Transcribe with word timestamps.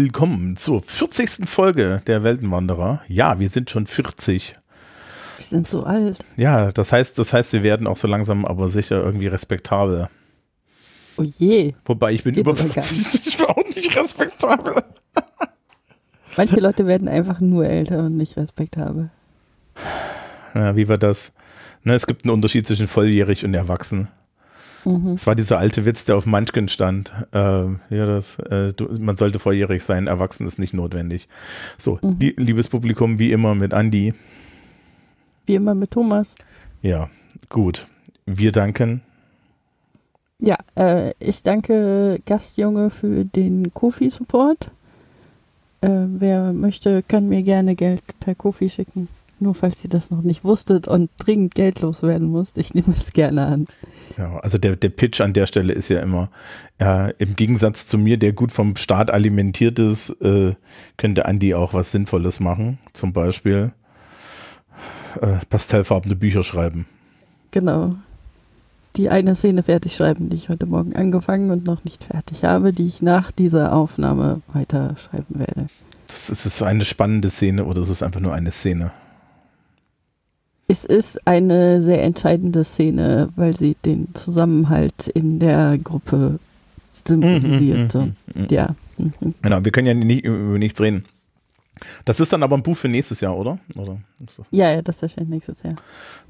Willkommen 0.00 0.54
zur 0.54 0.82
40. 0.82 1.48
Folge 1.48 2.02
der 2.06 2.22
Weltenwanderer. 2.22 3.02
Ja, 3.08 3.40
wir 3.40 3.48
sind 3.48 3.68
schon 3.68 3.86
40. 3.86 4.54
Sind 5.48 5.66
so 5.66 5.82
alt. 5.84 6.18
Ja, 6.36 6.70
das 6.72 6.92
heißt, 6.92 7.18
das 7.18 7.32
heißt, 7.32 7.52
wir 7.52 7.62
werden 7.62 7.86
auch 7.86 7.96
so 7.96 8.06
langsam 8.08 8.44
aber 8.44 8.68
sicher 8.68 9.02
irgendwie 9.02 9.28
respektabel. 9.28 10.08
Oh 11.16 11.22
je. 11.22 11.74
Wobei 11.84 12.12
ich 12.12 12.22
bin 12.22 12.34
über 12.34 12.52
aber 12.52 12.64
gar 12.64 12.82
50, 12.84 13.26
ich 13.26 13.36
bin 13.38 13.46
auch 13.46 13.64
nicht 13.64 13.96
respektabel. 13.96 14.82
Manche 16.36 16.60
Leute 16.60 16.86
werden 16.86 17.08
einfach 17.08 17.40
nur 17.40 17.66
älter 17.66 18.00
und 18.00 18.16
nicht 18.16 18.36
respektabel. 18.36 19.10
Ja, 20.54 20.76
wie 20.76 20.88
war 20.88 20.98
das? 20.98 21.32
Ne, 21.82 21.94
es 21.94 22.06
gibt 22.06 22.24
einen 22.24 22.32
Unterschied 22.32 22.66
zwischen 22.66 22.86
volljährig 22.88 23.44
und 23.44 23.54
erwachsen. 23.54 24.08
Mhm. 24.84 25.12
Es 25.14 25.26
war 25.26 25.34
dieser 25.34 25.58
alte 25.58 25.84
Witz, 25.86 26.04
der 26.04 26.16
auf 26.16 26.26
Munchkin 26.26 26.68
stand. 26.68 27.12
Ähm, 27.32 27.80
ja, 27.90 28.06
das, 28.06 28.38
äh, 28.38 28.72
du, 28.72 28.88
man 29.00 29.16
sollte 29.16 29.38
volljährig 29.38 29.82
sein, 29.82 30.06
erwachsen 30.06 30.46
ist 30.46 30.58
nicht 30.58 30.74
notwendig. 30.74 31.28
So, 31.78 31.98
Mhm. 32.02 32.16
lie- 32.20 32.34
liebes 32.36 32.68
Publikum, 32.68 33.18
wie 33.18 33.32
immer 33.32 33.54
mit 33.54 33.74
Andi. 33.74 34.14
Wie 35.48 35.54
immer 35.54 35.74
mit 35.74 35.92
Thomas. 35.92 36.34
Ja, 36.82 37.08
gut. 37.48 37.88
Wir 38.26 38.52
danken. 38.52 39.00
Ja, 40.38 40.56
äh, 40.76 41.14
ich 41.18 41.42
danke 41.42 42.20
Gastjunge 42.26 42.90
für 42.90 43.24
den 43.24 43.72
Kofi-Support. 43.72 44.70
Äh, 45.80 45.88
wer 45.88 46.52
möchte, 46.52 47.02
kann 47.02 47.30
mir 47.30 47.42
gerne 47.42 47.76
Geld 47.76 48.02
per 48.20 48.34
Kofi 48.34 48.68
schicken. 48.68 49.08
Nur 49.40 49.54
falls 49.54 49.82
ihr 49.82 49.88
das 49.88 50.10
noch 50.10 50.20
nicht 50.20 50.44
wusstet 50.44 50.86
und 50.86 51.08
dringend 51.16 51.54
Geld 51.54 51.80
loswerden 51.80 52.28
musst. 52.28 52.58
Ich 52.58 52.74
nehme 52.74 52.92
es 52.94 53.14
gerne 53.14 53.46
an. 53.46 53.68
Ja, 54.18 54.40
also 54.40 54.58
der, 54.58 54.76
der 54.76 54.90
Pitch 54.90 55.22
an 55.22 55.32
der 55.32 55.46
Stelle 55.46 55.72
ist 55.72 55.88
ja 55.88 56.00
immer, 56.00 56.28
ja, 56.78 57.08
im 57.16 57.36
Gegensatz 57.36 57.86
zu 57.86 57.96
mir, 57.96 58.18
der 58.18 58.34
gut 58.34 58.52
vom 58.52 58.76
Staat 58.76 59.10
alimentiert 59.10 59.78
ist, 59.78 60.10
äh, 60.20 60.56
könnte 60.98 61.24
Andi 61.24 61.54
auch 61.54 61.72
was 61.72 61.92
Sinnvolles 61.92 62.38
machen. 62.38 62.78
Zum 62.92 63.14
Beispiel 63.14 63.72
äh, 65.20 65.36
pastellfarbene 65.48 66.16
Bücher 66.16 66.44
schreiben. 66.44 66.86
Genau. 67.50 67.96
Die 68.96 69.08
eine 69.08 69.34
Szene 69.34 69.62
fertig 69.62 69.94
schreiben, 69.94 70.28
die 70.28 70.36
ich 70.36 70.48
heute 70.48 70.66
Morgen 70.66 70.96
angefangen 70.96 71.50
und 71.50 71.66
noch 71.66 71.84
nicht 71.84 72.04
fertig 72.04 72.44
habe, 72.44 72.72
die 72.72 72.86
ich 72.86 73.02
nach 73.02 73.30
dieser 73.30 73.72
Aufnahme 73.72 74.40
weiterschreiben 74.52 75.38
werde. 75.38 75.68
Das 76.08 76.30
ist, 76.30 76.46
es 76.46 76.62
eine 76.62 76.84
spannende 76.84 77.30
Szene 77.30 77.64
oder 77.64 77.82
ist 77.82 77.90
es 77.90 78.02
einfach 78.02 78.20
nur 78.20 78.32
eine 78.32 78.50
Szene? 78.50 78.90
Es 80.66 80.84
ist 80.84 81.26
eine 81.26 81.80
sehr 81.80 82.02
entscheidende 82.02 82.64
Szene, 82.64 83.28
weil 83.36 83.56
sie 83.56 83.76
den 83.84 84.08
Zusammenhalt 84.14 85.08
in 85.08 85.38
der 85.38 85.78
Gruppe 85.78 86.38
symbolisiert. 87.06 87.94
Mhm, 87.94 88.14
Und 88.34 88.50
ja. 88.50 88.74
Mhm. 88.98 89.34
Genau, 89.42 89.64
wir 89.64 89.72
können 89.72 89.86
ja 89.86 89.94
nicht 89.94 90.24
über 90.24 90.58
nichts 90.58 90.80
reden. 90.80 91.04
Das 92.04 92.20
ist 92.20 92.32
dann 92.32 92.42
aber 92.42 92.56
ein 92.56 92.62
Buch 92.62 92.76
für 92.76 92.88
nächstes 92.88 93.20
Jahr, 93.20 93.36
oder? 93.36 93.58
oder 93.76 93.98
ist 94.26 94.38
das, 94.38 94.46
ja, 94.50 94.70
ja, 94.70 94.82
das 94.82 95.02
erscheint 95.02 95.30
nächstes 95.30 95.62
Jahr. 95.62 95.74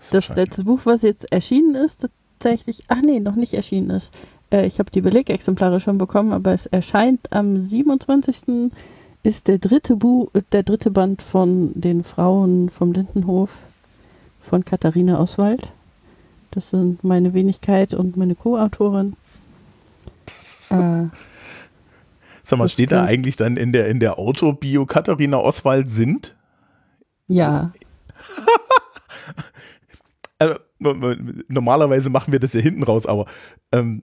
ist 0.01 0.15
Das 0.15 0.29
letzte 0.29 0.65
Buch, 0.65 0.81
was 0.85 1.03
jetzt 1.03 1.31
erschienen 1.33 1.75
ist, 1.75 2.09
tatsächlich, 2.39 2.85
ach 2.89 3.01
nee, 3.03 3.21
noch 3.21 3.37
nicht 3.37 3.55
erschienen 3.55 3.91
ist. 3.91 4.13
Äh, 4.51 4.67
ich 4.67 4.79
habe 4.79 4.91
die 4.91 5.01
Belegexemplare 5.01 5.81
schon 5.81 5.99
bekommen, 5.99 6.33
aber 6.33 6.53
es 6.53 6.67
erscheint 6.67 7.33
am 7.33 7.61
27. 7.62 8.72
ist 9.22 9.49
der 9.49 9.59
dritte 9.59 9.97
Buch, 9.97 10.31
der 10.53 10.62
dritte 10.62 10.91
Band 10.91 11.22
von 11.22 11.72
den 11.75 12.05
Frauen 12.05 12.71
vom 12.71 12.93
Lindenhof 12.93 13.51
von 14.41 14.65
Katharina 14.65 15.21
Oswald. 15.21 15.69
Das 16.51 16.71
sind 16.71 17.05
meine 17.05 17.34
Wenigkeit 17.34 17.93
und 17.95 18.17
meine 18.17 18.34
Co-Autorin. 18.34 19.15
Äh, 20.71 21.05
Sag 22.48 22.59
mal, 22.59 22.64
das 22.64 22.72
steht 22.72 22.92
da 22.92 23.04
eigentlich 23.04 23.36
dann 23.36 23.56
in 23.59 23.72
der, 23.72 23.88
in 23.88 24.00
der 24.00 24.19
Autobio 24.19 24.86
Katharina 24.86 25.36
Oswald 25.38 25.91
sind? 25.91 26.34
ja, 27.26 27.72
äh, 30.38 30.54
normalerweise 31.48 32.10
machen 32.10 32.32
wir 32.32 32.41
das 32.41 32.53
ja 32.54 32.60
hinten 32.60 32.82
raus, 32.84 33.06
aber 33.06 33.26
ähm, 33.72 34.03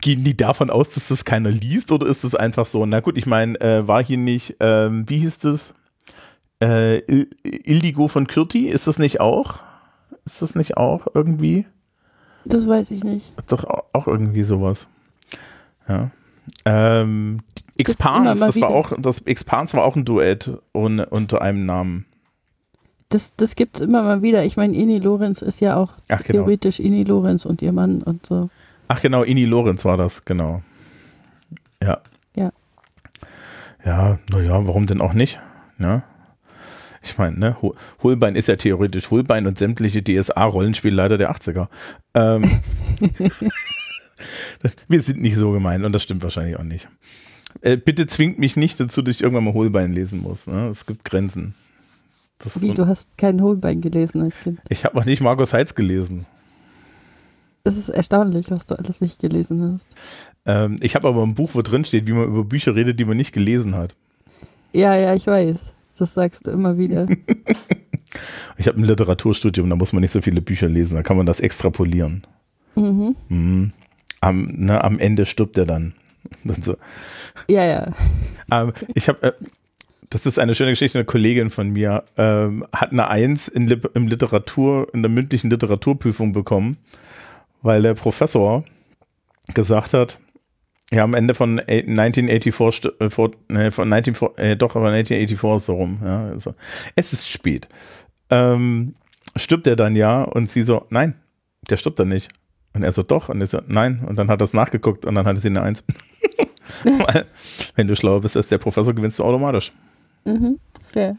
gehen 0.00 0.24
die 0.24 0.36
davon 0.36 0.70
aus, 0.70 0.94
dass 0.94 1.08
das 1.08 1.24
keiner 1.24 1.50
liest 1.50 1.92
oder 1.92 2.06
ist 2.06 2.24
es 2.24 2.34
einfach 2.34 2.66
so? 2.66 2.84
Na 2.84 3.00
gut, 3.00 3.16
ich 3.16 3.26
meine, 3.26 3.60
äh, 3.60 3.86
war 3.86 4.02
hier 4.04 4.18
nicht, 4.18 4.56
ähm, 4.60 5.08
wie 5.08 5.18
hieß 5.20 5.38
das? 5.38 5.74
Äh, 6.60 6.98
Il- 7.06 7.30
Ildigo 7.44 8.08
von 8.08 8.26
Kürti, 8.26 8.68
ist 8.68 8.86
das 8.86 8.98
nicht 8.98 9.20
auch? 9.20 9.60
Ist 10.24 10.42
das 10.42 10.54
nicht 10.54 10.76
auch 10.76 11.06
irgendwie? 11.14 11.66
das 12.46 12.66
weiß 12.66 12.90
ich 12.90 13.04
nicht. 13.04 13.32
Ist 13.38 13.52
Doch 13.52 13.64
au- 13.64 13.84
auch 13.92 14.06
irgendwie 14.08 14.42
sowas. 14.42 14.88
Ja. 15.88 16.10
Ähm, 16.64 17.40
Expans, 17.76 18.40
mal 18.40 18.46
das 18.46 18.60
war 18.60 18.68
auch, 18.70 18.92
das 18.98 19.20
Expans 19.22 19.74
war 19.74 19.84
auch 19.84 19.96
ein 19.96 20.04
Duett 20.04 20.50
un, 20.74 21.00
unter 21.00 21.42
einem 21.42 21.66
Namen. 21.66 22.06
Das, 23.08 23.34
das 23.36 23.54
gibt 23.56 23.76
es 23.76 23.82
immer 23.82 24.02
mal 24.02 24.22
wieder. 24.22 24.44
Ich 24.44 24.56
meine, 24.56 24.76
Ini 24.76 24.98
Lorenz 24.98 25.42
ist 25.42 25.60
ja 25.60 25.76
auch 25.76 25.92
Ach 26.08 26.22
genau. 26.22 26.40
theoretisch 26.44 26.80
Ini 26.80 27.04
Lorenz 27.04 27.44
und 27.44 27.62
ihr 27.62 27.72
Mann 27.72 28.02
und 28.02 28.26
so. 28.26 28.50
Ach 28.88 29.00
genau, 29.00 29.22
Ini 29.22 29.44
Lorenz 29.44 29.84
war 29.84 29.96
das, 29.96 30.24
genau. 30.24 30.62
Ja. 31.82 32.00
Ja. 32.36 32.50
Ja, 33.84 34.18
naja, 34.30 34.66
warum 34.66 34.86
denn 34.86 35.00
auch 35.00 35.12
nicht? 35.12 35.40
Ja. 35.78 36.02
Ich 37.02 37.18
meine, 37.18 37.38
ne, 37.38 37.56
Ho- 37.60 37.74
Holbein 38.02 38.34
ist 38.34 38.48
ja 38.48 38.56
theoretisch 38.56 39.10
Holbein 39.10 39.46
und 39.46 39.58
sämtliche 39.58 40.02
DSA-Rollenspielleiter 40.02 41.18
der 41.18 41.30
80er. 41.32 41.68
Ähm, 42.14 42.60
wir 44.88 45.00
sind 45.00 45.20
nicht 45.20 45.36
so 45.36 45.52
gemein 45.52 45.84
und 45.84 45.92
das 45.92 46.02
stimmt 46.02 46.22
wahrscheinlich 46.22 46.58
auch 46.58 46.64
nicht. 46.64 46.88
Äh, 47.60 47.76
bitte 47.76 48.06
zwingt 48.06 48.38
mich 48.38 48.56
nicht 48.56 48.80
dazu, 48.80 49.02
dass 49.02 49.16
ich 49.16 49.22
irgendwann 49.22 49.44
mal 49.44 49.54
Holbein 49.54 49.92
lesen 49.92 50.20
muss. 50.22 50.46
Ne? 50.46 50.68
Es 50.68 50.86
gibt 50.86 51.04
Grenzen. 51.04 51.54
Das, 52.38 52.60
Wie, 52.60 52.74
du 52.74 52.86
hast 52.86 53.16
kein 53.16 53.40
Holbein 53.40 53.80
gelesen 53.80 54.22
als 54.22 54.38
Kind. 54.40 54.60
ich 54.68 54.84
habe 54.84 54.96
noch 54.96 55.04
nicht 55.04 55.22
Markus 55.22 55.52
Heitz 55.52 55.74
gelesen. 55.74 56.26
Das 57.62 57.76
ist 57.76 57.88
erstaunlich, 57.88 58.50
was 58.50 58.66
du 58.66 58.74
alles 58.74 59.00
nicht 59.00 59.20
gelesen 59.20 59.72
hast. 59.72 59.88
Ähm, 60.44 60.76
ich 60.80 60.94
habe 60.94 61.08
aber 61.08 61.22
ein 61.22 61.34
Buch, 61.34 61.50
wo 61.54 61.62
drin 61.62 61.84
steht, 61.84 62.06
wie 62.06 62.12
man 62.12 62.26
über 62.26 62.44
Bücher 62.44 62.74
redet, 62.74 62.98
die 62.98 63.04
man 63.04 63.16
nicht 63.16 63.32
gelesen 63.32 63.74
hat. 63.74 63.94
Ja, 64.72 64.94
ja, 64.96 65.14
ich 65.14 65.26
weiß. 65.26 65.72
Das 65.96 66.12
sagst 66.12 66.46
du 66.46 66.50
immer 66.50 66.76
wieder. 66.76 67.06
Ich 68.56 68.68
habe 68.68 68.78
ein 68.78 68.84
Literaturstudium, 68.84 69.68
da 69.68 69.76
muss 69.76 69.92
man 69.92 70.00
nicht 70.00 70.12
so 70.12 70.22
viele 70.22 70.40
Bücher 70.40 70.68
lesen, 70.68 70.94
da 70.94 71.02
kann 71.02 71.16
man 71.16 71.26
das 71.26 71.40
extrapolieren. 71.40 72.24
mhm. 72.76 73.16
Mhm. 73.28 73.72
Am, 74.24 74.46
ne, 74.56 74.82
am 74.82 74.98
Ende 74.98 75.26
stirbt 75.26 75.56
er 75.58 75.66
dann. 75.66 75.94
dann 76.44 76.62
so. 76.62 76.76
Ja, 77.48 77.64
ja. 77.64 77.92
ähm, 78.50 78.72
ich 78.94 79.08
habe, 79.08 79.22
äh, 79.22 79.32
das 80.10 80.26
ist 80.26 80.38
eine 80.38 80.54
schöne 80.54 80.70
Geschichte, 80.70 80.98
eine 80.98 81.04
Kollegin 81.04 81.50
von 81.50 81.70
mir 81.70 82.04
ähm, 82.16 82.64
hat 82.72 82.92
eine 82.92 83.08
Eins 83.08 83.48
in, 83.48 83.68
im 83.94 84.06
Literatur, 84.06 84.88
in 84.94 85.02
der 85.02 85.10
mündlichen 85.10 85.50
Literaturprüfung 85.50 86.32
bekommen, 86.32 86.76
weil 87.62 87.82
der 87.82 87.94
Professor 87.94 88.64
gesagt 89.54 89.92
hat, 89.92 90.18
ja, 90.90 91.02
am 91.02 91.14
Ende 91.14 91.34
von 91.34 91.58
äh, 91.58 91.80
1984, 91.80 92.92
st- 92.92 93.26
äh, 93.26 93.52
ne, 93.52 93.72
von 93.72 93.88
19, 93.88 94.14
äh, 94.36 94.56
doch, 94.56 94.76
aber 94.76 94.88
1984 94.90 95.56
ist 95.56 95.66
so 95.66 95.74
rum. 95.74 95.98
Ja, 96.04 96.26
also, 96.28 96.54
es 96.94 97.12
ist 97.12 97.28
spät. 97.28 97.68
Ähm, 98.30 98.94
stirbt 99.36 99.66
er 99.66 99.76
dann 99.76 99.96
ja 99.96 100.22
und 100.22 100.48
sie 100.48 100.62
so, 100.62 100.86
nein, 100.90 101.14
der 101.68 101.76
stirbt 101.78 101.98
dann 101.98 102.08
nicht. 102.08 102.30
Und 102.74 102.82
er 102.82 102.92
so, 102.92 103.02
doch. 103.02 103.28
Und 103.28 103.40
er 103.40 103.46
so, 103.46 103.60
nein. 103.66 104.04
Und 104.06 104.18
dann 104.18 104.28
hat 104.28 104.40
er 104.40 104.44
es 104.44 104.52
nachgeguckt 104.52 105.04
und 105.04 105.14
dann 105.14 105.26
hatte 105.26 105.40
sie 105.40 105.48
eine 105.48 105.62
Eins. 105.62 105.84
Weil, 106.84 107.26
wenn 107.76 107.86
du 107.86 107.96
schlau 107.96 108.20
bist 108.20 108.36
als 108.36 108.48
der 108.48 108.58
Professor, 108.58 108.94
gewinnst 108.94 109.18
du 109.18 109.24
automatisch. 109.24 109.72
Mhm. 110.24 110.58
Fair. 110.92 111.18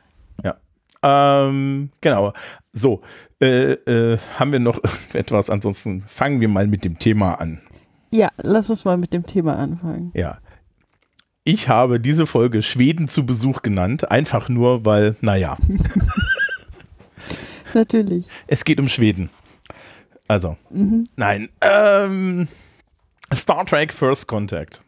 Ähm, 1.05 1.89
genau. 2.01 2.33
So, 2.73 3.01
äh, 3.39 3.73
äh, 3.73 4.17
haben 4.39 4.51
wir 4.51 4.59
noch 4.59 4.79
etwas? 5.13 5.49
Ansonsten 5.49 6.01
fangen 6.01 6.41
wir 6.41 6.47
mal 6.47 6.67
mit 6.67 6.83
dem 6.83 6.97
Thema 6.97 7.35
an. 7.35 7.61
Ja, 8.11 8.31
lass 8.37 8.69
uns 8.69 8.85
mal 8.85 8.97
mit 8.97 9.13
dem 9.13 9.25
Thema 9.25 9.57
anfangen. 9.57 10.11
Ja. 10.15 10.39
Ich 11.43 11.69
habe 11.69 11.99
diese 11.99 12.25
Folge 12.25 12.63
Schweden 12.63 13.07
zu 13.07 13.25
Besuch 13.25 13.61
genannt, 13.61 14.09
einfach 14.09 14.49
nur, 14.49 14.83
weil, 14.83 15.15
naja, 15.21 15.57
Natürlich. 17.75 18.25
es 18.47 18.65
geht 18.65 18.79
um 18.79 18.87
Schweden. 18.87 19.29
Also, 20.27 20.57
Mhm. 20.69 21.07
nein. 21.15 21.49
Ähm, 21.61 22.47
Star 23.33 23.65
Trek 23.65 23.93
First 23.93 24.27
Contact. 24.27 24.81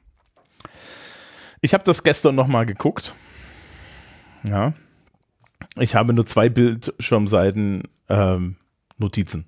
Ich 1.62 1.74
habe 1.74 1.84
das 1.84 2.04
gestern 2.04 2.36
noch 2.36 2.48
mal 2.48 2.66
geguckt. 2.66 3.14
Ja. 4.48 4.74
Ich 5.76 5.96
habe 5.96 6.14
nur 6.14 6.26
zwei 6.26 6.50
Bildschirmseiten 6.50 7.84
ähm, 8.10 8.56
Notizen. 8.98 9.46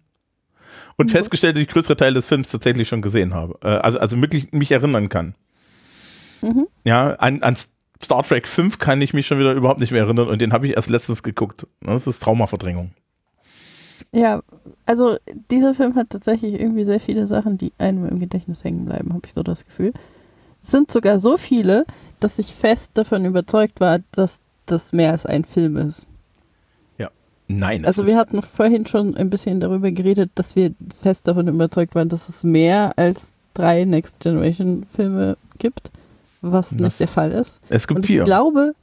Und 0.98 1.08
mhm. 1.08 1.12
festgestellt, 1.12 1.56
dass 1.56 1.62
ich 1.64 1.70
größere 1.70 1.96
Teile 1.96 2.16
des 2.16 2.26
Films 2.26 2.50
tatsächlich 2.50 2.88
schon 2.88 3.02
gesehen 3.02 3.34
habe. 3.34 3.58
Äh, 3.64 3.78
also, 3.78 4.00
also 4.00 4.20
wirklich 4.22 4.52
mich 4.52 4.72
erinnern 4.72 5.10
kann. 5.10 5.36
Mhm. 6.42 6.68
Ja, 6.84 7.12
an, 7.16 7.42
an 7.42 7.56
Star 8.02 8.24
Trek 8.24 8.48
5 8.48 8.80
kann 8.80 9.02
ich 9.02 9.14
mich 9.14 9.28
schon 9.28 9.40
wieder 9.40 9.54
überhaupt 9.54 9.80
nicht 9.80 9.92
mehr 9.92 10.04
erinnern 10.04 10.28
und 10.28 10.40
den 10.42 10.54
habe 10.54 10.68
ich 10.68 10.76
erst 10.76 10.90
letztens 10.90 11.24
geguckt. 11.24 11.68
Das 11.82 12.08
ist 12.08 12.20
Traumaverdrängung. 12.22 12.92
Ja, 14.12 14.42
also 14.86 15.18
dieser 15.52 15.74
Film 15.74 15.96
hat 15.96 16.10
tatsächlich 16.10 16.60
irgendwie 16.60 16.86
sehr 16.86 17.00
viele 17.00 17.28
Sachen, 17.28 17.58
die 17.58 17.72
einem 17.78 18.08
im 18.08 18.20
Gedächtnis 18.20 18.64
hängen 18.64 18.86
bleiben, 18.86 19.14
habe 19.14 19.22
ich 19.26 19.34
so 19.34 19.44
das 19.44 19.66
Gefühl. 19.66 19.94
Es 20.62 20.72
sind 20.72 20.92
sogar 20.92 21.20
so 21.20 21.38
viele, 21.38 21.86
dass 22.20 22.40
ich 22.40 22.54
fest 22.54 22.92
davon 22.96 23.26
überzeugt 23.26 23.80
war, 23.80 24.00
dass 24.12 24.42
das 24.66 24.94
mehr 24.94 25.12
als 25.12 25.26
ein 25.26 25.46
Film 25.46 25.78
ist. 25.78 26.08
Ja, 26.98 27.10
nein. 27.48 27.86
Also 27.86 28.08
wir 28.08 28.18
hatten 28.18 28.42
vorhin 28.42 28.86
schon 28.86 29.16
ein 29.16 29.30
bisschen 29.30 29.60
darüber 29.60 29.92
geredet, 29.92 30.32
dass 30.36 30.56
wir 30.56 30.74
fest 31.02 31.28
davon 31.28 31.48
überzeugt 31.48 31.96
waren, 31.96 32.10
dass 32.10 32.30
es 32.30 32.44
mehr 32.44 32.94
als 32.98 33.34
drei 33.54 33.86
Next 33.86 34.20
Generation 34.20 34.86
Filme 34.94 35.38
gibt, 35.60 35.92
was 36.42 36.70
das 36.70 36.80
nicht 36.80 37.00
der 37.00 37.08
Fall 37.08 37.32
ist. 37.32 37.60
Es 37.70 37.88
gibt 37.88 38.00
Und 38.00 38.06
vier. 38.08 38.22
Ich 38.22 38.26
glaube, 38.26 38.74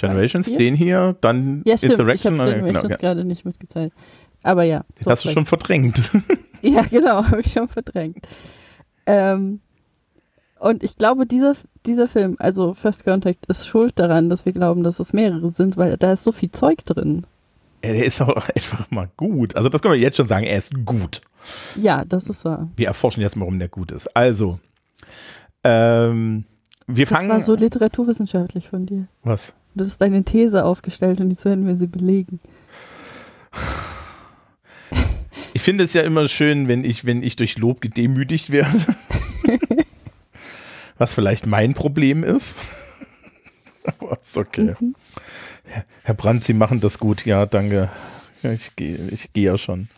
Generations, 0.00 0.46
hier? 0.46 0.58
den 0.58 0.74
hier, 0.74 1.16
dann 1.20 1.62
ja, 1.64 1.76
stimmt, 1.76 1.92
Interaction. 1.92 2.34
Ich 2.34 2.40
habe 2.40 2.50
Generations 2.52 2.82
genau, 2.82 2.90
ja. 2.90 2.96
gerade 2.96 3.24
nicht 3.24 3.44
mitgeteilt. 3.44 3.92
Aber 4.42 4.62
ja. 4.62 4.84
Den 4.98 5.06
hast 5.06 5.24
du 5.24 5.30
schon 5.30 5.46
verdrängt. 5.46 6.10
ja, 6.62 6.82
genau, 6.82 7.24
habe 7.24 7.40
ich 7.40 7.52
schon 7.52 7.68
verdrängt. 7.68 8.26
Ähm, 9.06 9.60
und 10.58 10.82
ich 10.82 10.96
glaube, 10.96 11.26
dieser, 11.26 11.54
dieser 11.86 12.06
Film, 12.06 12.36
also 12.38 12.74
First 12.74 13.04
Contact, 13.04 13.46
ist 13.46 13.66
schuld 13.66 13.98
daran, 13.98 14.28
dass 14.28 14.44
wir 14.44 14.52
glauben, 14.52 14.82
dass 14.82 15.00
es 15.00 15.12
mehrere 15.12 15.50
sind, 15.50 15.76
weil 15.76 15.96
da 15.96 16.12
ist 16.12 16.22
so 16.22 16.32
viel 16.32 16.50
Zeug 16.50 16.84
drin. 16.84 17.26
Ja, 17.84 17.92
der 17.92 18.04
ist 18.04 18.20
auch 18.20 18.48
einfach 18.54 18.90
mal 18.90 19.08
gut. 19.16 19.56
Also 19.56 19.68
das 19.68 19.82
können 19.82 19.94
wir 19.94 20.00
jetzt 20.00 20.16
schon 20.16 20.26
sagen, 20.26 20.44
er 20.44 20.58
ist 20.58 20.84
gut. 20.84 21.22
Ja, 21.76 22.04
das 22.04 22.26
ist 22.26 22.44
wahr. 22.44 22.68
Wir 22.76 22.88
erforschen 22.88 23.22
jetzt 23.22 23.36
mal, 23.36 23.42
warum 23.42 23.58
der 23.58 23.68
gut 23.68 23.90
ist. 23.90 24.14
Also, 24.14 24.60
ähm, 25.64 26.44
wir 26.86 27.06
das 27.06 27.12
fangen. 27.12 27.28
Das 27.28 27.38
war 27.38 27.46
so 27.46 27.54
literaturwissenschaftlich 27.54 28.68
von 28.68 28.86
dir. 28.86 29.06
Was? 29.22 29.54
Du 29.74 29.84
hast 29.84 29.98
deine 29.98 30.24
These 30.24 30.64
aufgestellt 30.64 31.20
und 31.20 31.30
jetzt 31.30 31.44
werden 31.44 31.66
wir 31.66 31.76
sie 31.76 31.86
belegen. 31.86 32.40
Ich 35.52 35.62
finde 35.62 35.84
es 35.84 35.92
ja 35.92 36.02
immer 36.02 36.28
schön, 36.28 36.68
wenn 36.68 36.84
ich, 36.84 37.04
wenn 37.04 37.22
ich 37.22 37.36
durch 37.36 37.58
Lob 37.58 37.80
gedemütigt 37.80 38.50
werde. 38.50 38.78
Was 40.98 41.14
vielleicht 41.14 41.46
mein 41.46 41.74
Problem 41.74 42.24
ist. 42.24 42.62
Aber 43.98 44.18
ist 44.20 44.36
okay. 44.36 44.74
Mhm. 44.78 44.94
Herr 46.02 46.14
Brandt, 46.14 46.44
Sie 46.44 46.54
machen 46.54 46.80
das 46.80 46.98
gut. 46.98 47.24
Ja, 47.24 47.46
danke. 47.46 47.90
Ich 48.42 48.74
gehe 48.76 48.96
ich 49.10 49.32
geh 49.32 49.42
ja 49.42 49.58
schon. 49.58 49.88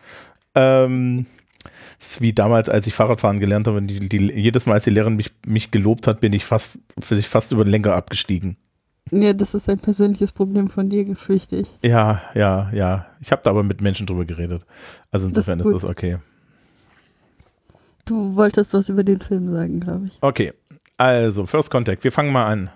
Ähm, 0.55 1.27
das 1.99 2.13
ist 2.13 2.21
wie 2.21 2.33
damals, 2.33 2.69
als 2.69 2.87
ich 2.87 2.95
Fahrradfahren 2.95 3.41
gelernt 3.41 3.67
habe, 3.69 3.81
die, 3.83 4.09
die, 4.09 4.33
jedes 4.33 4.67
Mal, 4.67 4.75
als 4.75 4.85
die 4.85 4.91
Lehrerin 4.91 5.17
mich, 5.17 5.31
mich 5.47 5.71
gelobt 5.71 6.07
hat, 6.07 6.21
bin 6.21 6.33
ich 6.33 6.45
fast, 6.45 6.79
für 6.99 7.15
sich 7.15 7.29
fast 7.29 7.53
über 7.53 7.65
den 7.65 7.71
Lenker 7.71 7.95
abgestiegen. 7.95 8.57
Ja, 9.15 9.35
das 9.35 9.53
ist 9.55 9.69
ein 9.69 9.79
persönliches 9.79 10.33
Problem 10.33 10.71
von 10.71 10.89
dir, 10.89 11.05
fürchte 11.15 11.57
ich. 11.57 11.69
Ja, 11.83 12.23
ja, 12.35 12.71
ja. 12.73 13.07
Ich 13.21 13.31
habe 13.31 13.43
da 13.45 13.51
aber 13.51 13.63
mit 13.63 13.83
Menschen 13.83 14.07
drüber 14.07 14.25
geredet. 14.25 14.65
Also 15.11 15.27
insofern 15.27 15.59
das 15.59 15.67
ist, 15.67 15.75
ist 15.75 15.83
das 15.83 15.91
okay. 15.91 16.17
Du 18.07 18.35
wolltest 18.37 18.73
was 18.73 18.89
über 18.89 19.05
den 19.05 19.21
Film 19.21 19.53
sagen, 19.53 19.81
glaube 19.81 20.07
ich. 20.07 20.19
Okay, 20.23 20.55
also 20.97 21.45
First 21.45 21.71
Contact. 21.71 22.03
Wir 22.05 22.11
fangen 22.11 22.33
mal 22.33 22.47
an. 22.47 22.71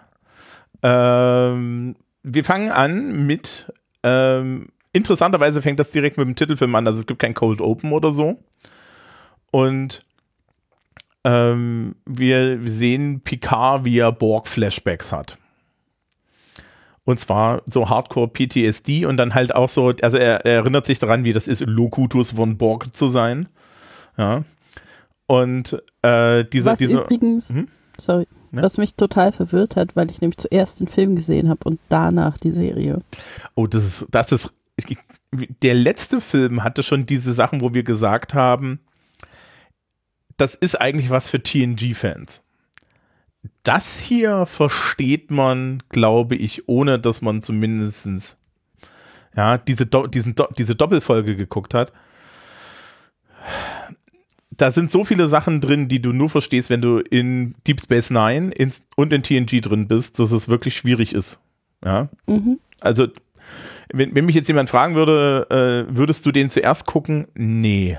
Ähm, 0.83 1.97
wir 2.23 2.45
fangen 2.45 2.71
an 2.71 3.27
mit, 3.27 3.73
ähm, 4.03 4.69
interessanterweise 4.93 5.63
fängt 5.63 5.81
das 5.81 5.91
direkt 5.91 6.19
mit 6.19 6.29
dem 6.29 6.37
Titelfilm 6.37 6.75
an. 6.75 6.87
Also 6.87 6.99
es 6.99 7.07
gibt 7.07 7.19
kein 7.19 7.33
Cold 7.33 7.63
Open 7.63 7.93
oder 7.93 8.11
so. 8.11 8.39
Und 9.51 10.05
ähm, 11.25 11.97
wir 12.05 12.61
sehen 12.69 13.23
Picard, 13.23 13.87
wie 13.87 14.01
er 14.01 14.13
Borg-Flashbacks 14.13 15.13
hat. 15.13 15.39
Und 17.07 17.21
zwar 17.21 17.63
so 17.67 17.89
Hardcore 17.89 18.29
PTSD 18.29 19.07
und 19.07 19.17
dann 19.17 19.33
halt 19.33 19.55
auch 19.55 19.69
so, 19.69 19.95
also 20.03 20.19
er, 20.19 20.45
er 20.45 20.57
erinnert 20.57 20.87
sich 20.87 20.99
daran, 20.99 21.23
wie 21.23 21.33
das 21.33 21.47
ist, 21.47 21.61
Locutus 21.61 22.33
von 22.33 22.59
Borg 22.59 22.97
zu 22.97 23.07
sein. 23.07 23.49
Ja. 24.19 24.43
Und 25.27 25.81
äh, 26.03 26.45
diese, 26.45 26.71
Was 26.71 26.79
diese. 26.81 26.99
Übrigens, 26.99 27.51
hm? 27.51 27.69
sorry, 27.97 28.27
ja? 28.51 28.63
was 28.63 28.77
mich 28.77 28.97
total 28.97 29.31
verwirrt 29.31 29.77
hat, 29.77 29.95
weil 29.95 30.11
ich 30.11 30.21
nämlich 30.21 30.39
zuerst 30.39 30.81
den 30.81 30.89
Film 30.89 31.15
gesehen 31.15 31.49
habe 31.49 31.61
und 31.65 31.79
danach 31.89 32.39
die 32.39 32.51
Serie. 32.51 32.99
Oh, 33.55 33.69
das 33.69 33.85
ist, 33.85 34.07
das 34.11 34.33
ist. 34.33 34.53
Der 35.63 35.75
letzte 35.75 36.21
Film 36.21 36.65
hatte 36.65 36.83
schon 36.83 37.07
diese 37.07 37.33
Sachen, 37.33 37.61
wo 37.61 37.73
wir 37.73 37.85
gesagt 37.85 38.35
haben, 38.35 38.81
das 40.37 40.57
ist 40.57 40.81
eigentlich 40.81 41.11
was 41.11 41.29
für 41.29 41.41
TNG-Fans 41.41 42.46
das 43.63 43.99
hier 43.99 44.47
versteht 44.47 45.31
man, 45.31 45.83
glaube 45.89 46.37
ich, 46.37 46.69
ohne 46.69 46.99
dass 46.99 47.23
man 47.23 47.43
zumindest 47.43 48.37
ja, 49.37 49.59
diese, 49.59 49.87
Do 49.87 50.07
diesen 50.07 50.35
Do 50.35 50.49
diese 50.57 50.75
Doppelfolge 50.75 51.37
geguckt 51.37 51.75
hat. 51.75 51.93
Da 54.51 54.71
sind 54.71 54.91
so 54.91 55.05
viele 55.05 55.29
Sachen 55.29 55.61
drin, 55.61 55.89
die 55.89 56.01
du 56.01 56.13
nur 56.13 56.31
verstehst, 56.31 56.71
wenn 56.71 56.81
du 56.81 56.99
in 56.99 57.55
Deep 57.67 57.81
Space 57.81 58.11
Nine 58.11 58.51
ins, 58.53 58.87
und 58.97 59.13
in 59.13 59.23
TNG 59.23 59.61
drin 59.61 59.87
bist, 59.87 60.19
dass 60.19 60.33
es 60.33 60.49
wirklich 60.49 60.77
schwierig 60.77 61.15
ist. 61.15 61.41
Ja. 61.85 62.09
Mhm. 62.27 62.59
Also, 62.81 63.09
wenn, 63.93 64.15
wenn 64.17 64.25
mich 64.25 64.35
jetzt 64.35 64.49
jemand 64.49 64.71
fragen 64.71 64.95
würde, 64.95 65.47
äh, 65.51 65.95
würdest 65.95 66.25
du 66.25 66.33
den 66.33 66.49
zuerst 66.49 66.87
gucken? 66.87 67.29
Nee 67.35 67.99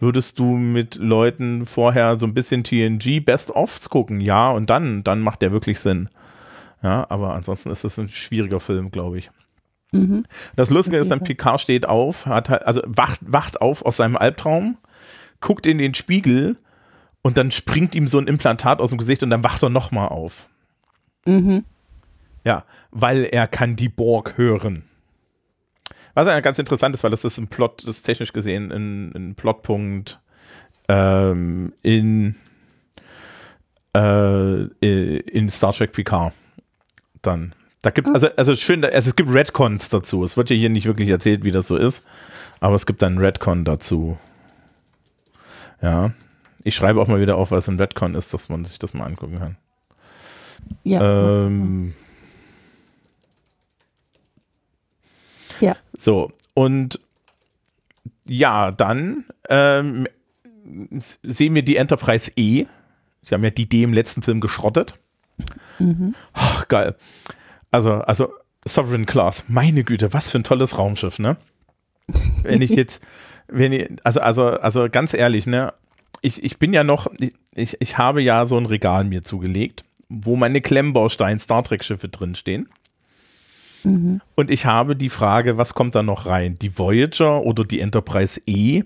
würdest 0.00 0.38
du 0.38 0.56
mit 0.56 0.96
Leuten 0.96 1.66
vorher 1.66 2.18
so 2.18 2.26
ein 2.26 2.34
bisschen 2.34 2.64
TNG 2.64 3.20
Best-ofs 3.20 3.88
gucken? 3.88 4.20
Ja, 4.20 4.50
und 4.50 4.70
dann, 4.70 5.04
dann 5.04 5.20
macht 5.20 5.42
der 5.42 5.52
wirklich 5.52 5.80
Sinn. 5.80 6.08
Ja, 6.82 7.06
aber 7.08 7.34
ansonsten 7.34 7.70
ist 7.70 7.84
es 7.84 7.98
ein 7.98 8.08
schwieriger 8.08 8.60
Film, 8.60 8.90
glaube 8.90 9.18
ich. 9.18 9.30
Mhm. 9.92 10.24
Das 10.56 10.70
Lustige 10.70 10.98
ist, 10.98 11.10
dann 11.10 11.20
Picard 11.20 11.60
steht 11.60 11.86
auf, 11.86 12.26
hat 12.26 12.48
halt, 12.48 12.62
also 12.64 12.80
wacht, 12.86 13.20
wacht 13.26 13.60
auf 13.60 13.84
aus 13.84 13.96
seinem 13.96 14.16
Albtraum, 14.16 14.78
guckt 15.40 15.66
in 15.66 15.78
den 15.78 15.94
Spiegel 15.94 16.56
und 17.22 17.36
dann 17.36 17.50
springt 17.50 17.94
ihm 17.94 18.06
so 18.06 18.18
ein 18.18 18.26
Implantat 18.26 18.80
aus 18.80 18.90
dem 18.90 18.98
Gesicht 18.98 19.22
und 19.22 19.30
dann 19.30 19.44
wacht 19.44 19.62
er 19.62 19.68
nochmal 19.68 20.08
auf. 20.08 20.48
Mhm. 21.26 21.64
Ja, 22.44 22.64
weil 22.90 23.24
er 23.24 23.46
kann 23.46 23.76
die 23.76 23.88
Borg 23.88 24.38
hören. 24.38 24.84
Was 26.14 26.26
ja 26.26 26.40
ganz 26.40 26.58
interessant 26.58 26.94
ist, 26.94 27.04
weil 27.04 27.10
das 27.10 27.24
ist 27.24 27.38
ein 27.38 27.48
Plot, 27.48 27.82
das 27.86 27.98
ist 27.98 28.02
technisch 28.02 28.32
gesehen 28.32 28.72
ein, 28.72 29.12
ein 29.14 29.34
Plotpunkt 29.34 30.20
ähm, 30.88 31.72
in, 31.82 32.34
äh, 33.96 34.64
in 35.18 35.50
Star 35.50 35.72
Trek 35.72 35.92
Picard. 35.92 36.32
Dann. 37.22 37.54
Da 37.82 37.90
gibt's, 37.90 38.10
also, 38.10 38.28
also 38.36 38.56
schön, 38.56 38.84
also 38.84 39.10
es 39.10 39.16
gibt 39.16 39.32
Redcons 39.32 39.88
dazu. 39.88 40.22
Es 40.24 40.36
wird 40.36 40.50
ja 40.50 40.56
hier 40.56 40.68
nicht 40.68 40.86
wirklich 40.86 41.08
erzählt, 41.08 41.44
wie 41.44 41.52
das 41.52 41.68
so 41.68 41.76
ist, 41.76 42.06
aber 42.60 42.74
es 42.74 42.84
gibt 42.84 43.00
dann 43.02 43.18
Redcon 43.18 43.64
dazu. 43.64 44.18
Ja. 45.80 46.12
Ich 46.62 46.74
schreibe 46.74 47.00
auch 47.00 47.06
mal 47.06 47.20
wieder 47.20 47.36
auf, 47.36 47.52
was 47.52 47.68
ein 47.68 47.78
Redcon 47.78 48.14
ist, 48.14 48.34
dass 48.34 48.50
man 48.50 48.66
sich 48.66 48.78
das 48.78 48.92
mal 48.92 49.06
angucken 49.06 49.38
kann. 49.38 49.56
Ja. 50.84 51.46
Ähm, 51.46 51.94
Ja. 55.60 55.76
So, 55.96 56.32
und 56.54 56.98
ja, 58.26 58.70
dann 58.70 59.24
ähm, 59.48 60.06
sehen 61.22 61.54
wir 61.54 61.62
die 61.62 61.76
Enterprise 61.76 62.30
E. 62.36 62.66
Sie 63.22 63.34
haben 63.34 63.44
ja 63.44 63.50
die 63.50 63.68
D 63.68 63.82
im 63.82 63.92
letzten 63.92 64.22
Film 64.22 64.40
geschrottet. 64.40 64.98
Mhm. 65.78 66.14
Ach, 66.32 66.68
geil. 66.68 66.96
Also, 67.70 67.94
also 67.94 68.32
Sovereign 68.64 69.06
Class, 69.06 69.44
meine 69.48 69.84
Güte, 69.84 70.12
was 70.12 70.30
für 70.30 70.38
ein 70.38 70.44
tolles 70.44 70.78
Raumschiff, 70.78 71.18
ne? 71.18 71.36
Wenn 72.42 72.62
ich 72.62 72.70
jetzt, 72.70 73.02
wenn 73.48 73.72
ich, 73.72 73.88
also, 74.04 74.20
also, 74.20 74.46
also 74.46 74.88
ganz 74.90 75.14
ehrlich, 75.14 75.46
ne? 75.46 75.72
Ich, 76.22 76.42
ich 76.42 76.58
bin 76.58 76.72
ja 76.72 76.84
noch, 76.84 77.06
ich, 77.54 77.76
ich 77.80 77.98
habe 77.98 78.20
ja 78.20 78.44
so 78.44 78.58
ein 78.58 78.66
Regal 78.66 79.04
mir 79.04 79.24
zugelegt, 79.24 79.84
wo 80.08 80.36
meine 80.36 80.60
Klemmbaustein 80.60 81.38
Star 81.38 81.64
Trek 81.64 81.82
Schiffe 81.82 82.08
drinstehen. 82.08 82.68
Mhm. 83.84 84.20
Und 84.34 84.50
ich 84.50 84.66
habe 84.66 84.96
die 84.96 85.08
Frage, 85.08 85.58
was 85.58 85.74
kommt 85.74 85.94
da 85.94 86.02
noch 86.02 86.26
rein? 86.26 86.54
Die 86.54 86.78
Voyager 86.78 87.42
oder 87.42 87.64
die 87.64 87.80
Enterprise 87.80 88.40
E 88.46 88.84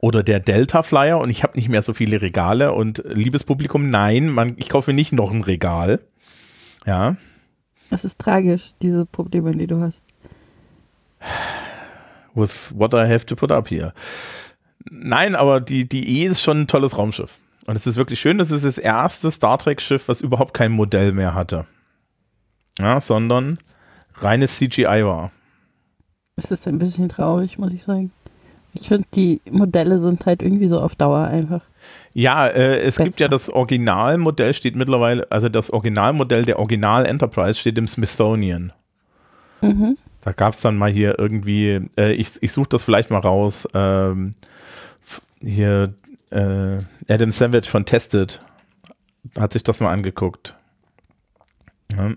oder 0.00 0.22
der 0.22 0.40
Delta 0.40 0.82
Flyer? 0.82 1.18
Und 1.18 1.30
ich 1.30 1.42
habe 1.42 1.56
nicht 1.56 1.68
mehr 1.68 1.82
so 1.82 1.94
viele 1.94 2.20
Regale. 2.20 2.72
Und 2.72 3.02
liebes 3.12 3.44
Publikum, 3.44 3.90
nein, 3.90 4.28
man, 4.28 4.54
ich 4.56 4.68
kaufe 4.68 4.92
nicht 4.92 5.12
noch 5.12 5.30
ein 5.30 5.42
Regal. 5.42 6.00
Ja. 6.86 7.16
Das 7.90 8.04
ist 8.04 8.18
tragisch, 8.18 8.72
diese 8.82 9.06
Probleme, 9.06 9.52
die 9.52 9.66
du 9.66 9.80
hast. 9.80 10.02
With 12.34 12.72
what 12.74 12.92
I 12.92 13.08
have 13.08 13.26
to 13.26 13.34
put 13.34 13.50
up 13.50 13.70
here. 13.70 13.92
Nein, 14.90 15.34
aber 15.34 15.60
die, 15.60 15.88
die 15.88 16.20
E 16.20 16.26
ist 16.26 16.42
schon 16.42 16.62
ein 16.62 16.66
tolles 16.66 16.96
Raumschiff. 16.96 17.38
Und 17.66 17.76
es 17.76 17.86
ist 17.86 17.96
wirklich 17.96 18.20
schön, 18.20 18.38
das 18.38 18.50
ist 18.50 18.64
das 18.64 18.78
erste 18.78 19.30
Star 19.30 19.58
Trek-Schiff, 19.58 20.08
was 20.08 20.22
überhaupt 20.22 20.54
kein 20.54 20.72
Modell 20.72 21.12
mehr 21.12 21.34
hatte. 21.34 21.66
Ja, 22.78 23.00
sondern 23.00 23.58
reines 24.20 24.56
CGI 24.56 25.04
war. 25.04 25.30
Es 26.36 26.50
ist 26.50 26.68
ein 26.68 26.78
bisschen 26.78 27.08
traurig, 27.08 27.58
muss 27.58 27.72
ich 27.72 27.82
sagen. 27.82 28.12
Ich 28.74 28.88
finde, 28.88 29.08
die 29.14 29.40
Modelle 29.50 29.98
sind 29.98 30.24
halt 30.26 30.42
irgendwie 30.42 30.68
so 30.68 30.78
auf 30.78 30.94
Dauer 30.94 31.24
einfach. 31.24 31.62
Ja, 32.12 32.46
äh, 32.46 32.78
es 32.80 32.96
gibt 32.96 33.18
ja 33.18 33.28
das 33.28 33.48
Originalmodell, 33.48 34.54
steht 34.54 34.76
mittlerweile, 34.76 35.26
also 35.30 35.48
das 35.48 35.70
Originalmodell 35.70 36.44
der 36.44 36.58
Original 36.58 37.06
Enterprise 37.06 37.58
steht 37.58 37.78
im 37.78 37.88
Smithsonian. 37.88 38.72
Mhm. 39.62 39.96
Da 40.20 40.32
gab 40.32 40.52
es 40.52 40.60
dann 40.60 40.76
mal 40.76 40.90
hier 40.90 41.18
irgendwie, 41.18 41.80
äh, 41.96 42.12
ich, 42.12 42.40
ich 42.40 42.52
suche 42.52 42.68
das 42.68 42.84
vielleicht 42.84 43.10
mal 43.10 43.20
raus, 43.20 43.66
ähm, 43.74 44.32
hier 45.40 45.94
äh, 46.30 46.78
Adam 47.08 47.30
Savage 47.30 47.68
von 47.68 47.84
Tested 47.84 48.40
hat 49.38 49.52
sich 49.52 49.62
das 49.64 49.80
mal 49.80 49.92
angeguckt. 49.92 50.54
Ja. 51.92 52.12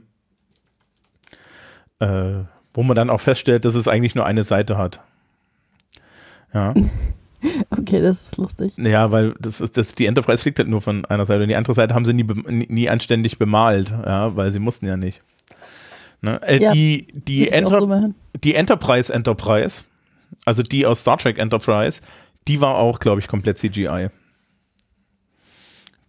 Äh, 2.01 2.46
wo 2.74 2.84
man 2.84 2.96
dann 2.96 3.10
auch 3.10 3.22
feststellt, 3.22 3.63
dass 3.63 3.75
es 3.75 3.88
eigentlich 3.88 4.15
nur 4.15 4.25
eine 4.25 4.43
Seite 4.43 4.77
hat. 4.77 5.01
Ja. 6.53 6.74
Okay, 7.72 8.00
das 8.00 8.22
ist 8.22 8.38
lustig. 8.38 8.74
Ja, 8.77 9.12
weil 9.12 9.34
das 9.39 9.62
ist, 9.62 9.75
das, 9.75 9.96
die 9.96 10.05
Enterprise 10.05 10.43
fliegt 10.43 10.60
halt 10.60 10.70
nur 10.70 10.79
von 10.79 11.05
einer 11.05 11.25
Seite 11.25 11.41
und 11.41 11.50
die 11.50 11.55
andere 11.55 11.74
Seite 11.74 11.96
haben 11.96 12.05
sie 12.05 12.13
nie, 12.13 12.24
nie 12.24 12.88
anständig 12.88 13.39
bemalt, 13.39 13.89
ja, 13.89 14.36
weil 14.36 14.51
sie 14.51 14.60
mussten 14.60 14.86
ja 14.86 14.96
nicht. 14.96 15.24
Ne? 16.22 16.39
Äh, 16.43 16.62
ja, 16.62 16.72
die, 16.72 17.08
die, 17.12 17.50
Enter 17.50 17.79
so 17.79 18.13
die 18.43 18.53
Enterprise 18.53 19.12
Enterprise, 19.12 19.86
also 20.46 20.62
die 20.62 20.86
aus 20.86 21.01
Star 21.01 21.17
Trek 21.17 21.39
Enterprise, 21.39 22.01
die 22.48 22.62
war 22.62 22.75
auch, 22.75 23.00
glaube 23.00 23.20
ich, 23.22 23.27
komplett 23.27 23.58
CGI. 23.58 24.10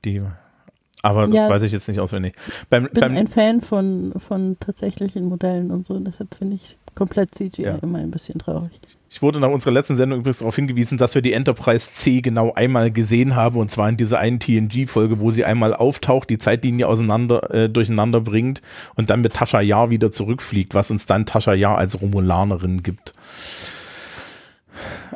Die 0.04 0.20
aber 1.02 1.26
das 1.26 1.36
ja, 1.36 1.48
weiß 1.48 1.62
ich 1.64 1.72
jetzt 1.72 1.88
nicht 1.88 1.98
auswendig. 1.98 2.34
Beim, 2.70 2.84
bin 2.84 3.00
beim, 3.00 3.16
ein 3.16 3.26
Fan 3.26 3.60
von, 3.60 4.12
von 4.16 4.56
tatsächlichen 4.60 5.24
Modellen 5.26 5.72
und 5.72 5.84
so, 5.84 5.98
deshalb 5.98 6.34
finde 6.34 6.54
ich 6.54 6.76
komplett 6.94 7.34
CGI 7.34 7.62
ja. 7.62 7.78
immer 7.82 7.98
ein 7.98 8.12
bisschen 8.12 8.38
traurig. 8.38 8.70
Ich 9.10 9.20
wurde 9.20 9.40
nach 9.40 9.50
unserer 9.50 9.72
letzten 9.72 9.96
Sendung 9.96 10.20
übrigens 10.20 10.38
darauf 10.38 10.54
hingewiesen, 10.54 10.98
dass 10.98 11.14
wir 11.14 11.22
die 11.22 11.32
Enterprise 11.32 11.90
C 11.90 12.20
genau 12.20 12.52
einmal 12.54 12.90
gesehen 12.92 13.34
haben 13.34 13.58
und 13.58 13.70
zwar 13.70 13.88
in 13.88 13.96
dieser 13.96 14.20
einen 14.20 14.38
TNG-Folge, 14.38 15.18
wo 15.18 15.32
sie 15.32 15.44
einmal 15.44 15.74
auftaucht, 15.74 16.30
die 16.30 16.38
Zeitlinie 16.38 16.86
auseinander, 16.86 17.52
äh, 17.52 17.68
durcheinander 17.68 18.20
bringt 18.20 18.62
und 18.94 19.10
dann 19.10 19.20
mit 19.22 19.34
Tascha 19.34 19.60
Yar 19.60 19.90
wieder 19.90 20.12
zurückfliegt, 20.12 20.74
was 20.74 20.90
uns 20.90 21.06
dann 21.06 21.26
Tascha 21.26 21.52
Yar 21.52 21.78
als 21.78 22.00
Romulanerin 22.00 22.82
gibt. 22.82 23.12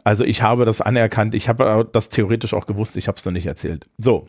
Also 0.04 0.24
ich 0.24 0.42
habe 0.42 0.64
das 0.64 0.80
anerkannt, 0.80 1.34
ich 1.34 1.48
habe 1.48 1.88
das 1.90 2.08
theoretisch 2.08 2.54
auch 2.54 2.66
gewusst, 2.66 2.96
ich 2.96 3.08
habe 3.08 3.18
es 3.18 3.24
noch 3.24 3.32
nicht 3.32 3.46
erzählt. 3.46 3.86
So, 3.98 4.28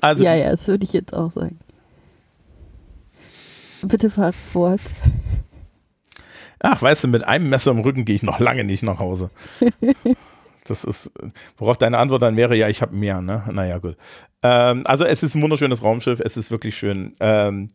also, 0.00 0.24
ja, 0.24 0.34
ja, 0.34 0.50
das 0.50 0.66
würde 0.68 0.84
ich 0.84 0.92
jetzt 0.92 1.14
auch 1.14 1.30
sagen. 1.30 1.58
Bitte 3.82 4.10
fahr 4.10 4.32
fort. 4.32 4.80
Ach, 6.60 6.80
weißt 6.80 7.04
du, 7.04 7.08
mit 7.08 7.24
einem 7.24 7.48
Messer 7.48 7.70
im 7.70 7.80
Rücken 7.80 8.04
gehe 8.04 8.16
ich 8.16 8.22
noch 8.22 8.38
lange 8.38 8.64
nicht 8.64 8.82
nach 8.82 8.98
Hause. 8.98 9.30
Das 10.70 10.84
ist, 10.84 11.10
worauf 11.56 11.78
deine 11.78 11.98
Antwort 11.98 12.22
dann 12.22 12.36
wäre, 12.36 12.54
ja, 12.54 12.68
ich 12.68 12.80
habe 12.80 12.94
mehr, 12.94 13.20
ne? 13.20 13.42
Naja, 13.50 13.78
gut. 13.78 13.96
Ähm, 14.42 14.82
also 14.86 15.04
es 15.04 15.24
ist 15.24 15.34
ein 15.34 15.42
wunderschönes 15.42 15.82
Raumschiff, 15.82 16.20
es 16.20 16.36
ist 16.36 16.52
wirklich 16.52 16.76
schön. 16.76 17.14
Ähm, 17.18 17.70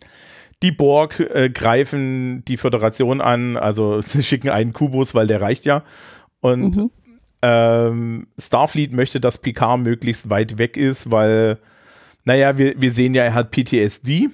die 0.64 0.72
Borg 0.72 1.20
äh, 1.20 1.50
greifen 1.50 2.46
die 2.46 2.56
Föderation 2.56 3.20
an, 3.20 3.58
also 3.58 4.00
sie 4.02 4.24
schicken 4.24 4.50
einen 4.50 4.72
Kubus, 4.72 5.14
weil 5.14 5.28
der 5.28 5.42
reicht 5.42 5.66
ja. 5.66 5.84
Und 6.40 6.78
mhm. 6.78 6.92
ähm, 7.42 8.28
Starfleet 8.40 8.94
möchte, 8.94 9.20
dass 9.20 9.40
Picard 9.40 9.82
möglichst 9.82 10.30
weit 10.30 10.58
weg 10.58 10.78
ist, 10.78 11.12
weil 11.12 11.60
naja, 12.26 12.58
wir, 12.58 12.80
wir 12.82 12.92
sehen 12.92 13.14
ja, 13.14 13.24
er 13.24 13.34
hat 13.34 13.52
PTSD. 13.52 14.30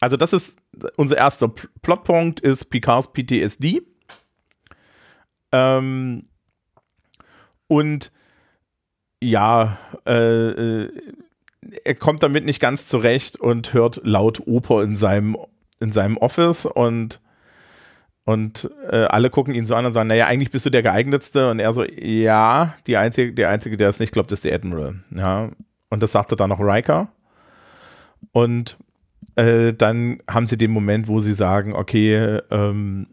Also 0.00 0.16
das 0.16 0.32
ist 0.32 0.58
unser 0.96 1.16
erster 1.16 1.48
Plotpunkt, 1.82 2.40
ist 2.40 2.66
Picards 2.66 3.12
PTSD. 3.12 3.82
Ähm, 5.52 6.24
und 7.66 8.12
ja, 9.22 9.78
äh, 10.06 10.48
äh, 10.48 10.92
er 11.84 11.94
kommt 11.96 12.22
damit 12.22 12.44
nicht 12.44 12.60
ganz 12.60 12.86
zurecht 12.86 13.38
und 13.38 13.74
hört 13.74 14.00
laut 14.04 14.46
Oper 14.46 14.82
in 14.82 14.96
seinem, 14.96 15.36
in 15.80 15.92
seinem 15.92 16.16
Office 16.16 16.64
und, 16.64 17.20
und 18.24 18.70
äh, 18.90 19.04
alle 19.04 19.28
gucken 19.28 19.54
ihn 19.54 19.66
so 19.66 19.74
an 19.74 19.84
und 19.84 19.92
sagen, 19.92 20.08
naja, 20.08 20.26
eigentlich 20.26 20.50
bist 20.50 20.64
du 20.64 20.70
der 20.70 20.82
geeignetste. 20.82 21.50
Und 21.50 21.58
er 21.58 21.72
so, 21.72 21.84
ja, 21.84 22.74
die 22.86 22.96
einzige, 22.96 23.34
der 23.34 23.50
Einzige, 23.50 23.76
der 23.76 23.88
es 23.90 24.00
nicht 24.00 24.12
glaubt, 24.12 24.32
ist 24.32 24.44
der 24.44 24.54
Admiral. 24.54 25.00
Ja, 25.14 25.50
und 25.90 26.02
das 26.02 26.12
sagte 26.12 26.36
dann 26.36 26.50
noch 26.50 26.60
Riker. 26.60 27.08
Und 28.32 28.78
äh, 29.36 29.72
dann 29.72 30.20
haben 30.28 30.46
sie 30.46 30.58
den 30.58 30.70
Moment, 30.70 31.08
wo 31.08 31.20
sie 31.20 31.34
sagen, 31.34 31.74
okay, 31.74 32.40
ähm, 32.50 33.08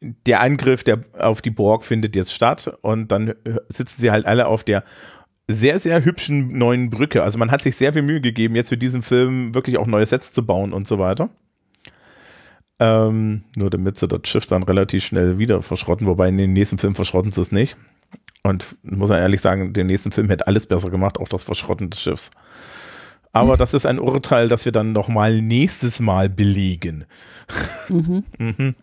der 0.00 0.40
Angriff 0.40 0.84
der, 0.84 1.04
auf 1.18 1.42
die 1.42 1.50
Borg 1.50 1.84
findet 1.84 2.14
jetzt 2.14 2.32
statt 2.32 2.76
und 2.82 3.10
dann 3.10 3.34
sitzen 3.68 4.00
sie 4.00 4.10
halt 4.10 4.26
alle 4.26 4.46
auf 4.46 4.64
der 4.64 4.84
sehr, 5.48 5.78
sehr 5.78 6.04
hübschen 6.04 6.56
neuen 6.56 6.90
Brücke. 6.90 7.22
Also 7.22 7.38
man 7.38 7.50
hat 7.50 7.62
sich 7.62 7.76
sehr 7.76 7.92
viel 7.92 8.02
Mühe 8.02 8.20
gegeben, 8.20 8.56
jetzt 8.56 8.70
für 8.70 8.76
diesen 8.76 9.02
Film 9.02 9.54
wirklich 9.54 9.78
auch 9.78 9.86
neue 9.86 10.06
Sets 10.06 10.32
zu 10.32 10.44
bauen 10.44 10.72
und 10.72 10.86
so 10.86 10.98
weiter. 10.98 11.30
Ähm, 12.80 13.44
nur 13.56 13.70
damit 13.70 13.98
sie 13.98 14.08
das 14.08 14.20
Schiff 14.24 14.46
dann 14.46 14.62
relativ 14.62 15.04
schnell 15.04 15.38
wieder 15.38 15.62
verschrotten, 15.62 16.06
wobei 16.06 16.28
in 16.28 16.38
den 16.38 16.52
nächsten 16.52 16.78
Film 16.78 16.94
verschrotten 16.94 17.32
sie 17.32 17.40
es 17.40 17.52
nicht. 17.52 17.76
Und 18.42 18.76
muss 18.82 19.10
man 19.10 19.20
ehrlich 19.20 19.40
sagen, 19.40 19.72
den 19.72 19.86
nächsten 19.86 20.12
Film 20.12 20.28
hätte 20.28 20.46
alles 20.46 20.66
besser 20.66 20.90
gemacht, 20.90 21.18
auch 21.18 21.28
das 21.28 21.44
Verschrotten 21.44 21.90
des 21.90 22.00
Schiffs. 22.00 22.30
Aber 23.34 23.56
das 23.56 23.74
ist 23.74 23.84
ein 23.84 23.98
Urteil, 23.98 24.48
das 24.48 24.64
wir 24.64 24.70
dann 24.70 24.92
nochmal 24.92 25.42
nächstes 25.42 25.98
Mal 25.98 26.28
belegen. 26.28 27.04
Mhm. 27.88 28.24
mhm. 28.38 28.74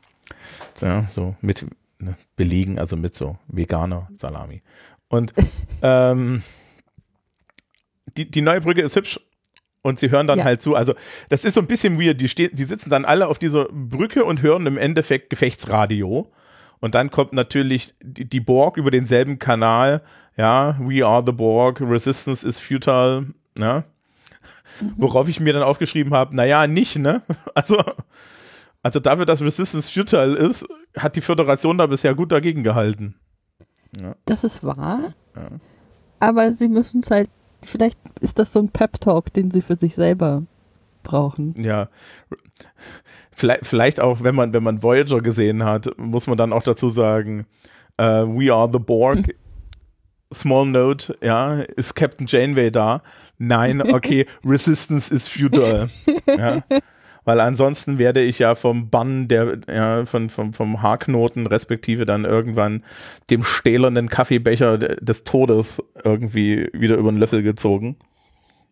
Ja, 0.81 1.03
so 1.03 1.35
mit 1.41 1.65
ne, 1.99 2.15
belegen, 2.35 2.77
also 2.77 2.97
mit 2.97 3.15
so 3.15 3.37
veganer 3.47 4.09
Salami. 4.13 4.61
Und 5.07 5.33
ähm, 5.81 6.43
die, 8.17 8.29
die 8.29 8.41
neue 8.41 8.59
Brücke 8.59 8.81
ist 8.81 8.97
hübsch 8.97 9.21
und 9.83 9.99
sie 9.99 10.11
hören 10.11 10.27
dann 10.27 10.39
ja. 10.39 10.45
halt 10.45 10.61
zu. 10.61 10.75
Also, 10.75 10.95
das 11.29 11.45
ist 11.45 11.53
so 11.53 11.61
ein 11.61 11.67
bisschen 11.67 11.97
weird. 11.97 12.19
Die, 12.19 12.27
steht, 12.27 12.59
die 12.59 12.65
sitzen 12.65 12.89
dann 12.89 13.05
alle 13.05 13.27
auf 13.27 13.39
dieser 13.39 13.69
Brücke 13.71 14.25
und 14.25 14.41
hören 14.41 14.67
im 14.67 14.77
Endeffekt 14.77 15.29
Gefechtsradio. 15.29 16.29
Und 16.81 16.93
dann 16.95 17.09
kommt 17.09 17.31
natürlich 17.31 17.93
die, 18.01 18.25
die 18.25 18.41
Borg 18.41 18.75
über 18.75 18.91
denselben 18.91 19.39
Kanal. 19.39 20.01
Ja, 20.35 20.77
we 20.79 21.05
are 21.05 21.23
the 21.25 21.31
Borg, 21.31 21.79
resistance 21.79 22.45
is 22.45 22.59
futile. 22.59 23.27
Ja. 23.57 23.85
Mhm. 24.79 24.93
Worauf 24.97 25.27
ich 25.27 25.39
mir 25.39 25.53
dann 25.53 25.63
aufgeschrieben 25.63 26.13
habe, 26.13 26.35
naja, 26.35 26.67
nicht, 26.67 26.97
ne? 26.97 27.21
Also, 27.55 27.77
also 28.83 28.99
dafür, 28.99 29.25
dass 29.25 29.41
Resistance 29.41 29.91
futile 29.91 30.35
ist, 30.35 30.67
hat 30.97 31.15
die 31.15 31.21
Föderation 31.21 31.77
da 31.77 31.87
bisher 31.87 32.15
gut 32.15 32.31
dagegen 32.31 32.63
gehalten. 32.63 33.15
Ja. 33.99 34.15
Das 34.25 34.43
ist 34.43 34.63
wahr. 34.63 35.13
Ja. 35.35 35.47
Aber 36.19 36.51
sie 36.51 36.67
müssen 36.67 37.01
es 37.01 37.11
halt, 37.11 37.29
vielleicht 37.63 37.99
ist 38.19 38.39
das 38.39 38.53
so 38.53 38.59
ein 38.59 38.69
Pep-Talk, 38.69 39.33
den 39.33 39.51
sie 39.51 39.61
für 39.61 39.75
sich 39.75 39.95
selber 39.95 40.43
brauchen. 41.03 41.53
Ja. 41.57 41.89
Vielleicht, 43.31 43.65
vielleicht 43.65 43.99
auch, 43.99 44.21
wenn 44.21 44.35
man, 44.35 44.53
wenn 44.53 44.63
man 44.63 44.83
Voyager 44.83 45.21
gesehen 45.21 45.63
hat, 45.63 45.89
muss 45.97 46.27
man 46.27 46.37
dann 46.37 46.53
auch 46.53 46.63
dazu 46.63 46.89
sagen, 46.89 47.45
uh, 47.99 48.25
we 48.27 48.53
are 48.53 48.69
the 48.71 48.79
Borg. 48.79 49.35
Small 50.33 50.67
Note, 50.67 51.17
ja, 51.21 51.61
ist 51.61 51.95
Captain 51.95 52.27
Janeway 52.27 52.71
da? 52.71 53.01
Nein, 53.37 53.81
okay, 53.93 54.25
Resistance 54.45 55.13
ist 55.13 55.29
futile. 55.29 55.89
Ja. 56.27 56.63
Weil 57.23 57.39
ansonsten 57.39 57.99
werde 57.99 58.21
ich 58.21 58.39
ja 58.39 58.55
vom 58.55 58.89
Bann 58.89 59.27
der, 59.27 59.59
ja, 59.71 60.05
von, 60.05 60.29
vom, 60.29 60.53
vom 60.53 60.81
Haarknoten 60.81 61.45
respektive 61.45 62.05
dann 62.05 62.25
irgendwann 62.25 62.83
dem 63.29 63.43
stählernen 63.43 64.09
Kaffeebecher 64.09 64.77
des 64.77 65.23
Todes 65.23 65.83
irgendwie 66.03 66.69
wieder 66.73 66.95
über 66.95 67.11
den 67.11 67.19
Löffel 67.19 67.43
gezogen. 67.43 67.95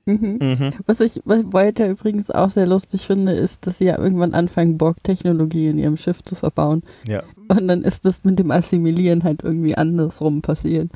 Mhm. 0.06 0.39
Mhm. 0.41 0.72
Was 0.86 1.00
ich 1.00 1.22
weiter 1.25 1.88
übrigens 1.88 2.32
auch 2.32 2.50
sehr 2.50 2.65
lustig 2.65 3.06
finde, 3.06 3.34
ist, 3.34 3.68
dass 3.68 3.77
sie 3.77 3.86
ja 3.86 3.98
irgendwann 3.98 4.34
anfangen, 4.34 4.77
Borg-Technologie 4.77 5.68
in 5.68 5.77
ihrem 5.77 5.98
Schiff 5.98 6.24
zu 6.24 6.36
verbauen. 6.36 6.84
Ja. 7.08 7.24
Und 7.48 7.68
dann 7.68 7.84
ist 7.84 8.06
das 8.06 8.24
mit 8.24 8.39
dem 8.39 8.51
Assimilieren 8.51 9.24
halt 9.24 9.44
irgendwie 9.44 9.75
andersrum 9.75 10.41
passiert. 10.41 10.89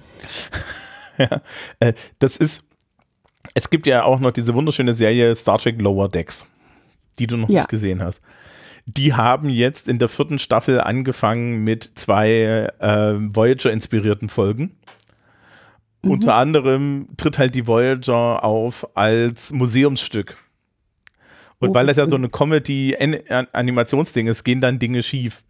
ja, 1.18 1.42
äh, 1.80 1.94
das 2.20 2.38
ist, 2.38 2.64
es 3.54 3.70
gibt 3.70 3.88
ja 3.88 4.04
auch 4.04 4.20
noch 4.20 4.32
diese 4.32 4.54
wunderschöne 4.54 4.94
Serie 4.94 5.36
Star 5.36 5.60
Trek 5.60 5.80
Lower 5.82 6.10
Decks, 6.10 6.48
die 7.20 7.28
du 7.28 7.38
noch 7.38 7.50
ja. 7.50 7.62
nicht 7.62 7.70
gesehen 7.70 8.02
hast. 8.02 8.22
Die 8.86 9.14
haben 9.14 9.50
jetzt 9.50 9.88
in 9.88 9.98
der 9.98 10.10
vierten 10.10 10.40
Staffel 10.40 10.82
angefangen 10.82 11.64
mit 11.64 11.92
zwei 11.96 12.70
äh, 12.80 13.14
Voyager-inspirierten 13.16 14.28
Folgen. 14.28 14.76
Mhm. 16.04 16.12
Unter 16.12 16.36
anderem 16.36 17.08
tritt 17.18 17.40
halt 17.40 17.56
die 17.56 17.66
Voyager 17.66 18.44
auf 18.44 18.96
als 18.96 19.52
Museumsstück. 19.52 20.38
Und 21.60 21.70
oh, 21.70 21.74
weil 21.74 21.88
das 21.88 21.98
ja 21.98 22.06
so 22.06 22.16
eine 22.16 22.30
Comedy-Animationsding 22.30 24.28
ist, 24.28 24.44
gehen 24.44 24.62
dann 24.62 24.80
Dinge 24.80 25.02
schief. 25.02 25.44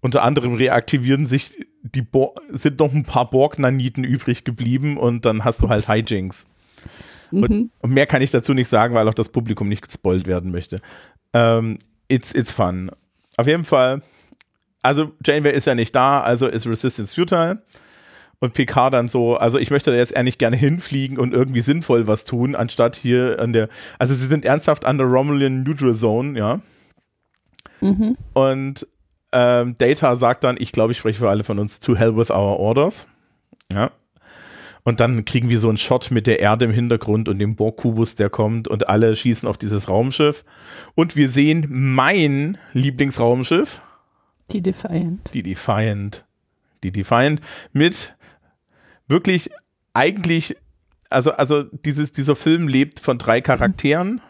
Unter 0.00 0.22
anderem 0.22 0.54
reaktivieren 0.54 1.26
sich 1.26 1.58
die 1.94 2.02
Bo 2.02 2.34
sind 2.50 2.80
noch 2.80 2.92
ein 2.92 3.04
paar 3.04 3.30
Borg-Naniten 3.30 4.04
übrig 4.04 4.44
geblieben 4.44 4.96
und 4.96 5.24
dann 5.24 5.44
hast 5.44 5.62
du 5.62 5.68
halt 5.68 5.86
Hijinks. 5.86 6.46
Mhm. 7.30 7.42
Und, 7.42 7.70
und, 7.80 7.90
mehr 7.90 8.06
kann 8.06 8.22
ich 8.22 8.30
dazu 8.30 8.54
nicht 8.54 8.68
sagen, 8.68 8.94
weil 8.94 9.08
auch 9.08 9.14
das 9.14 9.28
Publikum 9.28 9.68
nicht 9.68 9.82
gespoilt 9.82 10.26
werden 10.26 10.50
möchte. 10.50 10.80
Ähm, 11.32 11.78
it's, 12.08 12.34
it's 12.34 12.52
fun. 12.52 12.90
auf 13.36 13.46
jeden 13.46 13.64
Fall, 13.64 14.02
also 14.82 15.12
Janeway 15.24 15.52
ist 15.52 15.66
ja 15.66 15.74
nicht 15.74 15.94
da, 15.94 16.20
also 16.20 16.46
ist 16.46 16.66
Resistance 16.66 17.14
futile. 17.14 17.62
Und 18.38 18.52
Picard 18.52 18.92
dann 18.92 19.08
so, 19.08 19.36
also 19.36 19.58
ich 19.58 19.70
möchte 19.70 19.90
da 19.90 19.96
jetzt 19.96 20.14
ehrlich 20.14 20.36
gerne 20.36 20.56
hinfliegen 20.56 21.18
und 21.18 21.32
irgendwie 21.32 21.62
sinnvoll 21.62 22.06
was 22.06 22.24
tun, 22.24 22.54
anstatt 22.54 22.96
hier 22.96 23.38
an 23.40 23.52
der, 23.52 23.68
also 23.98 24.14
sie 24.14 24.26
sind 24.26 24.44
ernsthaft 24.44 24.84
an 24.84 24.98
der 24.98 25.06
Romulan 25.06 25.62
Neutral 25.62 25.94
Zone, 25.94 26.38
ja. 26.38 26.60
Mhm. 27.80 28.16
Und 28.34 28.86
ähm, 29.32 29.76
Data 29.78 30.16
sagt 30.16 30.44
dann, 30.44 30.56
ich 30.58 30.72
glaube, 30.72 30.92
ich 30.92 30.98
spreche 30.98 31.20
für 31.20 31.30
alle 31.30 31.44
von 31.44 31.58
uns, 31.58 31.80
to 31.80 31.96
hell 31.96 32.16
with 32.16 32.30
our 32.30 32.58
orders. 32.58 33.06
Ja. 33.72 33.90
Und 34.84 35.00
dann 35.00 35.24
kriegen 35.24 35.50
wir 35.50 35.58
so 35.58 35.68
einen 35.68 35.78
Shot 35.78 36.10
mit 36.12 36.28
der 36.28 36.38
Erde 36.38 36.64
im 36.64 36.70
Hintergrund 36.70 37.28
und 37.28 37.40
dem 37.40 37.56
Borg-Kubus, 37.56 38.14
der 38.14 38.30
kommt 38.30 38.68
und 38.68 38.88
alle 38.88 39.16
schießen 39.16 39.48
auf 39.48 39.58
dieses 39.58 39.88
Raumschiff. 39.88 40.44
Und 40.94 41.16
wir 41.16 41.28
sehen 41.28 41.66
mein 41.68 42.56
Lieblingsraumschiff. 42.72 43.82
Die 44.52 44.62
Defiant. 44.62 45.34
Die 45.34 45.42
Defiant. 45.42 46.24
Die 46.84 46.92
Defiant 46.92 47.40
mit 47.72 48.15
wirklich 49.08 49.50
eigentlich, 49.94 50.56
also, 51.10 51.32
also 51.32 51.62
dieses, 51.62 52.12
dieser 52.12 52.36
Film 52.36 52.68
lebt 52.68 53.00
von 53.00 53.18
drei 53.18 53.40
Charakteren. 53.40 54.20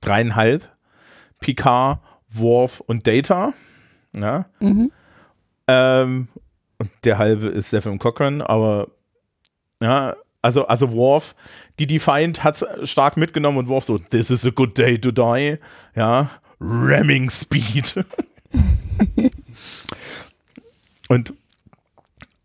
Dreieinhalb. 0.00 0.68
Picard, 1.40 2.00
Worf 2.30 2.80
und 2.80 3.06
Data. 3.06 3.52
Ja. 4.14 4.46
Mhm. 4.60 4.90
Ähm, 5.68 6.28
und 6.78 6.90
der 7.04 7.18
halbe 7.18 7.46
ist 7.46 7.68
Stephen 7.68 7.98
Cochran, 7.98 8.42
aber 8.42 8.88
ja, 9.82 10.16
also, 10.42 10.66
also 10.66 10.92
Worf, 10.92 11.34
die 11.78 11.86
Defiant 11.86 12.44
hat 12.44 12.62
es 12.62 12.90
stark 12.90 13.16
mitgenommen 13.16 13.58
und 13.58 13.68
Worf 13.68 13.84
so, 13.84 13.98
this 13.98 14.30
is 14.30 14.46
a 14.46 14.50
good 14.50 14.78
day 14.78 14.98
to 14.98 15.10
die. 15.10 15.58
Ja, 15.94 16.30
ramming 16.60 17.30
speed. 17.30 18.04
und 21.08 21.34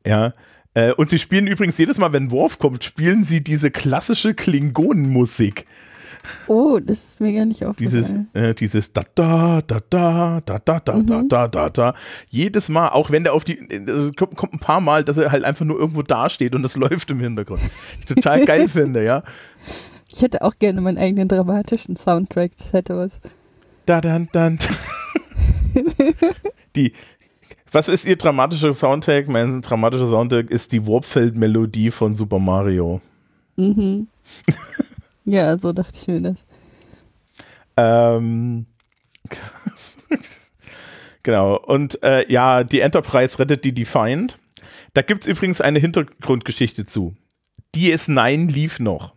ja, 0.05 0.33
äh, 0.73 0.93
und 0.93 1.09
sie 1.09 1.19
spielen 1.19 1.47
übrigens 1.47 1.77
jedes 1.77 1.97
Mal, 1.97 2.13
wenn 2.13 2.31
Worf 2.31 2.59
kommt, 2.59 2.83
spielen 2.83 3.23
sie 3.23 3.43
diese 3.43 3.71
klassische 3.71 4.33
Klingonenmusik. 4.33 5.65
Oh, 6.47 6.79
das 6.79 7.11
ist 7.11 7.21
mir 7.21 7.33
gar 7.33 7.45
nicht 7.45 7.65
aufgefallen. 7.65 8.29
Dieses, 8.33 8.49
äh, 8.49 8.53
dieses 8.53 8.93
da 8.93 9.03
da 9.15 9.61
da 9.65 9.79
da 9.89 10.41
da 10.41 10.59
da 10.59 10.59
da 10.59 10.79
da 10.79 10.95
mhm. 10.95 11.29
da 11.29 11.47
da 11.47 11.93
Jedes 12.29 12.69
Mal, 12.69 12.89
auch 12.89 13.09
wenn 13.09 13.23
der 13.23 13.33
auf 13.33 13.43
die 13.43 13.59
also 13.87 14.11
kommt, 14.13 14.37
kommt, 14.37 14.53
ein 14.53 14.59
paar 14.59 14.81
Mal, 14.81 15.03
dass 15.03 15.17
er 15.17 15.31
halt 15.31 15.43
einfach 15.43 15.65
nur 15.65 15.79
irgendwo 15.79 16.03
dasteht 16.03 16.55
und 16.55 16.63
das 16.63 16.75
läuft 16.77 17.09
im 17.09 17.19
Hintergrund. 17.19 17.61
Ich 17.99 18.05
total 18.05 18.45
geil 18.45 18.69
finde, 18.69 19.03
ja. 19.03 19.23
Ich 20.13 20.21
hätte 20.21 20.41
auch 20.41 20.57
gerne 20.59 20.81
meinen 20.81 20.97
eigenen 20.97 21.27
dramatischen 21.27 21.95
Soundtrack. 21.95 22.51
Das 22.57 22.73
hätte 22.73 22.97
was. 22.97 23.13
Da 23.85 24.01
dann 24.01 24.27
dann. 24.31 24.59
die 26.75 26.93
was 27.71 27.87
ist 27.87 28.05
ihr 28.05 28.17
dramatischer 28.17 28.73
Soundtrack? 28.73 29.27
Mein 29.27 29.61
dramatischer 29.61 30.07
Soundtrack 30.07 30.49
ist 30.49 30.71
die 30.71 30.85
Warpfeld-Melodie 30.85 31.91
von 31.91 32.15
Super 32.15 32.39
Mario. 32.39 33.01
Mhm. 33.55 34.07
ja, 35.25 35.57
so 35.57 35.71
dachte 35.71 35.97
ich 35.99 36.07
mir 36.07 36.21
das. 36.21 36.37
Ähm, 37.77 38.65
genau. 41.23 41.57
Und 41.57 42.01
äh, 42.03 42.29
ja, 42.31 42.63
die 42.63 42.81
Enterprise 42.81 43.39
rettet 43.39 43.63
die 43.63 43.73
Defiant. 43.73 44.37
Da 44.93 45.01
gibt 45.01 45.23
es 45.23 45.27
übrigens 45.27 45.61
eine 45.61 45.79
Hintergrundgeschichte 45.79 46.85
zu. 46.85 47.15
DS9 47.75 48.51
lief 48.51 48.79
noch. 48.79 49.13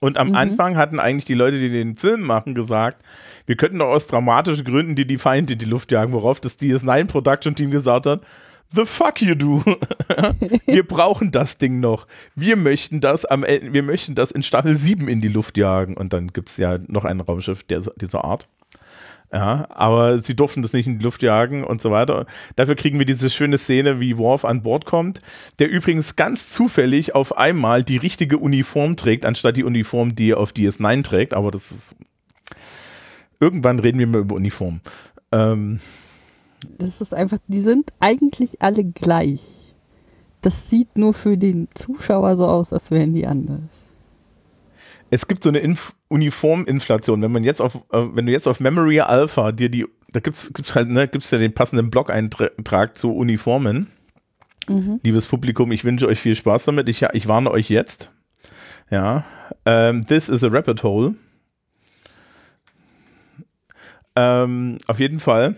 Und 0.00 0.18
am 0.18 0.30
Mhm. 0.30 0.34
Anfang 0.34 0.76
hatten 0.76 0.98
eigentlich 1.00 1.24
die 1.24 1.34
Leute, 1.34 1.58
die 1.58 1.70
den 1.70 1.96
Film 1.96 2.22
machen, 2.22 2.54
gesagt, 2.54 3.02
wir 3.46 3.56
könnten 3.56 3.78
doch 3.78 3.88
aus 3.88 4.06
dramatischen 4.06 4.64
Gründen 4.64 4.96
die 4.96 5.06
Defiant 5.06 5.50
in 5.50 5.58
die 5.58 5.64
Luft 5.64 5.92
jagen, 5.92 6.12
worauf 6.12 6.40
das 6.40 6.58
DS9 6.58 7.06
Production 7.06 7.54
Team 7.54 7.70
gesagt 7.70 8.06
hat, 8.06 8.20
the 8.72 8.84
fuck 8.84 9.22
you 9.22 9.34
do. 9.34 9.62
wir 10.66 10.86
brauchen 10.86 11.30
das 11.30 11.58
Ding 11.58 11.80
noch. 11.80 12.06
Wir 12.34 12.56
möchten 12.56 13.00
das 13.00 13.24
am 13.24 13.44
Ende, 13.44 13.72
wir 13.72 13.82
möchten 13.82 14.14
das 14.14 14.30
in 14.30 14.42
Staffel 14.42 14.74
7 14.74 15.08
in 15.08 15.20
die 15.20 15.28
Luft 15.28 15.56
jagen. 15.56 15.96
Und 15.96 16.12
dann 16.12 16.28
gibt 16.32 16.48
es 16.48 16.56
ja 16.56 16.78
noch 16.86 17.04
ein 17.04 17.20
Raumschiff 17.20 17.62
der, 17.64 17.82
dieser 17.96 18.24
Art. 18.24 18.48
Ja, 19.32 19.66
aber 19.70 20.22
sie 20.22 20.36
durften 20.36 20.62
das 20.62 20.72
nicht 20.72 20.86
in 20.86 20.98
die 20.98 21.04
Luft 21.04 21.22
jagen 21.22 21.64
und 21.64 21.82
so 21.82 21.90
weiter. 21.90 22.26
Dafür 22.54 22.76
kriegen 22.76 22.98
wir 22.98 23.06
diese 23.06 23.28
schöne 23.28 23.58
Szene, 23.58 23.98
wie 23.98 24.18
Worf 24.18 24.44
an 24.44 24.62
Bord 24.62 24.86
kommt, 24.86 25.20
der 25.58 25.68
übrigens 25.68 26.14
ganz 26.14 26.48
zufällig 26.50 27.14
auf 27.16 27.36
einmal 27.36 27.82
die 27.82 27.96
richtige 27.96 28.38
Uniform 28.38 28.96
trägt, 28.96 29.26
anstatt 29.26 29.56
die 29.56 29.64
Uniform, 29.64 30.14
die 30.14 30.30
er 30.30 30.38
auf 30.38 30.52
DS9 30.52 31.02
trägt. 31.02 31.34
Aber 31.34 31.50
das 31.50 31.72
ist. 31.72 31.96
Irgendwann 33.40 33.78
reden 33.80 33.98
wir 33.98 34.06
mal 34.06 34.20
über 34.20 34.36
Uniform. 34.36 34.80
Ähm, 35.32 35.80
Das 36.78 37.00
ist 37.00 37.12
einfach, 37.14 37.38
die 37.48 37.60
sind 37.60 37.92
eigentlich 38.00 38.62
alle 38.62 38.84
gleich. 38.84 39.74
Das 40.42 40.70
sieht 40.70 40.96
nur 40.96 41.12
für 41.14 41.36
den 41.36 41.68
Zuschauer 41.74 42.36
so 42.36 42.46
aus, 42.46 42.72
als 42.72 42.90
wären 42.90 43.14
die 43.14 43.26
anders. 43.26 43.60
es 45.10 45.26
gibt 45.28 45.42
so 45.42 45.48
eine 45.48 45.58
Inf 45.58 45.94
Uniforminflation. 46.08 47.20
Wenn 47.22 47.32
man 47.32 47.42
jetzt 47.44 47.60
auf, 47.60 47.76
äh, 47.92 48.04
wenn 48.12 48.26
du 48.26 48.32
jetzt 48.32 48.46
auf 48.46 48.60
Memory 48.60 49.00
Alpha 49.00 49.50
dir 49.52 49.68
die, 49.68 49.86
da 50.12 50.20
gibt's, 50.20 50.52
gibt's 50.54 50.74
halt, 50.76 50.88
ne, 50.88 51.08
gibt's 51.08 51.30
ja 51.32 51.38
den 51.38 51.52
passenden 51.52 51.90
Blog-Eintrag 51.90 52.96
zu 52.96 53.12
Uniformen. 53.14 53.88
Mhm. 54.68 55.00
Liebes 55.02 55.26
Publikum, 55.26 55.72
ich 55.72 55.84
wünsche 55.84 56.06
euch 56.06 56.20
viel 56.20 56.36
Spaß 56.36 56.64
damit. 56.66 56.88
Ich, 56.88 57.02
ich 57.02 57.26
warne 57.28 57.50
euch 57.50 57.68
jetzt. 57.70 58.12
Ja. 58.90 59.24
Ähm, 59.64 60.04
this 60.06 60.28
is 60.28 60.44
a 60.44 60.48
rabbit 60.48 60.82
hole. 60.84 61.14
Ähm, 64.16 64.78
auf 64.86 64.98
jeden 64.98 65.20
Fall 65.20 65.56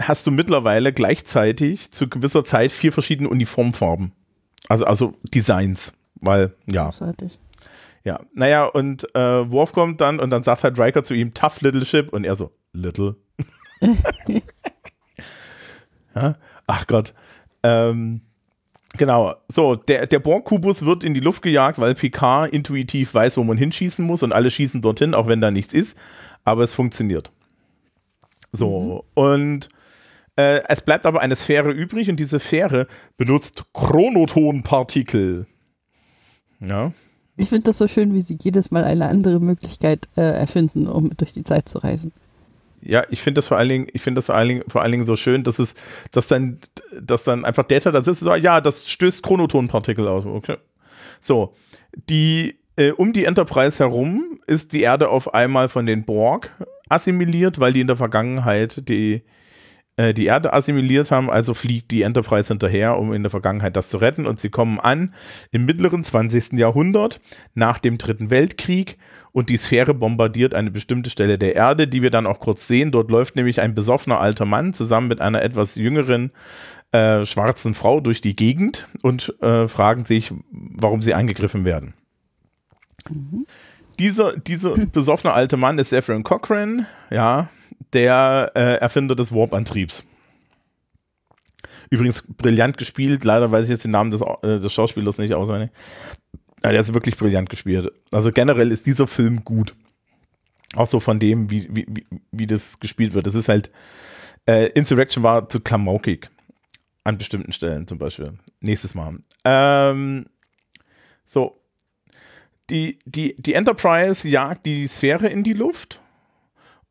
hast 0.00 0.26
du 0.26 0.30
mittlerweile 0.30 0.92
gleichzeitig 0.92 1.92
zu 1.92 2.08
gewisser 2.08 2.44
Zeit 2.44 2.72
vier 2.72 2.92
verschiedene 2.92 3.28
Uniformfarben. 3.28 4.12
Also, 4.68 4.84
also 4.84 5.14
Designs. 5.34 5.92
Weil, 6.20 6.54
ja. 6.70 6.84
Großartig. 6.86 7.38
Ja, 8.04 8.20
naja, 8.34 8.64
und 8.66 9.04
äh, 9.16 9.50
Worf 9.50 9.72
kommt 9.72 10.00
dann 10.00 10.20
und 10.20 10.30
dann 10.30 10.42
sagt 10.44 10.62
halt 10.64 10.78
Riker 10.78 11.02
zu 11.02 11.12
ihm, 11.12 11.34
tough 11.34 11.60
little 11.60 11.84
ship, 11.84 12.12
und 12.12 12.24
er 12.24 12.36
so, 12.36 12.52
little. 12.72 13.16
ja? 16.14 16.36
Ach 16.68 16.86
Gott. 16.86 17.14
Ähm, 17.64 18.20
genau, 18.96 19.34
so, 19.48 19.74
der, 19.74 20.06
der 20.06 20.20
Borg-Kubus 20.20 20.84
wird 20.84 21.02
in 21.02 21.14
die 21.14 21.20
Luft 21.20 21.42
gejagt, 21.42 21.80
weil 21.80 21.96
Picard 21.96 22.52
intuitiv 22.52 23.12
weiß, 23.12 23.38
wo 23.38 23.44
man 23.44 23.58
hinschießen 23.58 24.04
muss 24.04 24.22
und 24.22 24.32
alle 24.32 24.52
schießen 24.52 24.82
dorthin, 24.82 25.14
auch 25.14 25.26
wenn 25.26 25.40
da 25.40 25.50
nichts 25.50 25.72
ist, 25.72 25.98
aber 26.44 26.62
es 26.62 26.72
funktioniert. 26.72 27.32
So, 28.52 29.04
und 29.14 29.68
äh, 30.36 30.62
es 30.68 30.82
bleibt 30.82 31.06
aber 31.06 31.20
eine 31.20 31.36
Sphäre 31.36 31.70
übrig 31.70 32.10
und 32.10 32.18
diese 32.18 32.38
Sphäre 32.38 32.86
benutzt 33.16 33.64
Chronotonpartikel. 33.72 35.46
Ja. 36.60 36.92
Ich 37.36 37.48
finde 37.50 37.64
das 37.64 37.78
so 37.78 37.88
schön, 37.88 38.14
wie 38.14 38.22
sie 38.22 38.38
jedes 38.40 38.70
Mal 38.70 38.84
eine 38.84 39.08
andere 39.08 39.40
Möglichkeit 39.40 40.08
äh, 40.16 40.22
erfinden, 40.22 40.86
um 40.86 41.10
durch 41.16 41.32
die 41.32 41.44
Zeit 41.44 41.68
zu 41.68 41.78
reisen. 41.78 42.12
Ja, 42.80 43.04
ich 43.10 43.20
finde 43.20 43.38
das 43.38 43.48
vor 43.48 43.58
allen 43.58 43.68
Dingen, 43.68 43.86
ich 43.92 44.02
finde 44.02 44.18
das 44.18 44.26
vor 44.26 44.36
allen, 44.36 44.48
Dingen, 44.48 44.64
vor 44.68 44.82
allen 44.82 44.92
Dingen 44.92 45.06
so 45.06 45.16
schön, 45.16 45.42
dass 45.42 45.58
es, 45.58 45.74
dass 46.12 46.28
dann, 46.28 46.58
dass 47.00 47.24
dann 47.24 47.44
einfach 47.44 47.64
Data 47.64 47.90
da 47.90 48.02
sitzt 48.02 48.22
und 48.22 48.28
sagt, 48.28 48.44
ja, 48.44 48.60
das 48.60 48.88
stößt 48.88 49.22
Chronotonpartikel 49.22 50.06
aus. 50.06 50.24
Okay. 50.24 50.56
So, 51.20 51.54
die, 52.08 52.58
äh, 52.76 52.92
um 52.92 53.12
die 53.12 53.24
Enterprise 53.24 53.82
herum 53.82 54.40
ist 54.46 54.72
die 54.72 54.82
Erde 54.82 55.08
auf 55.08 55.34
einmal 55.34 55.68
von 55.68 55.86
den 55.86 56.04
Borg 56.04 56.50
assimiliert, 56.88 57.58
weil 57.60 57.72
die 57.72 57.80
in 57.80 57.86
der 57.86 57.96
Vergangenheit 57.96 58.88
die, 58.88 59.22
äh, 59.96 60.14
die 60.14 60.26
Erde 60.26 60.52
assimiliert 60.52 61.10
haben, 61.10 61.30
also 61.30 61.54
fliegt 61.54 61.90
die 61.90 62.02
Enterprise 62.02 62.48
hinterher, 62.48 62.98
um 62.98 63.12
in 63.12 63.22
der 63.22 63.30
Vergangenheit 63.30 63.76
das 63.76 63.90
zu 63.90 63.98
retten 63.98 64.26
und 64.26 64.40
sie 64.40 64.50
kommen 64.50 64.78
an 64.78 65.14
im 65.50 65.64
mittleren 65.64 66.02
20. 66.02 66.52
Jahrhundert 66.52 67.20
nach 67.54 67.78
dem 67.78 67.98
Dritten 67.98 68.30
Weltkrieg 68.30 68.98
und 69.32 69.50
die 69.50 69.56
Sphäre 69.56 69.92
bombardiert 69.92 70.54
eine 70.54 70.70
bestimmte 70.70 71.10
Stelle 71.10 71.38
der 71.38 71.54
Erde, 71.54 71.88
die 71.88 72.02
wir 72.02 72.10
dann 72.10 72.26
auch 72.26 72.40
kurz 72.40 72.66
sehen. 72.66 72.90
Dort 72.90 73.10
läuft 73.10 73.36
nämlich 73.36 73.60
ein 73.60 73.74
besoffener 73.74 74.18
alter 74.18 74.46
Mann 74.46 74.72
zusammen 74.72 75.08
mit 75.08 75.20
einer 75.20 75.42
etwas 75.42 75.74
jüngeren 75.74 76.30
äh, 76.92 77.24
schwarzen 77.24 77.74
Frau 77.74 78.00
durch 78.00 78.20
die 78.20 78.36
Gegend 78.36 78.88
und 79.02 79.34
äh, 79.42 79.68
fragen 79.68 80.04
sich, 80.04 80.32
warum 80.50 81.02
sie 81.02 81.12
angegriffen 81.12 81.64
werden. 81.64 81.94
Dieser, 83.98 84.36
dieser 84.36 84.74
besoffene 84.74 85.32
alte 85.32 85.56
Mann 85.56 85.78
ist 85.78 85.90
Zephyrin 85.90 86.22
Cochrane, 86.22 86.86
ja, 87.10 87.48
der 87.92 88.52
äh, 88.54 88.74
Erfinder 88.76 89.14
des 89.14 89.32
Warp-Antriebs. 89.32 90.04
Übrigens 91.90 92.26
brillant 92.26 92.78
gespielt, 92.78 93.24
leider 93.24 93.50
weiß 93.50 93.64
ich 93.64 93.70
jetzt 93.70 93.84
den 93.84 93.92
Namen 93.92 94.10
des, 94.10 94.20
äh, 94.20 94.60
des 94.60 94.72
Schauspielers 94.72 95.18
nicht 95.18 95.34
auswendig. 95.34 95.70
Ja, 96.64 96.72
der 96.72 96.80
ist 96.80 96.94
wirklich 96.94 97.16
brillant 97.16 97.48
gespielt. 97.48 97.92
Also 98.12 98.32
generell 98.32 98.72
ist 98.72 98.86
dieser 98.86 99.06
Film 99.06 99.44
gut. 99.44 99.74
Auch 100.74 100.86
so 100.86 101.00
von 101.00 101.18
dem, 101.18 101.50
wie, 101.50 101.68
wie, 101.70 101.86
wie, 101.88 102.06
wie 102.32 102.46
das 102.46 102.80
gespielt 102.80 103.14
wird. 103.14 103.26
Das 103.26 103.34
ist 103.34 103.48
halt, 103.48 103.70
äh, 104.46 104.66
Insurrection 104.70 105.22
war 105.22 105.48
zu 105.48 105.60
klamaukig. 105.60 106.28
An 107.04 107.18
bestimmten 107.18 107.52
Stellen 107.52 107.86
zum 107.86 107.98
Beispiel. 107.98 108.32
Nächstes 108.60 108.94
Mal. 108.94 109.18
Ähm, 109.44 110.26
so. 111.24 111.60
Die, 112.70 112.98
die, 113.04 113.36
die 113.38 113.54
Enterprise 113.54 114.28
jagt 114.28 114.66
die 114.66 114.86
Sphäre 114.86 115.28
in 115.28 115.44
die 115.44 115.52
Luft 115.52 116.00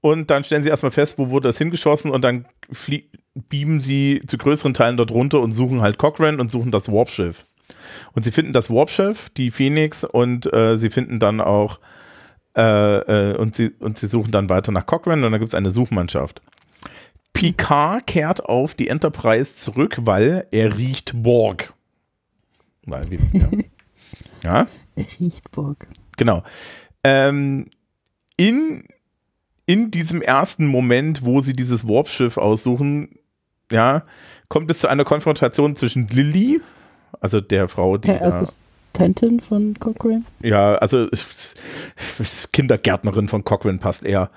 und 0.01 0.29
dann 0.29 0.43
stellen 0.43 0.61
sie 0.61 0.69
erstmal 0.69 0.91
fest, 0.91 1.17
wo 1.17 1.29
wurde 1.29 1.49
das 1.49 1.57
hingeschossen 1.57 2.11
und 2.11 2.21
dann 2.21 2.45
beamen 3.33 3.81
sie 3.81 4.21
zu 4.27 4.37
größeren 4.37 4.73
Teilen 4.73 4.97
dort 4.97 5.11
runter 5.11 5.41
und 5.41 5.51
suchen 5.51 5.81
halt 5.81 5.97
Cochrane 5.97 6.37
und 6.37 6.51
suchen 6.51 6.71
das 6.71 6.91
Warpschiff. 6.91 7.45
Und 8.13 8.23
sie 8.23 8.31
finden 8.31 8.53
das 8.53 8.69
Warpschiff, 8.69 9.29
die 9.31 9.51
Phoenix, 9.51 10.03
und 10.03 10.51
äh, 10.53 10.77
sie 10.77 10.89
finden 10.89 11.19
dann 11.19 11.41
auch 11.41 11.79
äh, 12.55 13.31
äh, 13.31 13.35
und, 13.35 13.55
sie, 13.55 13.71
und 13.79 13.97
sie 13.97 14.07
suchen 14.07 14.31
dann 14.31 14.49
weiter 14.49 14.71
nach 14.71 14.85
Cochrane 14.85 15.25
und 15.25 15.31
dann 15.31 15.39
gibt 15.39 15.49
es 15.49 15.55
eine 15.55 15.71
Suchmannschaft. 15.71 16.41
Picard 17.33 18.07
kehrt 18.07 18.45
auf 18.45 18.75
die 18.75 18.87
Enterprise 18.87 19.55
zurück, 19.55 19.97
weil 20.01 20.47
er 20.51 20.77
riecht 20.77 21.11
Borg. 21.21 21.73
Weil 22.85 23.09
wir 23.09 23.21
wissen 23.21 23.67
ja. 24.43 24.49
ja. 24.61 24.67
Riecht 24.97 25.51
Borg. 25.51 25.87
Genau. 26.17 26.43
Ähm, 27.03 27.67
in, 28.37 28.85
in 29.65 29.91
diesem 29.91 30.21
ersten 30.21 30.67
Moment, 30.67 31.25
wo 31.25 31.41
sie 31.41 31.53
dieses 31.53 31.87
Warpschiff 31.87 32.37
aussuchen, 32.37 33.19
ja, 33.71 34.03
kommt 34.47 34.69
es 34.69 34.79
zu 34.79 34.87
einer 34.87 35.05
Konfrontation 35.05 35.75
zwischen 35.75 36.07
Lilly, 36.07 36.61
also 37.19 37.41
der 37.41 37.67
Frau, 37.67 37.97
die. 37.97 38.07
Der 38.07 38.21
Assistentin 38.23 39.39
von 39.39 39.73
Cochrane? 39.79 40.23
Ja, 40.41 40.75
also 40.75 41.07
Kindergärtnerin 42.51 43.27
von 43.27 43.43
Cochrane 43.43 43.79
passt 43.79 44.05
eher. 44.05 44.29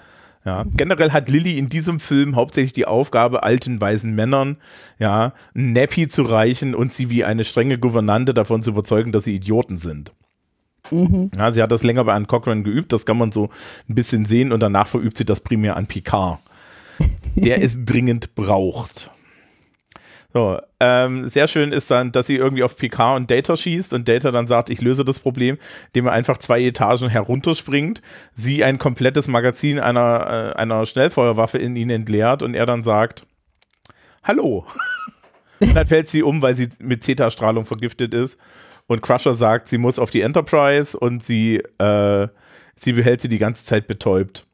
Ja, 0.45 0.65
generell 0.77 1.11
hat 1.11 1.29
Lilly 1.29 1.59
in 1.59 1.67
diesem 1.67 2.01
Film 2.01 2.37
hauptsächlich 2.37 2.73
die 2.73 2.87
Aufgabe, 2.87 3.43
alten, 3.43 3.81
weisen 3.81 4.15
Männern, 4.15 4.57
ja, 4.99 5.35
ein 5.55 5.73
Nappy 5.73 6.09
zu 6.09 6.23
reichen 6.23 6.75
und 6.75 6.93
sie 6.93 7.11
wie 7.11 7.25
eine 7.25 7.45
strenge 7.45 7.79
Gouvernante 7.79 8.33
davon 8.33 8.63
zu 8.63 8.71
überzeugen, 8.71 9.13
dass 9.13 9.25
sie 9.25 9.35
Idioten 9.35 9.77
sind. 9.77 10.15
Mhm. 10.91 11.31
Ja, 11.37 11.51
sie 11.51 11.63
hat 11.63 11.73
das 11.73 11.83
länger 11.83 12.05
bei 12.05 12.15
Anne 12.15 12.27
Cochran 12.27 12.65
geübt, 12.65 12.93
das 12.93 13.07
kann 13.07 13.19
man 13.19 13.33
so 13.33 13.51
ein 13.89 13.95
bisschen 13.95 14.25
sehen 14.25 14.53
und 14.53 14.61
danach 14.61 14.87
verübt 14.87 15.19
sie 15.19 15.25
das 15.25 15.41
primär 15.41 15.77
an 15.77 15.87
Picard, 15.87 16.39
der 17.35 17.63
es 17.63 17.85
dringend 17.85 18.35
braucht. 18.35 19.11
So, 20.35 20.61
ähm, 20.79 21.27
sehr 21.27 21.49
schön 21.49 21.73
ist 21.73 21.91
dann, 21.91 22.13
dass 22.13 22.27
sie 22.27 22.37
irgendwie 22.37 22.63
auf 22.63 22.77
Picard 22.77 23.17
und 23.17 23.31
Data 23.31 23.57
schießt 23.57 23.95
und 23.95 24.07
Data 24.09 24.31
dann 24.31 24.47
sagt, 24.47 24.69
ich 24.69 24.83
löse 24.83 25.05
das 25.05 25.21
Problem, 25.21 25.57
indem 25.87 26.07
er 26.07 26.13
einfach 26.13 26.37
zwei 26.37 26.63
Etagen 26.63 27.09
herunterspringt, 27.09 28.03
sie 28.35 28.63
ein 28.63 28.79
komplettes 28.79 29.27
Magazin 29.27 29.81
einer, 29.81 30.55
äh, 30.55 30.59
einer 30.59 30.85
Schnellfeuerwaffe 30.85 31.57
in 31.57 31.77
ihn 31.77 31.89
entleert 31.89 32.43
und 32.43 32.55
er 32.55 32.67
dann 32.67 32.83
sagt, 32.83 33.27
hallo. 34.23 34.67
und 35.61 35.75
dann 35.75 35.87
fällt 35.87 36.09
sie 36.09 36.23
um, 36.23 36.43
weil 36.43 36.55
sie 36.55 36.69
mit 36.81 37.03
Zeta-Strahlung 37.03 37.65
vergiftet 37.65 38.13
ist 38.13 38.39
und 38.89 39.03
Crusher 39.03 39.35
sagt, 39.35 39.69
sie 39.69 39.79
muss 39.79 39.99
auf 39.99 40.11
die 40.11 40.23
Enterprise 40.23 40.99
und 40.99 41.23
sie, 41.23 41.63
äh, 41.79 42.29
sie 42.75 42.93
behält 42.95 43.21
sie 43.21 43.29
die 43.29 43.39
ganze 43.39 43.65
Zeit 43.65 43.87
betäubt. 43.87 44.47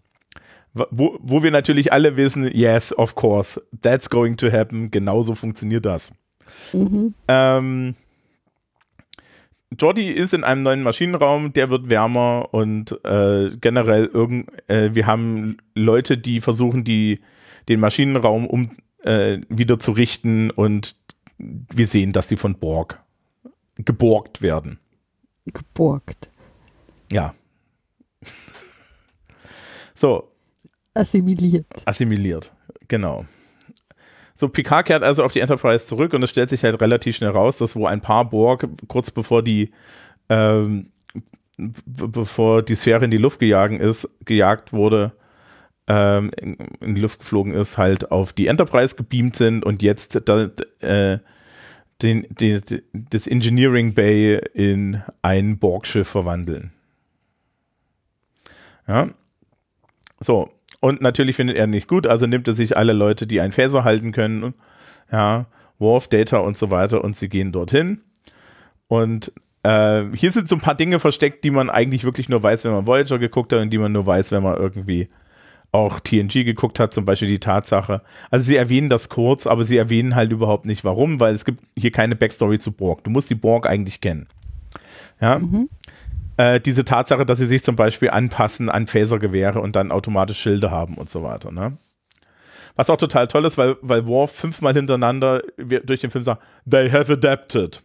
Wo, 0.74 1.16
wo 1.20 1.44
wir 1.44 1.52
natürlich 1.52 1.92
alle 1.92 2.16
wissen, 2.16 2.50
yes, 2.52 2.92
of 2.98 3.14
course, 3.14 3.62
that's 3.80 4.10
going 4.10 4.36
to 4.36 4.50
happen. 4.50 4.90
Genauso 4.90 5.36
funktioniert 5.36 5.86
das. 5.86 6.12
Mhm. 6.72 7.14
Ähm, 7.28 7.94
Jordi 9.78 10.10
ist 10.10 10.34
in 10.34 10.42
einem 10.42 10.64
neuen 10.64 10.82
Maschinenraum, 10.82 11.52
der 11.52 11.70
wird 11.70 11.88
wärmer 11.88 12.48
und 12.50 12.98
äh, 13.04 13.50
generell 13.60 14.06
irgend, 14.06 14.50
äh, 14.68 14.92
wir 14.94 15.06
haben 15.06 15.58
Leute, 15.76 16.18
die 16.18 16.40
versuchen, 16.40 16.82
die, 16.82 17.20
den 17.68 17.78
Maschinenraum 17.78 18.48
um 18.48 18.72
äh, 19.04 19.38
wieder 19.48 19.78
zu 19.78 19.92
richten 19.92 20.50
und 20.50 20.96
wir 21.38 21.86
sehen, 21.86 22.12
dass 22.12 22.26
die 22.26 22.36
von 22.36 22.56
Borg 22.56 23.03
geborgt 23.76 24.42
werden. 24.42 24.78
Geborgt. 25.46 26.30
Ja. 27.10 27.34
So. 29.94 30.30
Assimiliert. 30.94 31.66
Assimiliert, 31.84 32.52
genau. 32.88 33.26
So, 34.34 34.48
Picard 34.48 34.86
kehrt 34.86 35.02
also 35.02 35.22
auf 35.24 35.32
die 35.32 35.40
Enterprise 35.40 35.86
zurück 35.86 36.12
und 36.12 36.22
es 36.22 36.30
stellt 36.30 36.48
sich 36.48 36.64
halt 36.64 36.80
relativ 36.80 37.16
schnell 37.16 37.30
raus, 37.30 37.58
dass 37.58 37.76
wo 37.76 37.86
ein 37.86 38.00
paar 38.00 38.28
Borg 38.28 38.68
kurz 38.88 39.10
bevor 39.10 39.42
die 39.42 39.72
ähm, 40.28 40.90
bevor 41.56 42.62
die 42.62 42.74
Sphäre 42.74 43.04
in 43.04 43.10
die 43.10 43.16
Luft 43.16 43.38
gejagen 43.38 43.78
ist, 43.78 44.08
gejagt 44.24 44.72
wurde, 44.72 45.12
ähm, 45.86 46.30
in, 46.36 46.54
in, 46.80 46.94
die 46.94 47.00
Luft 47.00 47.20
geflogen 47.20 47.54
ist, 47.54 47.78
halt 47.78 48.10
auf 48.10 48.32
die 48.32 48.46
Enterprise 48.46 48.96
gebeamt 48.96 49.36
sind 49.36 49.64
und 49.64 49.82
jetzt 49.82 50.20
da, 50.28 50.50
äh, 50.80 51.18
den, 52.04 52.26
den, 52.28 52.62
das 52.92 53.26
Engineering 53.26 53.94
Bay 53.94 54.38
in 54.52 55.02
ein 55.22 55.58
Borgschiff 55.58 56.06
verwandeln. 56.06 56.72
Ja. 58.86 59.08
So. 60.20 60.50
Und 60.80 61.00
natürlich 61.00 61.36
findet 61.36 61.56
er 61.56 61.66
nicht 61.66 61.88
gut, 61.88 62.06
also 62.06 62.26
nimmt 62.26 62.46
er 62.46 62.52
sich 62.52 62.76
alle 62.76 62.92
Leute, 62.92 63.26
die 63.26 63.40
einen 63.40 63.52
Phaser 63.52 63.84
halten 63.84 64.12
können, 64.12 64.52
ja, 65.10 65.46
Worf, 65.78 66.08
Data 66.08 66.38
und 66.38 66.58
so 66.58 66.70
weiter 66.70 67.02
und 67.02 67.16
sie 67.16 67.30
gehen 67.30 67.52
dorthin. 67.52 68.02
Und 68.86 69.32
äh, 69.62 70.04
hier 70.14 70.30
sind 70.30 70.46
so 70.46 70.56
ein 70.56 70.60
paar 70.60 70.74
Dinge 70.74 71.00
versteckt, 71.00 71.42
die 71.42 71.50
man 71.50 71.70
eigentlich 71.70 72.04
wirklich 72.04 72.28
nur 72.28 72.42
weiß, 72.42 72.64
wenn 72.64 72.72
man 72.72 72.86
Voyager 72.86 73.18
geguckt 73.18 73.54
hat 73.54 73.60
und 73.60 73.70
die 73.70 73.78
man 73.78 73.92
nur 73.92 74.06
weiß, 74.06 74.30
wenn 74.30 74.42
man 74.42 74.58
irgendwie 74.58 75.08
auch 75.74 75.98
TNG 75.98 76.44
geguckt 76.44 76.78
hat, 76.78 76.94
zum 76.94 77.04
Beispiel 77.04 77.28
die 77.28 77.40
Tatsache. 77.40 78.02
Also 78.30 78.46
sie 78.46 78.56
erwähnen 78.56 78.88
das 78.88 79.08
kurz, 79.08 79.46
aber 79.46 79.64
sie 79.64 79.76
erwähnen 79.76 80.14
halt 80.14 80.30
überhaupt 80.30 80.66
nicht 80.66 80.84
warum, 80.84 81.18
weil 81.18 81.34
es 81.34 81.44
gibt 81.44 81.64
hier 81.76 81.90
keine 81.90 82.14
Backstory 82.14 82.60
zu 82.60 82.72
Borg. 82.72 83.02
Du 83.02 83.10
musst 83.10 83.28
die 83.28 83.34
Borg 83.34 83.66
eigentlich 83.66 84.00
kennen. 84.00 84.28
Ja. 85.20 85.40
Mhm. 85.40 85.68
Äh, 86.36 86.60
diese 86.60 86.84
Tatsache, 86.84 87.26
dass 87.26 87.38
sie 87.38 87.46
sich 87.46 87.62
zum 87.64 87.74
Beispiel 87.74 88.10
anpassen 88.10 88.68
an 88.68 88.86
Phasergewehre 88.86 89.60
und 89.60 89.74
dann 89.74 89.90
automatisch 89.90 90.38
Schilde 90.38 90.70
haben 90.70 90.94
und 90.94 91.10
so 91.10 91.24
weiter. 91.24 91.50
Ne? 91.50 91.76
Was 92.76 92.88
auch 92.88 92.96
total 92.96 93.26
toll 93.26 93.44
ist, 93.44 93.58
weil, 93.58 93.76
weil 93.82 94.06
Worf 94.06 94.30
fünfmal 94.30 94.74
hintereinander 94.74 95.42
durch 95.56 96.00
den 96.00 96.10
Film 96.10 96.22
sagt, 96.24 96.42
they 96.70 96.88
have 96.90 97.12
adapted. 97.12 97.82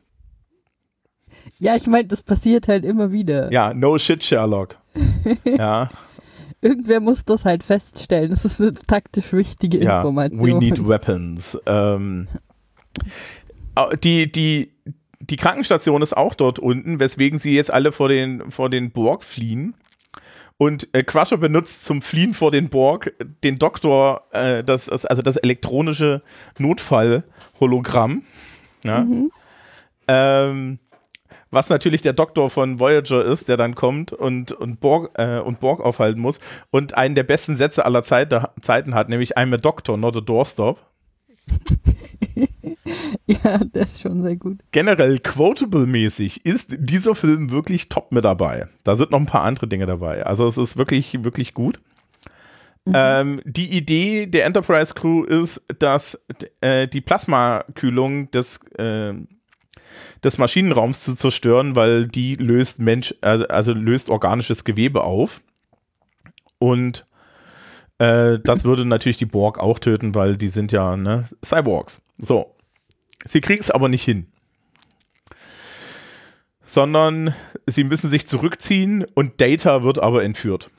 Ja, 1.58 1.76
ich 1.76 1.88
meine, 1.88 2.08
das 2.08 2.22
passiert 2.22 2.68
halt 2.68 2.86
immer 2.86 3.12
wieder. 3.12 3.52
Ja, 3.52 3.74
no 3.74 3.98
shit, 3.98 4.24
Sherlock. 4.24 4.78
ja 5.44 5.90
irgendwer 6.62 7.00
muss 7.00 7.26
das 7.26 7.46
halt 7.46 7.64
feststellen. 7.64 8.32
Das 8.32 8.46
ist 8.46 8.60
eine 8.60 8.74
taktisch 8.74 9.34
wichtige 9.34 9.84
ja, 9.84 9.98
Information. 9.98 10.46
We 10.46 10.54
need 10.54 10.88
weapons. 10.88 11.58
Ähm, 11.66 12.28
die, 14.04 14.32
die, 14.32 14.74
die 15.20 15.36
Krankenstation 15.36 16.02
ist 16.02 16.16
auch 16.16 16.34
dort 16.34 16.60
unten, 16.60 17.00
weswegen 17.00 17.40
sie 17.40 17.56
jetzt 17.56 17.72
alle 17.72 17.92
vor 17.92 18.10
den, 18.10 18.52
vor 18.52 18.70
den 18.70 18.92
Borg 18.92 19.24
fliehen. 19.24 19.76
Und 20.58 20.90
äh, 20.94 21.04
Crusher 21.04 21.38
benutzt 21.38 21.86
zum 21.86 22.02
Fliehen 22.02 22.34
vor 22.34 22.52
den 22.52 22.68
Borg 22.68 23.14
den 23.46 23.60
Doktor, 23.60 24.24
äh, 24.32 24.62
das, 24.62 24.90
also 24.90 25.22
das 25.22 25.38
elektronische 25.38 26.22
Notfall-Hologramm. 26.58 28.24
Ja? 28.84 29.02
Mhm. 29.06 29.32
Ähm, 30.10 30.80
was 31.52 31.70
natürlich 31.70 32.02
der 32.02 32.14
Doktor 32.14 32.50
von 32.50 32.80
Voyager 32.80 33.24
ist, 33.24 33.50
der 33.50 33.58
dann 33.58 33.76
kommt 33.76 34.14
und, 34.14 34.52
und, 34.52 34.80
Borg, 34.80 35.12
äh, 35.18 35.40
und 35.40 35.60
Borg 35.60 35.82
aufhalten 35.82 36.22
muss 36.22 36.40
und 36.72 36.96
einen 36.96 37.16
der 37.16 37.24
besten 37.24 37.56
Sätze 37.56 37.86
aller 37.86 38.04
Zeit, 38.04 38.34
Zeiten 38.62 38.94
hat, 38.94 39.10
nämlich 39.10 39.38
I'm 39.38 39.54
a 39.54 39.58
Doctor, 39.58 39.98
not 39.98 40.16
a 40.18 40.22
Doorstop. 40.22 40.80
ja, 43.26 43.60
das 43.72 43.94
ist 43.94 44.02
schon 44.02 44.22
sehr 44.22 44.36
gut. 44.36 44.60
Generell 44.72 45.18
quotable-mäßig 45.20 46.46
ist 46.46 46.76
dieser 46.78 47.16
Film 47.16 47.52
wirklich 47.52 47.90
top 47.90 48.12
mit 48.12 48.24
dabei. 48.24 48.68
Da 48.84 48.96
sind 48.96 49.12
noch 49.12 49.20
ein 49.20 49.26
paar 49.26 49.44
andere 49.44 49.68
Dinge 49.68 49.86
dabei. 49.86 50.26
Also 50.26 50.48
es 50.48 50.58
ist 50.58 50.78
wirklich, 50.78 51.24
wirklich 51.24 51.54
gut. 51.54 51.80
Mhm. 52.86 52.94
Ähm, 52.96 53.42
die 53.46 53.72
Idee 53.72 54.26
der 54.26 54.46
Enterprise 54.46 54.94
Crew 54.94 55.24
ist, 55.24 55.64
dass 55.80 56.20
äh, 56.62 56.88
die 56.88 57.02
Plasmakühlung 57.02 58.32
des 58.32 58.60
äh, 58.78 59.14
des 60.24 60.38
Maschinenraums 60.38 61.04
zu 61.04 61.16
zerstören, 61.16 61.76
weil 61.76 62.08
die 62.08 62.36
löst 62.36 62.80
Mensch, 62.80 63.16
also, 63.22 63.48
also 63.48 63.74
löst 63.74 64.10
organisches 64.10 64.64
Gewebe 64.64 65.04
auf. 65.04 65.42
Und 66.58 67.06
äh, 68.00 68.40
das 68.44 68.66
würde 68.66 68.86
natürlich 68.86 69.18
die 69.18 69.26
Borg 69.26 69.60
auch 69.60 69.80
töten, 69.80 70.16
weil 70.16 70.38
die 70.38 70.50
sind 70.50 70.72
ja 70.72 70.98
ne, 70.98 71.26
Cyborgs. 71.44 72.02
So. 72.18 72.56
Sie 73.26 73.42
kriegen 73.42 73.62
es 73.62 73.72
aber 73.72 73.90
nicht 73.90 74.04
hin. 74.04 74.28
Sondern 76.66 77.34
sie 77.66 77.84
müssen 77.84 78.10
sich 78.10 78.28
zurückziehen 78.28 79.06
und 79.14 79.42
Data 79.42 79.84
wird 79.84 80.00
aber 80.00 80.24
entführt. 80.24 80.70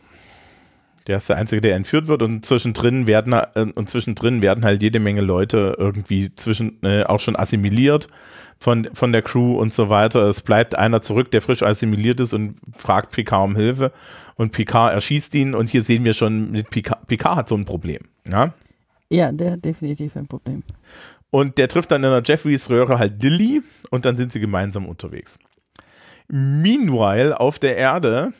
Der 1.06 1.16
ist 1.16 1.28
der 1.28 1.36
Einzige, 1.36 1.60
der 1.60 1.76
entführt 1.76 2.08
wird 2.08 2.22
und 2.22 2.44
zwischendrin 2.44 3.06
werden 3.06 3.32
äh, 3.32 3.66
und 3.74 3.88
zwischendrin 3.88 4.42
werden 4.42 4.64
halt 4.64 4.82
jede 4.82 5.00
Menge 5.00 5.22
Leute 5.22 5.76
irgendwie 5.78 6.34
zwischen 6.34 6.82
äh, 6.82 7.04
auch 7.04 7.20
schon 7.20 7.36
assimiliert 7.36 8.06
von, 8.58 8.88
von 8.92 9.12
der 9.12 9.22
Crew 9.22 9.58
und 9.58 9.72
so 9.72 9.88
weiter. 9.88 10.20
Es 10.28 10.42
bleibt 10.42 10.76
einer 10.76 11.00
zurück, 11.00 11.30
der 11.30 11.42
frisch 11.42 11.62
assimiliert 11.62 12.20
ist 12.20 12.34
und 12.34 12.56
fragt 12.72 13.12
Picard 13.12 13.44
um 13.44 13.56
Hilfe 13.56 13.92
und 14.36 14.52
Picard 14.52 14.92
erschießt 14.92 15.34
ihn 15.34 15.54
und 15.54 15.70
hier 15.70 15.82
sehen 15.82 16.04
wir 16.04 16.14
schon, 16.14 16.50
mit 16.50 16.70
Picard, 16.70 17.06
Picard 17.06 17.36
hat 17.36 17.48
so 17.48 17.56
ein 17.56 17.64
Problem. 17.64 18.02
Ja? 18.30 18.52
ja, 19.10 19.32
der 19.32 19.52
hat 19.52 19.64
definitiv 19.64 20.16
ein 20.16 20.26
Problem. 20.26 20.62
Und 21.30 21.58
der 21.58 21.68
trifft 21.68 21.90
dann 21.90 22.02
in 22.02 22.10
der 22.10 22.22
Jeffreys 22.24 22.70
Röhre 22.70 22.98
halt 22.98 23.22
Dilly 23.22 23.62
und 23.90 24.04
dann 24.04 24.16
sind 24.16 24.32
sie 24.32 24.40
gemeinsam 24.40 24.86
unterwegs. 24.86 25.38
Meanwhile 26.28 27.38
auf 27.38 27.58
der 27.58 27.76
Erde 27.76 28.32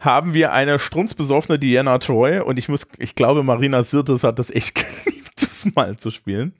haben 0.00 0.34
wir 0.34 0.52
eine 0.52 0.78
strunzbesoffene 0.78 1.58
Diana 1.58 1.98
Troy 1.98 2.40
und 2.40 2.58
ich 2.58 2.68
muss, 2.68 2.88
ich 2.98 3.14
glaube, 3.14 3.42
Marina 3.42 3.82
Sirtis 3.82 4.24
hat 4.24 4.38
das 4.38 4.50
echt 4.50 4.74
geliebt, 5.04 5.30
das 5.40 5.66
mal 5.74 5.96
zu 5.96 6.10
spielen. 6.10 6.52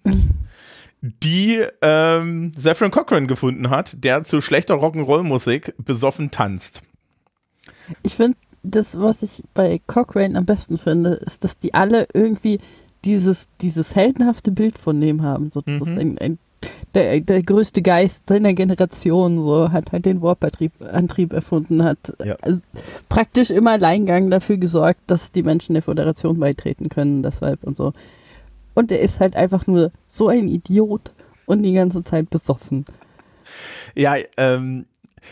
Die 1.02 1.64
ähm, 1.80 2.52
Zephyrin 2.54 2.90
Cochran 2.92 3.26
gefunden 3.26 3.70
hat, 3.70 4.04
der 4.04 4.22
zu 4.22 4.42
schlechter 4.42 4.74
Rock'n'Roll-Musik 4.74 5.74
besoffen 5.78 6.30
tanzt. 6.30 6.82
Ich 8.02 8.16
finde, 8.16 8.36
das, 8.62 8.98
was 9.00 9.22
ich 9.22 9.42
bei 9.54 9.80
Cochrane 9.86 10.36
am 10.36 10.44
besten 10.44 10.76
finde, 10.76 11.14
ist, 11.14 11.42
dass 11.42 11.56
die 11.56 11.72
alle 11.72 12.06
irgendwie 12.12 12.60
dieses, 13.06 13.48
dieses 13.62 13.94
heldenhafte 13.94 14.50
Bild 14.50 14.76
von 14.76 15.00
dem 15.00 15.22
haben. 15.22 15.50
So, 15.50 15.62
das 15.62 15.74
Mhm. 15.74 15.82
ist 15.82 15.98
ein, 15.98 16.18
ein, 16.18 16.38
der, 16.94 17.20
der 17.20 17.42
größte 17.42 17.82
Geist 17.82 18.26
seiner 18.26 18.52
Generation, 18.52 19.42
so 19.42 19.70
hat 19.72 19.92
halt 19.92 20.06
den 20.06 20.22
Warp-Antrieb 20.22 20.72
Antrieb 20.92 21.32
erfunden, 21.32 21.84
hat 21.84 22.12
Ja. 22.24 22.36
also 22.42 22.60
praktisch 23.08 23.50
im 23.50 23.66
Alleingang 23.66 24.30
dafür 24.30 24.56
gesorgt, 24.56 25.00
dass 25.06 25.32
die 25.32 25.42
Menschen 25.42 25.74
der 25.74 25.82
Föderation 25.82 26.38
beitreten 26.38 26.88
können, 26.88 27.22
deshalb 27.22 27.64
und 27.64 27.76
so. 27.76 27.92
Und 28.74 28.92
er 28.92 29.00
ist 29.00 29.20
halt 29.20 29.36
einfach 29.36 29.66
nur 29.66 29.90
so 30.06 30.28
ein 30.28 30.48
Idiot 30.48 31.12
und 31.46 31.62
die 31.62 31.74
ganze 31.74 32.04
Zeit 32.04 32.30
besoffen. 32.30 32.84
Ja, 33.94 34.14
ähm, 34.36 34.86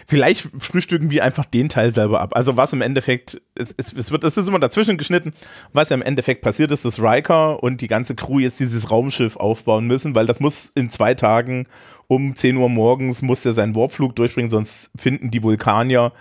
vielleicht 0.07 0.48
frühstücken 0.59 1.11
wir 1.11 1.24
einfach 1.24 1.44
den 1.44 1.68
Teil 1.68 1.90
selber 1.90 2.20
ab. 2.20 2.37
Also 2.37 2.57
was 2.57 2.72
im 2.72 2.83
Endeffekt, 2.83 3.40
es, 3.55 3.74
es, 3.77 3.92
es 3.92 4.11
wird, 4.11 4.24
es 4.24 4.37
ist 4.37 4.48
immer 4.48 4.59
dazwischen 4.59 4.98
geschnitten, 4.98 5.33
was 5.72 5.88
ja 5.88 5.96
im 5.96 6.03
Endeffekt 6.03 6.42
passiert 6.42 6.72
ist, 6.72 6.85
dass 6.85 7.01
Riker 7.01 7.62
und 7.62 7.81
die 7.81 7.87
ganze 7.87 8.14
Crew 8.14 8.38
jetzt 8.38 8.61
dieses 8.61 8.90
Raumschiff 8.90 9.37
aufbauen 9.37 9.87
müssen, 9.87 10.14
weil 10.14 10.27
das 10.27 10.40
muss 10.40 10.72
in 10.74 10.90
zwei 10.90 11.14
Tagen 11.14 11.66
um 12.07 12.35
10 12.35 12.57
Uhr 12.57 12.68
morgens 12.68 13.22
muss 13.22 13.44
er 13.44 13.53
seinen 13.53 13.74
Warpflug 13.74 14.16
durchbringen, 14.16 14.51
sonst 14.51 14.90
finden 14.96 15.31
die 15.31 15.42
Vulkanier 15.42 16.12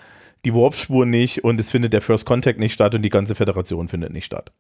die 0.46 0.54
Warpspur 0.54 1.06
nicht 1.06 1.44
und 1.44 1.60
es 1.60 1.72
findet 1.72 1.94
der 1.94 2.02
First 2.02 2.26
Contact 2.26 2.60
nicht 2.60 2.74
statt 2.74 2.96
und 2.96 3.02
die 3.02 3.10
ganze 3.10 3.36
Föderation 3.36 3.88
findet 3.88 4.14
nicht 4.14 4.26
statt. 4.26 4.52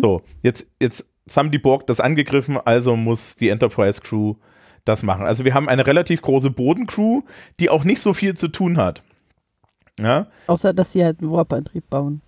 So, 0.00 0.22
jetzt, 0.42 0.70
jetzt 0.80 1.10
haben 1.36 1.50
die 1.50 1.58
Borg 1.58 1.86
das 1.86 2.00
angegriffen, 2.00 2.58
also 2.64 2.96
muss 2.96 3.36
die 3.36 3.48
Enterprise 3.48 4.00
Crew 4.00 4.34
das 4.84 5.02
machen. 5.02 5.26
Also 5.26 5.44
wir 5.44 5.54
haben 5.54 5.68
eine 5.68 5.86
relativ 5.86 6.22
große 6.22 6.50
Bodencrew, 6.50 7.22
die 7.60 7.70
auch 7.70 7.84
nicht 7.84 8.00
so 8.00 8.12
viel 8.12 8.34
zu 8.34 8.48
tun 8.48 8.76
hat. 8.76 9.02
Ja, 9.98 10.26
Außer, 10.46 10.72
dass 10.72 10.92
sie 10.92 11.04
halt 11.04 11.20
einen 11.20 11.30
Warp-Antrieb 11.30 11.88
bauen. 11.88 12.20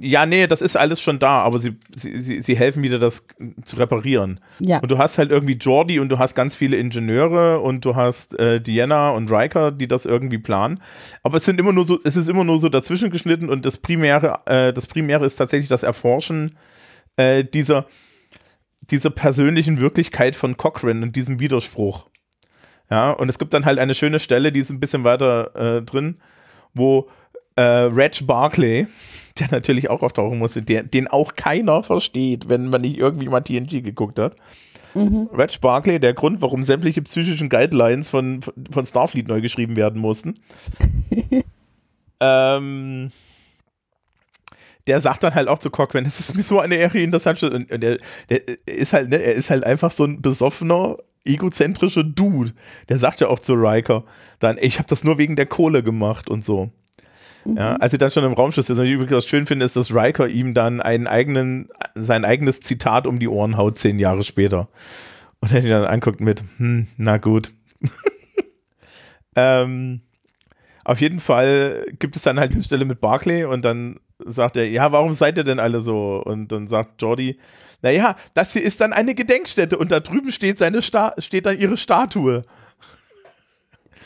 ja 0.00 0.24
nee, 0.24 0.46
das 0.46 0.62
ist 0.62 0.76
alles 0.76 1.00
schon 1.00 1.18
da, 1.18 1.42
aber 1.42 1.58
sie, 1.58 1.76
sie, 1.94 2.18
sie, 2.18 2.40
sie 2.40 2.56
helfen 2.56 2.82
wieder, 2.82 2.98
das 2.98 3.26
zu 3.64 3.76
reparieren. 3.76 4.40
Ja. 4.58 4.78
Und 4.78 4.90
du 4.90 4.96
hast 4.98 5.18
halt 5.18 5.30
irgendwie 5.30 5.54
Jordi 5.54 6.00
und 6.00 6.08
du 6.08 6.18
hast 6.18 6.34
ganz 6.34 6.54
viele 6.54 6.76
Ingenieure 6.76 7.60
und 7.60 7.84
du 7.84 7.94
hast 7.94 8.38
äh, 8.38 8.60
Diana 8.60 9.10
und 9.10 9.30
Riker, 9.30 9.70
die 9.70 9.86
das 9.86 10.06
irgendwie 10.06 10.38
planen. 10.38 10.80
Aber 11.22 11.36
es 11.36 11.44
sind 11.44 11.60
immer 11.60 11.72
nur 11.72 11.84
so, 11.84 11.98
es 12.04 12.16
ist 12.16 12.28
immer 12.28 12.44
nur 12.44 12.58
so 12.58 12.70
dazwischen 12.70 13.10
geschnitten 13.10 13.50
und 13.50 13.66
das 13.66 13.76
Primäre, 13.76 14.40
äh, 14.46 14.72
das 14.72 14.86
Primäre 14.86 15.26
ist 15.26 15.36
tatsächlich 15.36 15.68
das 15.68 15.82
Erforschen 15.82 16.56
äh, 17.16 17.44
dieser, 17.44 17.86
dieser 18.90 19.10
persönlichen 19.10 19.80
Wirklichkeit 19.80 20.36
von 20.36 20.56
Cochrane 20.56 21.02
und 21.02 21.16
diesem 21.16 21.40
Widerspruch. 21.40 22.08
Ja, 22.90 23.10
und 23.10 23.28
es 23.28 23.38
gibt 23.38 23.54
dann 23.54 23.64
halt 23.64 23.78
eine 23.78 23.94
schöne 23.94 24.18
Stelle, 24.18 24.52
die 24.52 24.60
ist 24.60 24.70
ein 24.70 24.80
bisschen 24.80 25.04
weiter 25.04 25.54
äh, 25.56 25.82
drin, 25.82 26.18
wo 26.74 27.08
äh, 27.56 27.62
Reg 27.62 28.26
Barclay, 28.26 28.86
der 29.38 29.48
natürlich 29.50 29.90
auch 29.90 30.02
auftauchen 30.02 30.38
musste, 30.38 30.62
der, 30.62 30.82
den 30.82 31.08
auch 31.08 31.34
keiner 31.34 31.82
versteht, 31.82 32.48
wenn 32.48 32.68
man 32.68 32.82
nicht 32.82 32.98
irgendwie 32.98 33.28
mal 33.28 33.40
TNG 33.40 33.82
geguckt 33.82 34.18
hat. 34.18 34.36
Reg 34.94 35.60
Barclay, 35.60 35.98
der 35.98 36.14
Grund, 36.14 36.40
warum 36.40 36.62
sämtliche 36.62 37.02
psychischen 37.02 37.48
Guidelines 37.48 38.08
von, 38.08 38.40
von 38.70 38.84
Starfleet 38.84 39.26
neu 39.26 39.40
geschrieben 39.40 39.74
werden 39.74 40.00
mussten. 40.00 40.34
ähm, 42.20 43.10
der 44.86 45.00
sagt 45.00 45.22
dann 45.22 45.34
halt 45.34 45.48
auch 45.48 45.58
zu 45.58 45.70
Cochrane, 45.70 46.06
es 46.06 46.20
ist 46.20 46.34
mir 46.36 46.42
so 46.42 46.60
eine 46.60 46.76
Ehre, 46.76 46.98
ihn 46.98 47.10
das 47.10 47.24
schon. 47.38 47.52
Und 47.52 47.70
und 47.70 47.82
der, 47.82 47.98
der 48.28 48.40
ist 48.66 48.92
halt, 48.92 49.10
ne, 49.10 49.16
er 49.16 49.34
ist 49.34 49.50
halt 49.50 49.64
einfach 49.64 49.90
so 49.90 50.04
ein 50.04 50.20
besoffener, 50.20 50.98
egozentrischer 51.24 52.04
Dude. 52.04 52.52
Der 52.88 52.98
sagt 52.98 53.20
ja 53.20 53.28
auch 53.28 53.38
zu 53.38 53.54
Riker 53.54 54.04
dann, 54.38 54.58
ich 54.60 54.78
habe 54.78 54.88
das 54.88 55.04
nur 55.04 55.18
wegen 55.18 55.36
der 55.36 55.46
Kohle 55.46 55.82
gemacht 55.82 56.28
und 56.28 56.44
so. 56.44 56.70
Ja, 57.46 57.76
als 57.76 57.92
sie 57.92 57.98
dann 57.98 58.10
schon 58.10 58.24
im 58.24 58.32
Raumschiff 58.32 58.68
ist, 58.68 58.78
was 58.78 58.86
ich 58.86 58.92
übrigens 58.92 59.26
schön 59.26 59.44
finde, 59.44 59.66
ist, 59.66 59.76
dass 59.76 59.94
Riker 59.94 60.28
ihm 60.28 60.54
dann 60.54 60.80
einen 60.80 61.06
eigenen, 61.06 61.68
sein 61.94 62.24
eigenes 62.24 62.60
Zitat 62.60 63.06
um 63.06 63.18
die 63.18 63.28
Ohren 63.28 63.58
haut, 63.58 63.78
zehn 63.78 63.98
Jahre 63.98 64.22
später. 64.22 64.68
Und 65.40 65.52
er 65.52 65.62
ihn 65.62 65.68
dann 65.68 65.84
anguckt 65.84 66.20
mit, 66.20 66.42
hm, 66.56 66.86
na 66.96 67.18
gut. 67.18 67.52
ähm, 69.36 70.00
auf 70.84 71.00
jeden 71.02 71.20
Fall 71.20 71.86
gibt 71.98 72.16
es 72.16 72.22
dann 72.22 72.40
halt 72.40 72.54
diese 72.54 72.64
Stelle 72.64 72.86
mit 72.86 73.00
Barclay 73.00 73.44
und 73.44 73.62
dann 73.62 74.00
sagt 74.24 74.56
er, 74.56 74.68
ja, 74.68 74.92
warum 74.92 75.12
seid 75.12 75.36
ihr 75.38 75.44
denn 75.44 75.60
alle 75.60 75.80
so? 75.80 76.22
Und 76.24 76.48
dann 76.52 76.68
sagt 76.68 77.00
Jordi, 77.02 77.38
naja, 77.82 78.16
das 78.34 78.52
hier 78.52 78.62
ist 78.62 78.80
dann 78.80 78.92
eine 78.92 79.14
Gedenkstätte 79.14 79.76
und 79.76 79.92
da 79.92 80.00
drüben 80.00 80.32
steht 80.32 80.58
seine 80.58 80.82
Sta 80.82 81.14
steht 81.18 81.46
dann 81.46 81.58
ihre 81.58 81.76
Statue. 81.76 82.42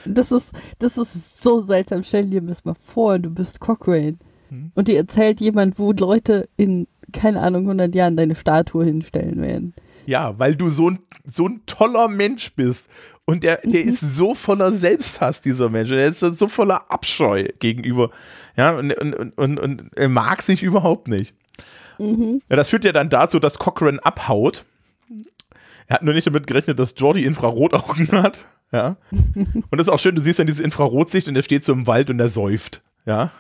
Das 0.05 0.33
ist, 0.33 0.53
das 0.79 0.97
ist 0.97 1.43
so 1.43 1.61
seltsam. 1.61 2.03
Stell 2.03 2.27
dir 2.27 2.41
das 2.41 2.65
mal 2.65 2.75
vor, 2.75 3.19
du 3.19 3.31
bist 3.31 3.61
Cochrane. 3.61 4.17
Hm. 4.49 4.73
Und 4.75 4.89
dir 4.89 4.97
erzählt 4.97 5.41
jemand, 5.41 5.79
wo 5.79 5.93
Leute 5.93 6.49
in, 6.57 6.87
keine 7.13 7.41
Ahnung, 7.41 7.63
100 7.63 7.95
Jahren 7.95 8.17
deine 8.17 8.35
Statue 8.35 8.85
hinstellen 8.85 9.41
werden. 9.43 9.75
Ja, 10.09 10.39
weil 10.39 10.57
du 10.57 10.71
so 10.71 10.89
ein, 10.89 11.01
so 11.27 11.47
ein 11.47 11.61
toller 11.67 12.09
Mensch 12.09 12.55
bist. 12.55 12.89
Und 13.27 13.45
der, 13.45 13.61
der 13.63 13.83
ist 13.83 14.01
so 14.01 14.35
voller 14.35 14.73
Selbsthass, 14.73 15.43
dieser 15.43 15.69
Mensch. 15.69 15.91
Der 15.91 16.07
ist 16.07 16.21
so 16.21 16.49
voller 16.49 16.91
Abscheu 16.91 17.49
gegenüber. 17.59 18.11
Ja, 18.57 18.71
und, 18.71 18.91
und, 18.95 19.15
und, 19.37 19.61
und, 19.61 19.85
er 19.97 20.09
mag 20.09 20.41
sich 20.41 20.63
überhaupt 20.63 21.09
nicht. 21.09 21.35
Ja, 21.99 22.57
das 22.57 22.71
führt 22.71 22.87
ja 22.87 22.93
dann 22.93 23.11
dazu, 23.11 23.39
dass 23.39 23.59
Cochrane 23.59 24.03
abhaut. 24.03 24.65
Er 25.89 25.97
hat 25.97 26.03
nur 26.03 26.15
nicht 26.15 26.27
damit 26.27 26.47
gerechnet, 26.47 26.79
dass 26.79 26.95
Jordi 26.97 27.25
Infrarotaugen 27.25 28.11
hat. 28.13 28.47
Ja. 28.73 28.97
Und 29.13 29.73
das 29.73 29.89
ist 29.89 29.93
auch 29.93 29.99
schön, 29.99 30.15
du 30.15 30.23
siehst 30.23 30.39
dann 30.39 30.47
diese 30.47 30.63
Infrarotsicht 30.63 31.29
und 31.29 31.35
der 31.35 31.43
steht 31.43 31.65
so 31.65 31.75
im 31.75 31.87
Wald 31.87 32.09
und 32.09 32.19
er 32.19 32.31
säuft. 32.31 32.81
Ja. 33.05 33.31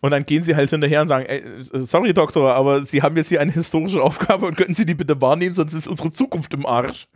Und 0.00 0.10
dann 0.10 0.26
gehen 0.26 0.42
sie 0.42 0.56
halt 0.56 0.70
hinterher 0.70 1.02
und 1.02 1.08
sagen, 1.08 1.26
ey, 1.26 1.42
sorry 1.62 2.12
Doktor, 2.12 2.54
aber 2.54 2.84
Sie 2.84 3.02
haben 3.02 3.16
jetzt 3.16 3.28
hier 3.28 3.40
eine 3.40 3.52
historische 3.52 4.02
Aufgabe 4.02 4.46
und 4.46 4.56
könnten 4.56 4.74
Sie 4.74 4.84
die 4.84 4.94
bitte 4.94 5.20
wahrnehmen, 5.20 5.54
sonst 5.54 5.74
ist 5.74 5.86
unsere 5.86 6.10
Zukunft 6.10 6.52
im 6.54 6.66
Arsch. 6.66 7.06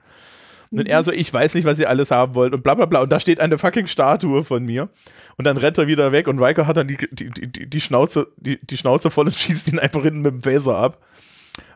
Und 0.71 0.87
er 0.87 1.03
so, 1.03 1.13
ich 1.13 1.33
weiß 1.33 1.55
nicht, 1.55 1.65
was 1.65 1.79
ihr 1.79 1.89
alles 1.89 2.11
haben 2.11 2.35
wollt 2.35 2.53
und 2.53 2.63
bla 2.63 2.75
bla 2.75 2.87
bla. 2.87 3.01
Und 3.01 3.11
da 3.11 3.19
steht 3.19 3.41
eine 3.41 3.59
fucking 3.59 3.87
Statue 3.87 4.45
von 4.45 4.65
mir. 4.65 4.89
Und 5.37 5.47
dann 5.47 5.57
rennt 5.57 5.79
er 5.79 5.87
wieder 5.87 6.13
weg 6.13 6.29
und 6.29 6.41
Riker 6.41 6.67
hat 6.67 6.77
dann 6.77 6.89
die, 6.89 6.99
die, 7.11 7.31
die, 7.31 7.69
die, 7.69 7.81
Schnauze, 7.81 8.29
die, 8.37 8.65
die 8.65 8.77
Schnauze 8.77 9.11
voll 9.11 9.27
und 9.27 9.35
schießt 9.35 9.73
ihn 9.73 9.79
einfach 9.79 10.03
hinten 10.03 10.21
mit 10.21 10.33
dem 10.33 10.43
Phaser 10.43 10.77
ab. 10.77 11.03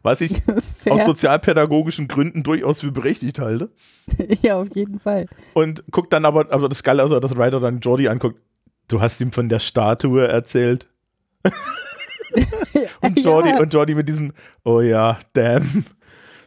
Was 0.03 0.21
ich 0.21 0.43
aus 0.91 1.05
sozialpädagogischen 1.05 2.07
Gründen 2.07 2.43
durchaus 2.43 2.83
für 2.83 2.93
berechtigt 2.93 3.39
halte. 3.39 3.71
ja, 4.43 4.61
auf 4.61 4.69
jeden 4.77 5.01
Fall. 5.01 5.27
Und 5.55 5.83
guckt 5.91 6.13
dann 6.13 6.25
aber, 6.25 6.53
aber 6.53 6.69
das 6.69 6.83
Geile, 6.83 7.03
also 7.03 7.19
dass 7.19 7.37
Ryder 7.37 7.61
dann 7.61 7.81
Jordi 7.81 8.09
anguckt, 8.09 8.41
du 8.93 9.01
hast 9.01 9.21
ihm 9.21 9.33
von 9.33 9.49
der 9.49 9.59
Statue 9.59 10.29
erzählt. 10.29 10.87
und, 13.01 13.19
Jordi, 13.19 13.51
ja, 13.51 13.59
und 13.59 13.73
Jordi 13.73 13.95
mit 13.95 14.09
diesem, 14.09 14.33
oh 14.65 14.81
ja, 14.81 15.19
damn. 15.33 15.85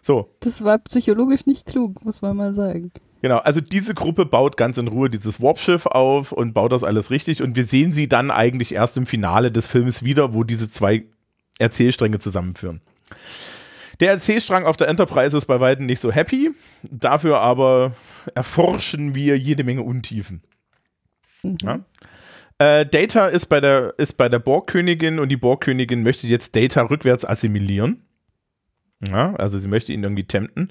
So, 0.02 0.30
das 0.40 0.64
war 0.64 0.78
psychologisch 0.80 1.48
nicht 1.48 1.66
klug, 1.66 2.06
muss 2.06 2.22
man 2.22 2.38
mal 2.38 2.54
sagen. 2.54 2.92
genau. 3.22 3.38
Also 3.40 3.60
diese 3.60 3.96
Gruppe 3.96 4.26
baut 4.26 4.56
ganz 4.56 4.78
in 4.78 4.88
Ruhe 4.88 5.10
dieses 5.10 5.42
Warpschiff 5.42 5.88
auf 5.88 6.32
und 6.32 6.54
baut 6.54 6.72
das 6.72 6.84
alles 6.84 7.10
richtig. 7.10 7.42
Und 7.42 7.56
wir 7.56 7.64
sehen 7.64 7.92
sie 7.92 8.08
dann 8.08 8.30
eigentlich 8.30 8.76
erst 8.76 8.98
im 8.98 9.08
Finale 9.08 9.52
des 9.52 9.66
Films 9.66 10.04
wieder, 10.04 10.36
wo 10.36 10.44
diese 10.44 10.70
zwei 10.70 11.06
Erzählstränge 11.58 12.20
zusammenführen. 12.20 12.82
Der 14.00 14.12
Erzählstrang 14.12 14.66
auf 14.66 14.78
der 14.78 14.90
Enterprise 14.90 15.36
ist 15.36 15.46
bei 15.48 15.60
weitem 15.60 15.88
nicht 15.88 16.00
so 16.00 16.12
happy. 16.12 16.52
Dafür 16.84 17.40
aber 17.40 17.94
erforschen 18.36 19.16
wir 19.16 19.40
jede 19.40 19.64
Menge 19.64 19.82
Untiefen. 19.82 20.44
Ja. 21.62 21.80
Äh, 22.58 22.86
Data 22.86 23.28
ist 23.28 23.48
bei 23.48 23.60
der, 23.60 23.94
ist 23.98 24.14
bei 24.14 24.30
der 24.30 24.40
Borgkönigin 24.40 25.20
und 25.20 25.30
die 25.30 25.38
Borgkönigin 25.38 26.04
möchte 26.04 26.28
jetzt 26.28 26.56
Data 26.56 26.82
rückwärts 26.84 27.26
assimilieren. 27.26 28.02
Ja, 29.06 29.36
also 29.36 29.58
sie 29.58 29.68
möchte 29.68 29.92
ihn 29.92 30.04
irgendwie 30.04 30.24
tempten 30.24 30.70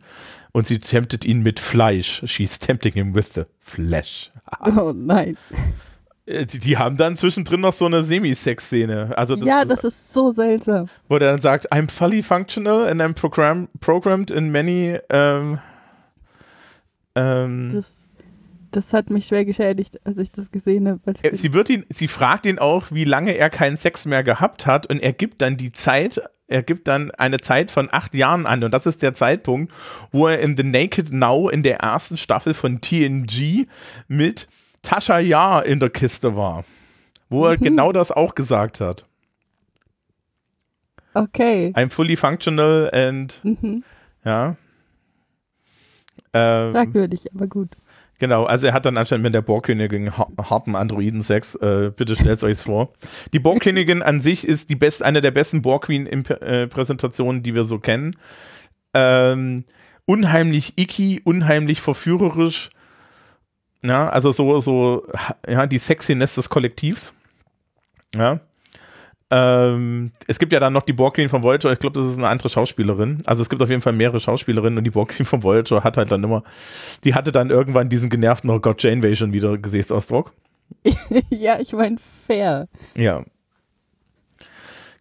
und 0.52 0.66
sie 0.66 0.78
temptet 0.78 1.24
ihn 1.26 1.42
mit 1.42 1.60
Fleisch. 1.60 2.22
She's 2.24 2.58
tempting 2.58 2.94
him 2.94 3.14
with 3.14 3.34
the 3.34 3.42
flesh. 3.60 4.30
Oh 4.76 4.92
nein. 4.94 5.36
Äh, 6.26 6.46
Die, 6.46 6.58
die 6.58 6.78
haben 6.78 6.96
dann 6.96 7.16
zwischendrin 7.16 7.60
noch 7.60 7.74
so 7.74 7.84
eine 7.84 8.02
Semi-Sex-Szene. 8.02 9.12
Also 9.16 9.36
das, 9.36 9.44
ja, 9.44 9.64
das 9.66 9.84
ist 9.84 10.12
so 10.14 10.30
seltsam. 10.30 10.88
wo 11.08 11.18
der 11.18 11.32
dann 11.32 11.40
sagt, 11.40 11.70
I'm 11.70 11.90
fully 11.90 12.22
functional 12.22 12.88
and 12.88 13.02
I'm 13.02 13.12
program 13.12 13.68
programmed 13.80 14.30
in 14.30 14.50
many 14.50 14.98
ähm, 15.10 15.58
ähm, 17.14 17.70
Das, 17.74 18.03
das 18.76 18.92
hat 18.92 19.10
mich 19.10 19.26
schwer 19.26 19.44
geschädigt, 19.44 20.00
als 20.06 20.18
ich 20.18 20.30
das 20.32 20.50
gesehen 20.50 20.88
habe. 20.88 21.00
Kind. 21.12 21.36
Sie, 21.36 21.52
wird 21.52 21.70
ihn, 21.70 21.84
sie 21.88 22.08
fragt 22.08 22.46
ihn 22.46 22.58
auch, 22.58 22.90
wie 22.90 23.04
lange 23.04 23.36
er 23.36 23.50
keinen 23.50 23.76
Sex 23.76 24.06
mehr 24.06 24.22
gehabt 24.22 24.66
hat 24.66 24.86
und 24.86 25.00
er 25.00 25.12
gibt 25.12 25.40
dann 25.42 25.56
die 25.56 25.72
Zeit, 25.72 26.20
er 26.46 26.62
gibt 26.62 26.88
dann 26.88 27.10
eine 27.12 27.38
Zeit 27.40 27.70
von 27.70 27.88
acht 27.90 28.14
Jahren 28.14 28.46
an 28.46 28.62
und 28.64 28.70
das 28.72 28.86
ist 28.86 29.02
der 29.02 29.14
Zeitpunkt, 29.14 29.72
wo 30.12 30.26
er 30.28 30.40
in 30.40 30.56
The 30.56 30.62
Naked 30.64 31.12
Now 31.12 31.48
in 31.48 31.62
der 31.62 31.78
ersten 31.80 32.16
Staffel 32.16 32.52
von 32.54 32.80
TNG 32.80 33.66
mit 34.08 34.48
Tasha 34.82 35.18
Yar 35.18 35.64
in 35.66 35.80
der 35.80 35.90
Kiste 35.90 36.36
war. 36.36 36.64
wo 37.30 37.46
er 37.46 37.54
Mhm. 37.58 37.64
genau 37.64 37.90
das 37.92 38.12
auch 38.12 38.34
gesagt 38.34 38.80
hat. 38.80 39.06
Okay. 41.14 41.72
I'm 41.76 41.90
fully 41.90 42.16
functional 42.16 42.90
and 42.92 43.40
Mhm. 43.42 43.82
ja. 44.24 44.56
Ähm, 46.32 46.72
Fragwürdig, 46.72 47.32
aber 47.34 47.46
gut. 47.46 47.70
Genau, 48.20 48.44
also 48.44 48.68
er 48.68 48.72
hat 48.72 48.86
dann 48.86 48.96
anscheinend 48.96 49.24
mit 49.24 49.34
der 49.34 49.42
Borgkönigin 49.42 50.16
ha- 50.16 50.28
harten 50.38 50.76
Androiden-Sex. 50.76 51.56
Äh, 51.56 51.90
bitte 51.94 52.14
stellt 52.14 52.42
euch 52.44 52.58
vor. 52.58 52.92
Die 53.32 53.40
Borgkönigin 53.40 54.02
an 54.02 54.20
sich 54.20 54.46
ist 54.46 54.70
die 54.70 54.76
best, 54.76 55.02
eine 55.02 55.20
der 55.20 55.32
besten 55.32 55.62
Borg-Queen-Präsentationen, 55.62 57.42
die 57.42 57.54
wir 57.54 57.64
so 57.64 57.78
kennen. 57.80 58.16
Ähm, 58.94 59.64
unheimlich 60.06 60.74
icky, 60.76 61.20
unheimlich 61.24 61.80
verführerisch. 61.80 62.70
Ja, 63.82 64.08
also 64.08 64.32
so, 64.32 64.60
so, 64.60 65.06
ja, 65.48 65.66
die 65.66 65.78
Sexiness 65.78 66.36
des 66.36 66.48
Kollektivs. 66.48 67.12
Ja. 68.14 68.40
Ähm, 69.30 70.12
es 70.26 70.38
gibt 70.38 70.52
ja 70.52 70.60
dann 70.60 70.72
noch 70.72 70.82
die 70.82 70.92
Borg 70.92 71.14
Queen 71.14 71.28
von 71.28 71.42
Voyager, 71.42 71.72
ich 71.72 71.78
glaube, 71.78 71.98
das 71.98 72.08
ist 72.08 72.18
eine 72.18 72.28
andere 72.28 72.48
Schauspielerin. 72.48 73.22
Also 73.26 73.42
es 73.42 73.48
gibt 73.48 73.62
auf 73.62 73.70
jeden 73.70 73.82
Fall 73.82 73.94
mehrere 73.94 74.20
Schauspielerinnen 74.20 74.78
und 74.78 74.84
die 74.84 74.90
Borg 74.90 75.10
Queen 75.10 75.26
von 75.26 75.42
Voyager 75.42 75.82
hat 75.82 75.96
halt 75.96 76.12
dann 76.12 76.22
immer, 76.22 76.42
die 77.04 77.14
hatte 77.14 77.32
dann 77.32 77.50
irgendwann 77.50 77.88
diesen 77.88 78.10
genervten, 78.10 78.50
oh 78.50 78.60
Gott, 78.60 78.82
Janeway 78.82 79.16
schon 79.16 79.32
wieder 79.32 79.56
Gesichtsausdruck. 79.58 80.32
ja, 81.30 81.58
ich 81.58 81.72
meine, 81.72 81.96
fair. 82.26 82.68
Ja. 82.94 83.24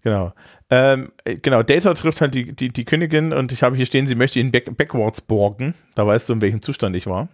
Genau. 0.04 0.34
Ähm, 0.70 1.12
äh, 1.24 1.38
genau, 1.38 1.64
Data 1.64 1.94
trifft 1.94 2.22
halt 2.22 2.36
die, 2.36 2.54
die, 2.54 2.70
die 2.70 2.86
Königin 2.86 3.32
und 3.34 3.52
ich 3.52 3.64
habe 3.64 3.76
hier 3.76 3.86
stehen, 3.86 4.08
sie 4.08 4.16
möchte 4.16 4.40
ihn 4.40 4.52
back, 4.52 4.76
backwards 4.76 5.22
borgen. 5.22 5.76
Da 5.96 6.06
weißt 6.06 6.30
du, 6.30 6.34
in 6.34 6.42
welchem 6.42 6.62
Zustand 6.62 6.96
ich 6.96 7.08
war. 7.08 7.30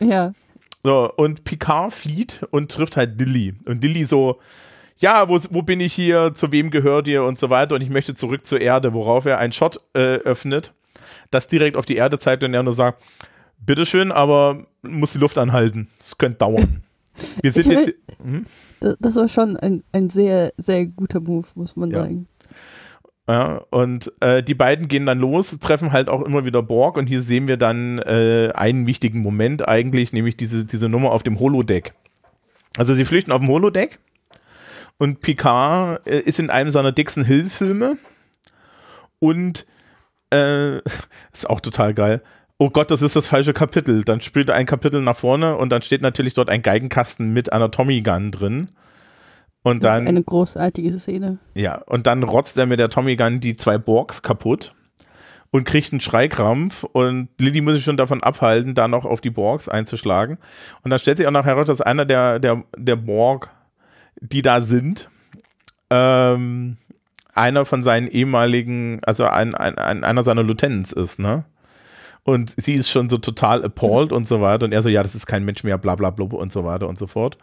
Ja. 0.00 0.32
So, 0.82 1.12
und 1.12 1.44
Picard 1.44 1.92
flieht 1.92 2.44
und 2.50 2.72
trifft 2.72 2.96
halt 2.96 3.20
Lilly. 3.20 3.54
Und 3.66 3.82
Lilly 3.82 4.04
so, 4.04 4.40
ja, 4.98 5.28
wo, 5.28 5.38
wo 5.50 5.62
bin 5.62 5.80
ich 5.80 5.92
hier, 5.92 6.34
zu 6.34 6.52
wem 6.52 6.70
gehört 6.70 7.08
ihr 7.08 7.24
und 7.24 7.38
so 7.38 7.50
weiter 7.50 7.74
und 7.74 7.80
ich 7.82 7.90
möchte 7.90 8.14
zurück 8.14 8.46
zur 8.46 8.60
Erde, 8.60 8.92
worauf 8.92 9.26
er 9.26 9.38
einen 9.38 9.52
Shot 9.52 9.80
äh, 9.94 10.16
öffnet, 10.18 10.74
das 11.30 11.48
direkt 11.48 11.76
auf 11.76 11.86
die 11.86 11.96
Erde 11.96 12.18
zeigt 12.18 12.44
und 12.44 12.54
er 12.54 12.62
nur 12.62 12.72
sagt, 12.72 13.02
bitteschön, 13.64 14.12
aber 14.12 14.66
muss 14.82 15.12
die 15.12 15.18
Luft 15.18 15.38
anhalten. 15.38 15.88
Das 15.98 16.18
könnte 16.18 16.38
dauern. 16.38 16.82
Wir 17.42 17.52
sind 17.52 17.70
jetzt... 17.70 17.92
Hm? 18.22 18.46
Das 18.80 18.96
das 18.98 19.16
war 19.16 19.28
schon 19.28 19.56
ein, 19.56 19.84
ein 19.92 20.10
sehr, 20.10 20.52
sehr 20.56 20.86
guter 20.86 21.20
Move, 21.20 21.46
muss 21.54 21.76
man 21.76 21.90
Ja. 21.90 22.00
sagen. 22.02 22.26
Ja, 23.28 23.62
und 23.70 24.12
äh, 24.20 24.42
die 24.42 24.54
beiden 24.54 24.88
gehen 24.88 25.06
dann 25.06 25.20
los, 25.20 25.56
treffen 25.60 25.92
halt 25.92 26.08
auch 26.08 26.22
immer 26.22 26.44
wieder 26.44 26.60
Borg 26.62 26.96
und 26.96 27.06
hier 27.06 27.22
sehen 27.22 27.46
wir 27.46 27.56
dann 27.56 28.00
äh, 28.00 28.50
einen 28.54 28.86
wichtigen 28.88 29.20
Moment 29.20 29.66
eigentlich, 29.66 30.12
nämlich 30.12 30.36
diese, 30.36 30.64
diese 30.64 30.88
Nummer 30.88 31.12
auf 31.12 31.22
dem 31.22 31.38
Holodeck. 31.38 31.94
Also 32.76 32.94
sie 32.94 33.04
flüchten 33.04 33.30
auf 33.30 33.40
dem 33.40 33.48
Holodeck 33.48 34.00
und 35.02 35.20
Picard 35.20 36.06
äh, 36.06 36.20
ist 36.20 36.38
in 36.38 36.48
einem 36.48 36.70
seiner 36.70 36.92
Dixon 36.92 37.24
Hill-Filme 37.24 37.98
und 39.18 39.66
äh, 40.30 40.76
ist 41.32 41.50
auch 41.50 41.60
total 41.60 41.92
geil. 41.92 42.22
Oh 42.56 42.70
Gott, 42.70 42.92
das 42.92 43.02
ist 43.02 43.16
das 43.16 43.26
falsche 43.26 43.52
Kapitel. 43.52 44.04
Dann 44.04 44.20
spielt 44.20 44.48
er 44.48 44.54
ein 44.54 44.64
Kapitel 44.64 45.00
nach 45.02 45.16
vorne 45.16 45.56
und 45.56 45.70
dann 45.70 45.82
steht 45.82 46.02
natürlich 46.02 46.34
dort 46.34 46.48
ein 46.48 46.62
Geigenkasten 46.62 47.32
mit 47.32 47.52
einer 47.52 47.72
Tommy 47.72 48.00
Gun 48.02 48.30
drin. 48.30 48.68
Und 49.64 49.82
Das 49.82 49.90
dann 49.90 50.04
ist 50.04 50.08
eine 50.10 50.22
großartige 50.22 50.96
Szene. 51.00 51.38
ja, 51.56 51.82
und 51.86 52.06
dann 52.06 52.22
rotzt 52.22 52.56
er 52.56 52.66
mit 52.66 52.78
der 52.78 52.88
Tommy 52.88 53.16
Gun 53.16 53.40
die 53.40 53.56
zwei 53.56 53.78
Borgs 53.78 54.22
kaputt 54.22 54.72
und 55.50 55.64
kriegt 55.64 55.92
einen 55.92 56.00
Schreikrampf 56.00 56.84
und 56.84 57.28
Lilly 57.40 57.60
muss 57.60 57.74
sich 57.74 57.84
schon 57.84 57.96
davon 57.96 58.22
abhalten, 58.22 58.76
da 58.76 58.86
noch 58.86 59.04
auf 59.04 59.20
die 59.20 59.30
Borgs 59.30 59.68
einzuschlagen. 59.68 60.38
Und 60.84 60.90
dann 60.90 61.00
stellt 61.00 61.16
sich 61.16 61.26
auch 61.26 61.32
noch 61.32 61.44
heraus, 61.44 61.66
dass 61.66 61.80
einer 61.80 62.04
der, 62.04 62.38
der, 62.38 62.62
der 62.76 62.94
Borg, 62.96 63.50
die 64.22 64.42
da 64.42 64.60
sind, 64.60 65.10
ähm, 65.90 66.76
einer 67.34 67.64
von 67.64 67.82
seinen 67.82 68.08
ehemaligen, 68.08 69.00
also 69.04 69.26
ein, 69.26 69.54
ein, 69.54 69.76
ein, 69.78 70.04
einer 70.04 70.22
seiner 70.22 70.42
Lieutenants 70.42 70.92
ist, 70.92 71.18
ne? 71.18 71.44
Und 72.24 72.54
sie 72.56 72.74
ist 72.74 72.88
schon 72.88 73.08
so 73.08 73.18
total 73.18 73.64
appalled 73.64 74.12
und 74.12 74.28
so 74.28 74.40
weiter. 74.40 74.64
Und 74.64 74.72
er 74.72 74.82
so, 74.82 74.88
ja, 74.88 75.02
das 75.02 75.16
ist 75.16 75.26
kein 75.26 75.44
Mensch 75.44 75.64
mehr, 75.64 75.76
bla 75.76 75.96
bla 75.96 76.10
bla 76.10 76.26
und 76.26 76.52
so 76.52 76.64
weiter 76.64 76.88
und 76.88 76.96
so 76.96 77.08
fort. 77.08 77.36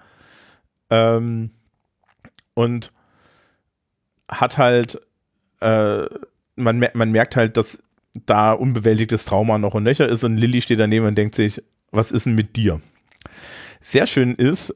Ähm, 0.89 1.52
und 2.54 2.94
hat 4.30 4.58
halt, 4.58 5.02
äh, 5.60 6.06
man, 6.56 6.88
man 6.94 7.12
merkt 7.12 7.36
halt, 7.36 7.58
dass 7.58 7.84
da 8.26 8.54
unbewältigtes 8.54 9.26
Trauma 9.26 9.58
noch 9.58 9.74
und 9.74 9.84
nöcher 9.84 10.08
ist 10.08 10.24
und 10.24 10.38
Lilly 10.38 10.62
steht 10.62 10.80
daneben 10.80 11.06
und 11.06 11.15
denkt 11.15 11.36
sich, 11.36 11.62
was 11.92 12.13
ist 12.13 12.26
denn 12.26 12.36
mit 12.36 12.56
dir? 12.56 12.80
Sehr 13.82 14.08
schön 14.08 14.34
ist, 14.34 14.74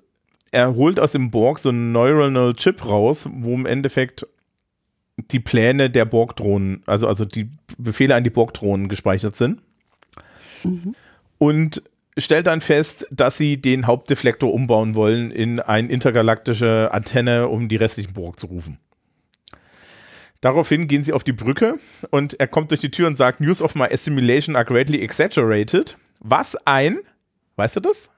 er 0.53 0.75
holt 0.75 0.99
aus 0.99 1.11
dem 1.13 1.31
Borg 1.31 1.59
so 1.59 1.69
einen 1.69 1.91
Neuronal 1.91 2.53
Chip 2.53 2.85
raus, 2.85 3.27
wo 3.31 3.53
im 3.53 3.65
Endeffekt 3.65 4.25
die 5.17 5.39
Pläne 5.39 5.89
der 5.89 6.05
Borg-Drohnen, 6.05 6.83
also, 6.85 7.07
also 7.07 7.25
die 7.25 7.49
Befehle 7.77 8.15
an 8.15 8.23
die 8.23 8.29
Borg-Drohnen 8.29 8.87
gespeichert 8.89 9.35
sind 9.35 9.61
Mhm. 10.63 10.95
und 11.39 11.83
stellt 12.17 12.47
dann 12.47 12.61
fest, 12.61 13.05
dass 13.11 13.35
sie 13.37 13.61
den 13.61 13.85
Hauptdeflektor 13.85 14.53
umbauen 14.53 14.95
wollen 14.95 15.29
in 15.31 15.59
eine 15.59 15.89
intergalaktische 15.89 16.89
Antenne, 16.93 17.49
um 17.49 17.67
die 17.67 17.75
restlichen 17.75 18.13
Borg 18.13 18.39
zu 18.39 18.47
rufen. 18.47 18.77
Daraufhin 20.41 20.87
gehen 20.87 21.03
sie 21.03 21.13
auf 21.13 21.23
die 21.23 21.31
Brücke 21.33 21.79
und 22.11 22.39
er 22.39 22.47
kommt 22.47 22.71
durch 22.71 22.81
die 22.81 22.91
Tür 22.91 23.07
und 23.07 23.15
sagt, 23.15 23.39
News 23.41 23.61
of 23.61 23.75
my 23.75 23.85
assimilation 23.85 24.55
are 24.55 24.65
greatly 24.65 24.99
exaggerated. 25.01 25.97
Was 26.19 26.55
ein, 26.65 26.99
weißt 27.55 27.77
du 27.77 27.79
das? 27.79 28.09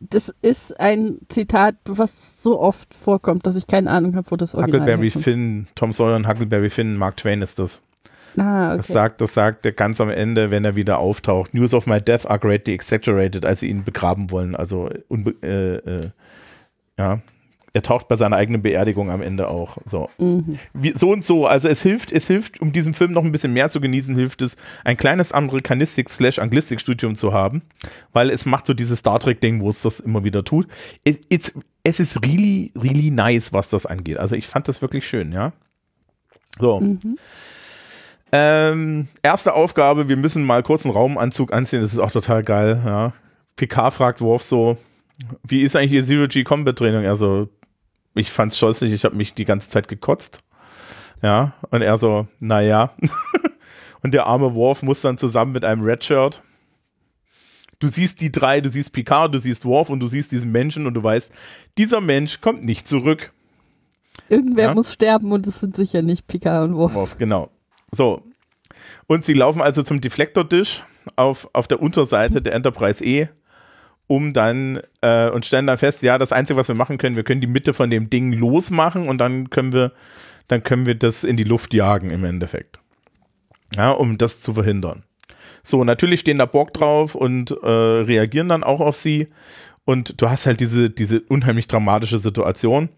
Das 0.00 0.34
ist 0.42 0.78
ein 0.80 1.18
Zitat, 1.28 1.76
was 1.86 2.42
so 2.42 2.60
oft 2.60 2.94
vorkommt, 2.94 3.46
dass 3.46 3.56
ich 3.56 3.66
keine 3.66 3.90
Ahnung 3.90 4.16
habe, 4.16 4.30
wo 4.30 4.36
das 4.36 4.54
Original 4.54 4.80
Huckleberry 4.80 5.06
herkommt. 5.10 5.24
Finn, 5.24 5.66
Tom 5.74 5.92
Sawyer 5.92 6.16
und 6.16 6.26
Huckleberry 6.26 6.70
Finn, 6.70 6.96
Mark 6.96 7.16
Twain 7.18 7.42
ist 7.42 7.58
das. 7.58 7.82
Ah, 8.38 8.68
okay. 8.68 8.76
Das 8.78 8.88
sagt, 8.88 9.20
das 9.20 9.34
sagt 9.34 9.64
er 9.66 9.72
ganz 9.72 10.00
am 10.00 10.10
Ende, 10.10 10.50
wenn 10.50 10.64
er 10.64 10.76
wieder 10.76 10.98
auftaucht. 10.98 11.54
News 11.54 11.72
of 11.72 11.86
my 11.86 12.00
death 12.00 12.26
are 12.26 12.38
greatly 12.38 12.74
exaggerated, 12.74 13.46
als 13.46 13.60
sie 13.60 13.68
ihn 13.68 13.84
begraben 13.84 14.30
wollen. 14.30 14.54
Also, 14.54 14.90
unbe 15.08 15.34
äh, 15.42 15.76
äh, 15.76 16.10
ja, 16.98 17.20
er 17.76 17.82
taucht 17.82 18.08
bei 18.08 18.16
seiner 18.16 18.36
eigenen 18.36 18.62
Beerdigung 18.62 19.10
am 19.10 19.20
Ende 19.20 19.48
auch. 19.48 19.76
So. 19.84 20.08
mhm. 20.16 20.58
Wie, 20.72 20.92
so 20.96 21.12
und 21.12 21.22
so. 21.22 21.46
Also 21.46 21.68
es 21.68 21.82
hilft, 21.82 22.10
es 22.10 22.26
hilft, 22.26 22.62
um 22.62 22.72
diesen 22.72 22.94
Film 22.94 23.12
noch 23.12 23.22
ein 23.22 23.32
bisschen 23.32 23.52
mehr 23.52 23.68
zu 23.68 23.82
genießen, 23.82 24.14
hilft 24.14 24.40
es, 24.40 24.56
ein 24.82 24.96
kleines 24.96 25.32
Amerikanistik-Anglistik-Studium 25.32 27.16
zu 27.16 27.34
haben, 27.34 27.60
weil 28.14 28.30
es 28.30 28.46
macht 28.46 28.64
so 28.64 28.72
dieses 28.72 29.00
Star 29.00 29.20
Trek-Ding, 29.20 29.60
wo 29.60 29.68
es 29.68 29.82
das 29.82 30.00
immer 30.00 30.24
wieder 30.24 30.42
tut. 30.42 30.68
Es, 31.04 31.20
it's, 31.28 31.52
es 31.84 32.00
ist 32.00 32.24
really, 32.24 32.72
really 32.74 33.10
nice, 33.10 33.52
was 33.52 33.68
das 33.68 33.84
angeht. 33.84 34.16
Also 34.16 34.36
ich 34.36 34.46
fand 34.46 34.68
das 34.68 34.80
wirklich 34.80 35.06
schön, 35.06 35.32
ja. 35.32 35.52
So. 36.58 36.80
Mhm. 36.80 37.18
Ähm, 38.32 39.08
erste 39.22 39.52
Aufgabe, 39.52 40.08
wir 40.08 40.16
müssen 40.16 40.44
mal 40.46 40.62
kurz 40.62 40.86
einen 40.86 40.94
Raumanzug 40.94 41.52
anziehen, 41.52 41.82
das 41.82 41.92
ist 41.92 41.98
auch 41.98 42.10
total 42.10 42.42
geil, 42.42 42.80
ja. 42.86 43.12
PK 43.56 43.90
fragt 43.90 44.22
Worf 44.22 44.42
so, 44.42 44.78
wie 45.46 45.60
ist 45.60 45.76
eigentlich 45.76 45.92
Ihr 45.92 46.04
Zero-G-Combat-Training? 46.04 47.06
Also, 47.06 47.48
ich 48.16 48.30
fand's 48.30 48.58
scheußlich, 48.58 48.92
ich 48.92 49.04
habe 49.04 49.16
mich 49.16 49.34
die 49.34 49.44
ganze 49.44 49.68
Zeit 49.68 49.88
gekotzt. 49.88 50.40
Ja, 51.22 51.54
und 51.70 51.82
er 51.82 51.96
so, 51.96 52.26
naja. 52.40 52.94
und 54.02 54.12
der 54.12 54.26
arme 54.26 54.54
Worf 54.54 54.82
muss 54.82 55.00
dann 55.00 55.18
zusammen 55.18 55.52
mit 55.52 55.64
einem 55.64 55.82
Redshirt. 55.82 56.42
Du 57.78 57.88
siehst 57.88 58.20
die 58.20 58.32
drei, 58.32 58.60
du 58.60 58.68
siehst 58.70 58.92
Picard, 58.92 59.34
du 59.34 59.38
siehst 59.38 59.64
Worf 59.64 59.90
und 59.90 60.00
du 60.00 60.06
siehst 60.06 60.32
diesen 60.32 60.50
Menschen 60.50 60.86
und 60.86 60.94
du 60.94 61.02
weißt, 61.02 61.30
dieser 61.76 62.00
Mensch 62.00 62.40
kommt 62.40 62.64
nicht 62.64 62.88
zurück. 62.88 63.32
Irgendwer 64.28 64.68
Ja. 64.68 64.74
muss 64.74 64.92
sterben 64.92 65.30
und 65.32 65.46
es 65.46 65.60
sind 65.60 65.76
sicher 65.76 66.02
nicht 66.02 66.26
Picard 66.26 66.68
und 66.68 66.76
Worf. 66.76 66.94
Worf, 66.94 67.18
genau. 67.18 67.50
So. 67.92 68.22
Und 69.06 69.24
sie 69.24 69.34
laufen 69.34 69.60
also 69.60 69.82
zum 69.82 70.00
Deflektor-Dish 70.00 70.84
auf, 71.16 71.48
auf 71.52 71.68
der 71.68 71.80
Unterseite 71.80 72.42
der 72.42 72.54
Enterprise 72.54 73.04
E, 73.04 73.28
um 74.06 74.32
dann 74.32 74.80
äh, 75.00 75.28
und 75.30 75.46
stellen 75.46 75.66
dann 75.66 75.78
fest, 75.78 76.02
ja, 76.02 76.18
das 76.18 76.32
Einzige, 76.32 76.56
was 76.56 76.68
wir 76.68 76.74
machen 76.74 76.98
können, 76.98 77.16
wir 77.16 77.24
können 77.24 77.40
die 77.40 77.46
Mitte 77.46 77.74
von 77.74 77.90
dem 77.90 78.08
Ding 78.08 78.32
losmachen 78.32 79.08
und 79.08 79.18
dann 79.18 79.50
können 79.50 79.72
wir, 79.72 79.92
dann 80.48 80.62
können 80.62 80.86
wir 80.86 80.94
das 80.94 81.24
in 81.24 81.36
die 81.36 81.44
Luft 81.44 81.74
jagen 81.74 82.10
im 82.10 82.24
Endeffekt. 82.24 82.78
Ja, 83.74 83.90
um 83.90 84.16
das 84.16 84.40
zu 84.40 84.54
verhindern. 84.54 85.02
So, 85.64 85.82
natürlich 85.82 86.20
stehen 86.20 86.38
da 86.38 86.46
Borg 86.46 86.72
drauf 86.72 87.16
und 87.16 87.50
äh, 87.50 87.66
reagieren 87.66 88.48
dann 88.48 88.62
auch 88.62 88.80
auf 88.80 88.94
sie. 88.94 89.28
Und 89.84 90.20
du 90.20 90.30
hast 90.30 90.46
halt 90.46 90.60
diese, 90.60 90.90
diese 90.90 91.20
unheimlich 91.20 91.66
dramatische 91.66 92.18
Situation, 92.18 92.88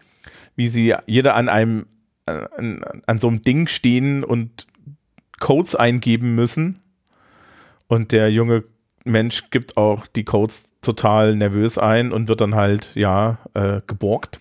wie 0.55 0.67
sie 0.67 0.95
jeder 1.07 1.35
an 1.35 1.49
einem, 1.49 1.87
an, 2.25 2.83
an 3.05 3.19
so 3.19 3.27
einem 3.27 3.41
Ding 3.41 3.67
stehen 3.67 4.23
und 4.23 4.67
Codes 5.39 5.75
eingeben 5.75 6.35
müssen. 6.35 6.79
Und 7.87 8.11
der 8.11 8.31
junge 8.31 8.63
Mensch 9.09 9.49
gibt 9.49 9.77
auch 9.77 10.07
die 10.07 10.23
Codes 10.23 10.69
total 10.81 11.35
nervös 11.35 11.77
ein 11.77 12.11
und 12.11 12.27
wird 12.29 12.41
dann 12.41 12.55
halt, 12.55 12.91
ja, 12.95 13.39
äh, 13.53 13.81
geborgt. 13.85 14.39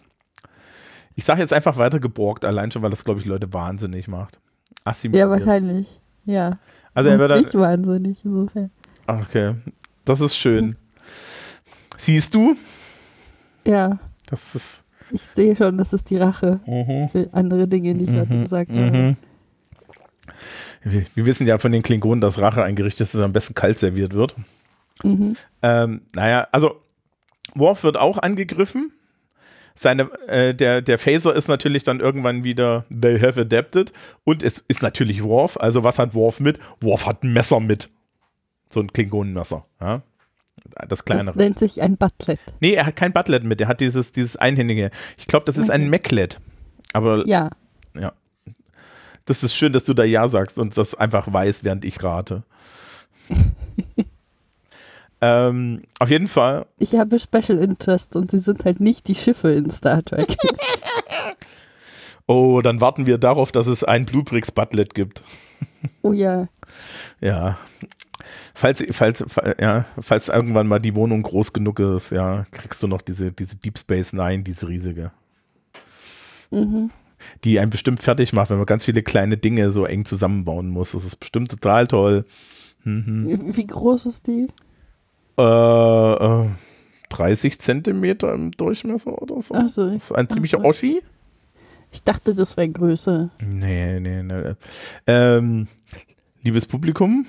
Ich 1.16 1.24
sage 1.24 1.40
jetzt 1.40 1.52
einfach 1.52 1.76
weiter 1.78 1.98
geborgt, 1.98 2.44
allein 2.44 2.70
schon, 2.70 2.82
weil 2.82 2.90
das, 2.90 3.04
glaube 3.04 3.18
ich, 3.20 3.26
Leute 3.26 3.52
wahnsinnig 3.52 4.06
macht. 4.06 4.38
Assimiliert. 4.84 5.26
Ja, 5.26 5.30
wahrscheinlich. 5.30 5.86
Ja. 6.24 6.58
Also 6.94 7.10
er 7.10 7.18
wird 7.18 7.30
dann, 7.30 7.40
nicht 7.42 7.54
wahnsinnig, 7.54 8.18
insofern. 8.24 8.70
okay, 9.06 9.54
das 10.04 10.20
ist 10.20 10.36
schön. 10.36 10.76
Siehst 11.96 12.34
du, 12.34 12.56
Ja. 13.66 13.98
das 14.30 14.54
ist, 14.54 14.84
Ich 15.10 15.22
sehe 15.34 15.56
schon, 15.56 15.76
das 15.78 15.92
ist 15.92 16.10
die 16.10 16.18
Rache 16.18 16.60
Mhm. 16.66 17.08
für 17.10 17.28
andere 17.32 17.66
Dinge, 17.66 17.94
die 17.94 18.04
ich 18.04 18.10
heute 18.10 18.32
Mhm, 18.32 18.42
gesagt 18.42 18.70
habe. 18.70 18.80
Mhm. 18.90 19.16
Wir, 20.84 21.06
wir 21.14 21.26
wissen 21.26 21.46
ja 21.46 21.58
von 21.58 21.72
den 21.72 21.82
Klingonen, 21.82 22.20
dass 22.20 22.38
Rache 22.40 22.62
ein 22.62 22.76
Gericht 22.76 23.00
ist, 23.00 23.14
das 23.14 23.22
am 23.22 23.32
besten 23.32 23.54
kalt 23.54 23.78
serviert 23.78 24.12
wird. 24.12 24.36
Mhm. 25.02 25.36
Ähm, 25.62 26.02
naja, 26.14 26.48
also 26.52 26.80
Worf 27.54 27.82
wird 27.84 27.96
auch 27.96 28.18
angegriffen. 28.18 28.92
Seine, 29.74 30.10
äh, 30.26 30.54
der, 30.54 30.82
der 30.82 30.98
Phaser 30.98 31.34
ist 31.34 31.46
natürlich 31.48 31.84
dann 31.84 32.00
irgendwann 32.00 32.42
wieder 32.42 32.84
They 32.90 33.18
have 33.20 33.40
adapted. 33.40 33.92
Und 34.24 34.42
es 34.42 34.58
ist 34.66 34.82
natürlich 34.82 35.22
Worf. 35.22 35.56
Also 35.56 35.84
was 35.84 35.98
hat 36.00 36.14
Worf 36.14 36.40
mit? 36.40 36.58
Worf 36.80 37.06
hat 37.06 37.22
ein 37.22 37.32
Messer 37.32 37.60
mit. 37.60 37.88
So 38.70 38.80
ein 38.80 38.92
Klingonenmesser. 38.92 39.64
Ja? 39.80 40.02
Das 40.74 40.88
Das 40.88 41.04
kleinere. 41.04 41.38
nennt 41.38 41.58
sich 41.60 41.80
ein 41.80 41.96
Butlet. 41.96 42.40
Nee, 42.60 42.72
er 42.74 42.86
hat 42.86 42.96
kein 42.96 43.12
Butlet 43.12 43.44
mit. 43.44 43.60
Er 43.60 43.68
hat 43.68 43.80
dieses, 43.80 44.12
dieses 44.12 44.36
einhändige. 44.36 44.90
Ich 45.16 45.26
glaube, 45.28 45.44
das 45.46 45.56
ist 45.56 45.70
ein 45.70 45.82
Okay. 45.82 45.90
Maclet. 45.90 46.40
Aber 46.92 47.26
Ja, 47.26 47.50
das 49.26 49.42
ist 49.42 49.54
schön, 49.54 49.74
dass 49.74 49.84
du 49.84 49.92
da 49.92 50.04
Ja 50.04 50.26
sagst 50.26 50.58
und 50.58 50.74
das 50.78 50.94
einfach 50.94 51.30
weißt, 51.30 51.62
während 51.62 51.84
ich 51.84 52.02
rate. 52.02 52.44
ähm, 55.20 55.82
auf 55.98 56.10
jeden 56.10 56.28
Fall 56.28 56.66
ich 56.78 56.94
habe 56.94 57.18
Special 57.18 57.58
Interest 57.58 58.14
und 58.16 58.30
sie 58.30 58.38
sind 58.38 58.64
halt 58.64 58.80
nicht 58.80 59.08
die 59.08 59.14
Schiffe 59.14 59.50
in 59.52 59.70
Star 59.70 60.02
Trek. 60.02 60.36
Oh, 62.30 62.60
dann 62.60 62.80
warten 62.82 63.06
wir 63.06 63.16
darauf, 63.16 63.52
dass 63.52 63.66
es 63.66 63.84
ein 63.84 64.04
Bluebricks 64.04 64.52
Butlet 64.52 64.94
gibt. 64.94 65.22
oh 66.02 66.12
ja. 66.12 66.46
Ja. 67.22 67.56
Falls, 68.54 68.84
falls, 68.90 69.24
fa- 69.26 69.54
ja, 69.58 69.86
falls 69.98 70.28
irgendwann 70.28 70.66
mal 70.66 70.78
die 70.78 70.94
Wohnung 70.94 71.22
groß 71.22 71.54
genug 71.54 71.78
ist, 71.80 72.10
ja, 72.10 72.44
kriegst 72.50 72.82
du 72.82 72.86
noch 72.86 73.00
diese, 73.00 73.32
diese 73.32 73.56
Deep 73.56 73.78
Space 73.78 74.12
Nine, 74.12 74.42
diese 74.42 74.68
riesige, 74.68 75.10
Mhm. 76.50 76.90
die 77.44 77.58
einen 77.60 77.70
bestimmt 77.70 78.00
fertig 78.02 78.34
macht, 78.34 78.50
wenn 78.50 78.58
man 78.58 78.66
ganz 78.66 78.84
viele 78.84 79.02
kleine 79.02 79.38
Dinge 79.38 79.70
so 79.70 79.86
eng 79.86 80.04
zusammenbauen 80.04 80.68
muss. 80.68 80.92
Das 80.92 81.04
ist 81.06 81.16
bestimmt 81.16 81.50
total 81.50 81.86
toll. 81.86 82.26
Mhm. 82.84 83.56
Wie 83.56 83.66
groß 83.66 84.04
ist 84.04 84.26
die? 84.26 84.48
Äh, 85.38 86.42
äh, 86.42 86.48
30 87.10 87.58
Zentimeter 87.58 88.34
im 88.34 88.50
Durchmesser 88.50 89.20
oder 89.22 89.40
so. 89.40 89.54
Achso, 89.54 89.86
Das 89.90 90.04
ist 90.04 90.12
ein 90.12 90.28
ziemlicher. 90.28 90.62
Oschi. 90.64 91.00
ich 91.92 92.02
dachte, 92.02 92.34
das 92.34 92.56
wäre 92.56 92.68
größer. 92.68 93.30
Nee, 93.40 94.00
nee, 94.00 94.22
nee. 94.22 94.54
Ähm, 95.06 95.68
liebes 96.42 96.66
Publikum, 96.66 97.26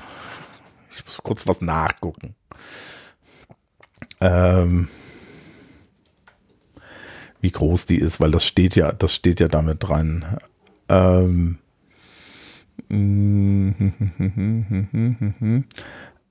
ich 0.92 1.06
muss 1.06 1.18
kurz 1.24 1.48
was 1.48 1.62
nachgucken. 1.62 2.36
Ähm, 4.22 4.90
wie 7.40 7.52
groß 7.52 7.86
die 7.86 7.98
ist, 8.00 8.20
weil 8.20 8.32
das 8.32 8.46
steht 8.46 8.76
ja, 8.76 8.92
das 8.92 9.14
steht 9.16 9.40
ja 9.40 9.48
damit 9.48 9.84
dran. 9.88 10.38
Ähm, 10.90 11.58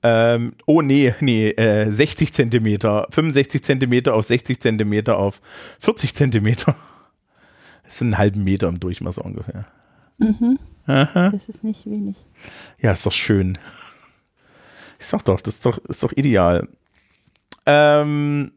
ähm, 0.03 0.55
oh 0.67 0.83
nee, 0.83 1.15
nee, 1.21 1.51
äh, 1.51 1.91
60 1.91 2.33
Zentimeter, 2.33 3.07
65 3.11 3.63
Zentimeter 3.65 4.15
auf 4.15 4.25
60 4.25 4.61
Zentimeter 4.61 5.19
auf 5.19 5.41
40 5.81 6.15
Zentimeter. 6.15 6.77
Das 7.85 7.99
sind 7.99 8.09
einen 8.09 8.19
halben 8.19 8.45
Meter 8.45 8.69
im 8.69 8.81
Durchmesser 8.81 9.25
ungefähr. 9.25 9.67
Mhm. 10.19 10.59
Aha. 10.87 11.31
Das 11.31 11.49
ist 11.49 11.65
nicht 11.65 11.87
wenig. 11.87 12.17
Ja, 12.79 12.93
ist 12.93 13.07
doch 13.07 13.13
schön. 13.13 13.59
Ich 14.99 15.07
sag 15.07 15.25
doch, 15.25 15.41
das 15.41 15.55
ist 15.55 15.67
doch, 15.67 15.79
ist 15.87 16.03
doch 16.03 16.13
ideal. 16.13 16.69
Ähm, 17.67 18.53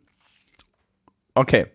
okay. 1.33 1.67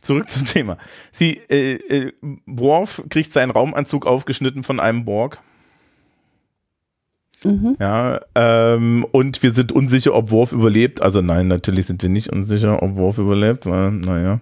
Zurück 0.00 0.28
zum 0.28 0.44
Thema. 0.44 0.76
Sie, 1.12 1.40
äh, 1.48 1.74
äh, 1.74 2.12
Worf 2.46 3.02
kriegt 3.08 3.32
seinen 3.32 3.50
Raumanzug 3.50 4.06
aufgeschnitten 4.06 4.62
von 4.62 4.78
einem 4.78 5.04
Borg. 5.04 5.42
Mhm. 7.44 7.76
Ja, 7.78 8.20
ähm, 8.34 9.06
und 9.12 9.42
wir 9.42 9.50
sind 9.52 9.70
unsicher, 9.72 10.14
ob 10.14 10.30
Worf 10.30 10.52
überlebt. 10.52 11.02
Also 11.02 11.20
nein, 11.20 11.48
natürlich 11.48 11.86
sind 11.86 12.02
wir 12.02 12.08
nicht 12.08 12.30
unsicher, 12.30 12.82
ob 12.82 12.96
Worf 12.96 13.18
überlebt, 13.18 13.66
weil, 13.66 13.90
naja. 13.92 14.40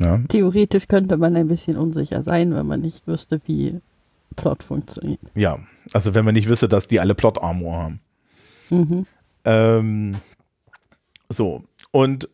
Ja, 0.00 0.18
Theoretisch 0.28 0.88
könnte 0.88 1.16
man 1.16 1.36
ein 1.36 1.48
bisschen 1.48 1.76
unsicher 1.76 2.22
sein, 2.22 2.54
wenn 2.54 2.66
man 2.66 2.80
nicht 2.80 3.06
wüsste, 3.06 3.40
wie 3.46 3.80
Plot 4.36 4.62
funktioniert. 4.62 5.20
ja. 5.34 5.58
Also 5.92 6.14
wenn 6.14 6.24
man 6.24 6.34
nicht 6.34 6.48
wüsste, 6.48 6.68
dass 6.68 6.86
die 6.86 7.00
alle 7.00 7.14
Plot-Armor 7.16 7.76
haben. 7.76 8.00
Mhm. 8.70 9.06
Ähm, 9.44 10.12
so. 11.28 11.64
Und 11.90 12.28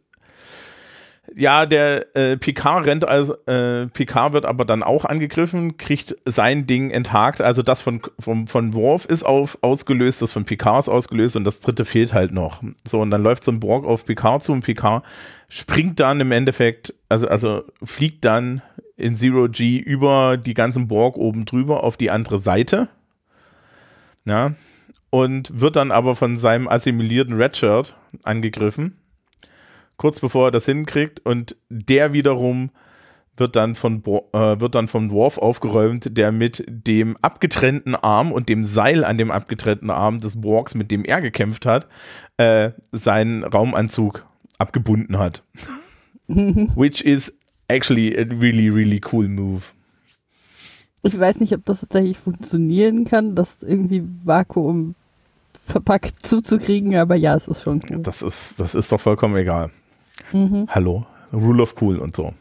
ja, 1.35 1.67
der 1.67 2.17
äh, 2.17 2.37
Picard 2.37 2.87
rennt 2.87 3.07
also, 3.07 3.35
äh, 3.47 3.87
Picard 3.87 4.33
wird 4.33 4.47
aber 4.47 4.65
dann 4.65 4.83
auch 4.83 5.05
angegriffen, 5.05 5.77
kriegt 5.77 6.17
sein 6.25 6.67
Ding 6.67 6.91
enthakt. 6.91 7.41
Also 7.41 7.63
das 7.63 7.81
von, 7.81 8.01
von, 8.19 8.47
von 8.47 8.75
Worf 8.75 9.05
ist 9.05 9.25
auf, 9.25 9.59
ausgelöst, 9.61 10.23
das 10.23 10.33
von 10.33 10.45
Picard 10.45 10.81
ist 10.81 10.89
ausgelöst 10.89 11.37
und 11.37 11.45
das 11.45 11.61
dritte 11.61 11.85
fehlt 11.85 12.15
halt 12.15 12.33
noch. 12.33 12.63
So, 12.87 13.01
und 13.01 13.11
dann 13.11 13.23
läuft 13.23 13.45
so 13.45 13.53
ein 13.53 13.61
Borg 13.61 13.85
auf 13.85 14.05
Picard 14.05 14.43
zu 14.43 14.53
und 14.53 14.65
Picard 14.65 15.05
springt 15.49 16.01
dann 16.01 16.21
im 16.21 16.33
Endeffekt, 16.33 16.95
also, 17.09 17.29
also 17.29 17.65
fliegt 17.83 18.25
dann 18.25 18.63
in 18.97 19.17
Zero 19.17 19.49
G 19.49 19.79
über 19.79 20.37
die 20.37 20.55
ganzen 20.55 20.89
Borg 20.89 21.17
oben 21.17 21.45
drüber 21.45 21.85
auf 21.85 21.97
die 21.97 22.11
andere 22.11 22.39
Seite. 22.39 22.89
Ja, 24.25 24.55
und 25.11 25.61
wird 25.61 25.77
dann 25.77 25.91
aber 25.91 26.17
von 26.17 26.37
seinem 26.37 26.69
assimilierten 26.69 27.35
Redshirt 27.35 27.97
angegriffen, 28.25 28.99
kurz 29.99 30.21
bevor 30.21 30.49
er 30.49 30.51
das 30.51 30.65
hinkriegt 30.65 31.21
und 31.27 31.57
der 31.69 32.15
wiederum 32.15 32.71
wird 33.37 33.57
dann 33.57 33.75
von 33.75 34.03
äh, 34.05 34.61
wird 34.61 34.75
dann 34.75 34.89
vom 34.89 35.11
Dwarf 35.11 35.39
aufgeräumt, 35.39 36.17
der 36.17 36.33
mit 36.33 36.65
dem 36.67 37.17
abgetrennten 37.23 37.95
Arm 37.95 38.33
und 38.33 38.49
dem 38.49 38.65
Seil 38.65 39.05
an 39.05 39.19
dem 39.19 39.31
abgetrennten 39.31 39.91
Arm 39.91 40.21
des 40.21 40.41
Borgs, 40.41 40.75
mit 40.75 40.91
dem 40.91 41.05
er 41.05 41.21
gekämpft 41.21 41.67
hat, 41.67 41.87
äh, 42.37 42.71
seinen 42.91 43.45
Raumanzug 43.45 44.27
abgebunden 44.59 45.19
hat. 45.19 45.45
Which 46.27 47.03
is 47.03 47.39
actually 47.69 48.17
a 48.17 48.23
really, 48.23 48.69
really 48.69 49.01
cool 49.13 49.29
move. 49.29 49.67
Ich 51.03 51.19
weiß 51.19 51.39
nicht, 51.39 51.55
ob 51.55 51.65
das 51.65 51.81
tatsächlich 51.81 52.19
funktionieren 52.19 53.05
kann, 53.05 53.37
das 53.37 53.63
irgendwie 53.63 54.03
Vakuum 54.25 54.97
verpackt 55.65 56.27
zuzukriegen, 56.27 56.97
aber 56.97 57.15
ja, 57.15 57.37
es 57.37 57.47
ist 57.47 57.63
schon 57.63 57.81
cool. 57.89 58.01
Das 58.01 58.23
ist, 58.23 58.59
das 58.59 58.75
ist 58.75 58.91
doch 58.91 59.01
vollkommen 59.01 59.37
egal. 59.37 59.71
Mhm. 60.33 60.67
Hallo. 60.69 61.07
Rule 61.33 61.63
of 61.63 61.75
Cool 61.81 61.99
und 61.99 62.17
so. 62.17 62.35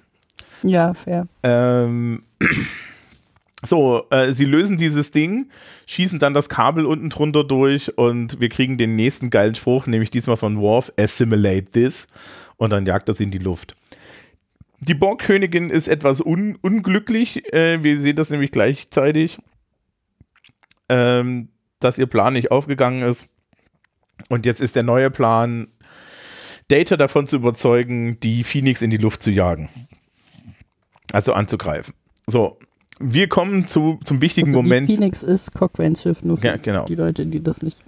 Ja, 0.64 0.94
fair. 0.94 1.28
Ähm, 1.44 2.24
so, 3.64 4.06
äh, 4.10 4.32
sie 4.34 4.46
lösen 4.46 4.78
dieses 4.78 5.12
Ding, 5.12 5.50
schießen 5.86 6.20
dann 6.20 6.34
das 6.34 6.50
Kabel 6.50 6.86
unten 6.86 7.10
drunter 7.10 7.44
durch 7.44 7.98
und 7.98 8.40
wir 8.40 8.50
kriegen 8.50 8.78
den 8.78 8.96
nächsten 8.96 9.30
geilen 9.30 9.56
Spruch, 9.56 9.88
nämlich 9.88 10.10
diesmal 10.10 10.38
von 10.38 10.60
Worf, 10.60 10.92
assimilate 11.00 11.72
this 11.72 12.08
und 12.58 12.72
dann 12.72 12.86
jagt 12.86 13.08
er 13.10 13.16
sie 13.16 13.26
in 13.26 13.32
die 13.32 13.38
Luft. 13.38 13.76
Die 14.80 14.94
Borgkönigin 14.94 15.70
ist 15.70 15.88
etwas 15.88 16.22
un 16.22 16.58
unglücklich, 16.62 17.52
äh, 17.52 17.84
wir 17.84 18.00
sehen 18.00 18.16
das 18.16 18.30
nämlich 18.30 18.52
gleichzeitig, 18.52 19.40
ähm, 20.88 21.50
dass 21.80 21.98
ihr 21.98 22.08
Plan 22.08 22.34
nicht 22.34 22.52
aufgegangen 22.52 23.02
ist 23.02 23.28
und 24.30 24.46
jetzt 24.46 24.62
ist 24.62 24.76
der 24.76 24.84
neue 24.84 25.10
Plan, 25.10 25.68
Data 26.70 26.98
davon 26.98 27.28
zu 27.28 27.38
überzeugen, 27.38 28.20
die 28.20 28.44
Phoenix 28.44 28.82
in 28.82 28.90
die 28.90 28.98
Luft 28.98 29.24
zu 29.24 29.32
jagen. 29.32 29.70
Also 31.14 31.34
anzugreifen. 31.34 31.94
So, 32.26 32.60
wir 33.00 33.30
kommen 33.30 33.68
zu, 33.68 33.98
zum 34.04 34.22
wichtigen 34.22 34.48
Also 34.48 34.62
Moment, 34.62 34.88
Phoenix 34.88 35.24
ist 35.24 35.54
Cochranes 35.54 36.02
Schiff, 36.02 36.24
nur 36.24 36.38
für 36.38 36.48
Ja, 36.48 36.58
genau. 36.58 36.86
die 36.86 36.96
Leute, 36.96 37.26
die 37.26 37.42
das 37.42 37.62
nicht. 37.62 37.80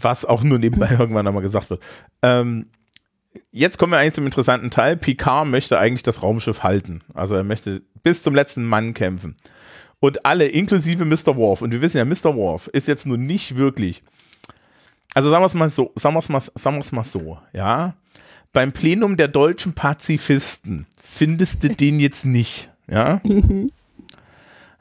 was 0.00 0.24
auch 0.24 0.42
nur 0.42 0.58
nebenbei 0.58 0.90
irgendwann 0.98 1.26
einmal 1.26 1.42
gesagt 1.42 1.70
wird. 1.70 1.82
Ähm, 2.22 2.66
jetzt 3.52 3.78
kommen 3.78 3.92
wir 3.92 3.98
eigentlich 3.98 4.14
zum 4.14 4.24
interessanten 4.26 4.70
Teil. 4.70 4.96
Picard 4.96 5.48
möchte 5.48 5.78
eigentlich 5.78 6.02
das 6.02 6.22
Raumschiff 6.22 6.62
halten. 6.62 7.02
Also 7.12 7.34
er 7.34 7.44
möchte 7.44 7.82
bis 8.02 8.22
zum 8.22 8.34
letzten 8.34 8.64
Mann 8.64 8.94
kämpfen. 8.94 9.36
Und 10.00 10.26
alle, 10.26 10.46
inklusive 10.46 11.04
Mr. 11.04 11.36
Worf, 11.36 11.62
und 11.62 11.70
wir 11.72 11.80
wissen 11.80 11.96
ja, 11.98 12.04
Mr. 12.04 12.36
Worf 12.36 12.68
ist 12.68 12.88
jetzt 12.88 13.06
nun 13.06 13.24
nicht 13.26 13.56
wirklich. 13.56 14.02
Also 15.14 15.30
sagen 15.30 15.42
wir 15.42 15.46
es 15.46 15.54
mal 15.54 15.68
so, 15.68 15.92
sagen 15.94 16.14
wir 16.14 16.18
es 16.18 16.28
mal, 16.28 16.40
sagen 16.40 16.76
wir 16.76 16.80
es 16.80 16.92
mal 16.92 17.04
so, 17.04 17.38
ja. 17.52 17.94
Beim 18.52 18.72
Plenum 18.72 19.16
der 19.16 19.28
deutschen 19.28 19.72
Pazifisten 19.72 20.86
findest 21.00 21.62
du 21.62 21.68
den 21.70 22.00
jetzt 22.00 22.24
nicht, 22.24 22.70
ja. 22.88 23.20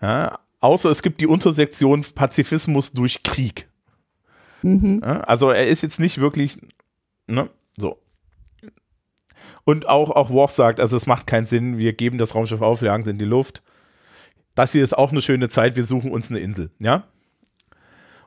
ja. 0.01 0.39
Außer 0.59 0.89
es 0.89 1.01
gibt 1.03 1.21
die 1.21 1.27
Untersektion 1.27 2.05
Pazifismus 2.15 2.91
durch 2.93 3.21
Krieg. 3.23 3.67
Mhm. 4.61 5.01
Ja, 5.03 5.21
also 5.21 5.49
er 5.49 5.67
ist 5.67 5.81
jetzt 5.83 5.99
nicht 5.99 6.19
wirklich, 6.19 6.57
ne, 7.27 7.49
so. 7.77 7.99
Und 9.65 9.87
auch, 9.87 10.09
auch 10.09 10.29
Worf 10.29 10.51
sagt, 10.51 10.79
also 10.79 10.97
es 10.97 11.05
macht 11.05 11.27
keinen 11.27 11.45
Sinn, 11.45 11.77
wir 11.77 11.93
geben 11.93 12.17
das 12.17 12.33
Raumschiff 12.35 12.61
auf, 12.61 12.81
jagen 12.81 13.03
es 13.03 13.09
in 13.09 13.17
die 13.17 13.25
Luft. 13.25 13.61
Das 14.55 14.71
hier 14.71 14.83
ist 14.83 14.97
auch 14.97 15.11
eine 15.11 15.21
schöne 15.21 15.49
Zeit, 15.49 15.75
wir 15.75 15.83
suchen 15.83 16.11
uns 16.11 16.29
eine 16.29 16.39
Insel, 16.39 16.69
ja? 16.79 17.03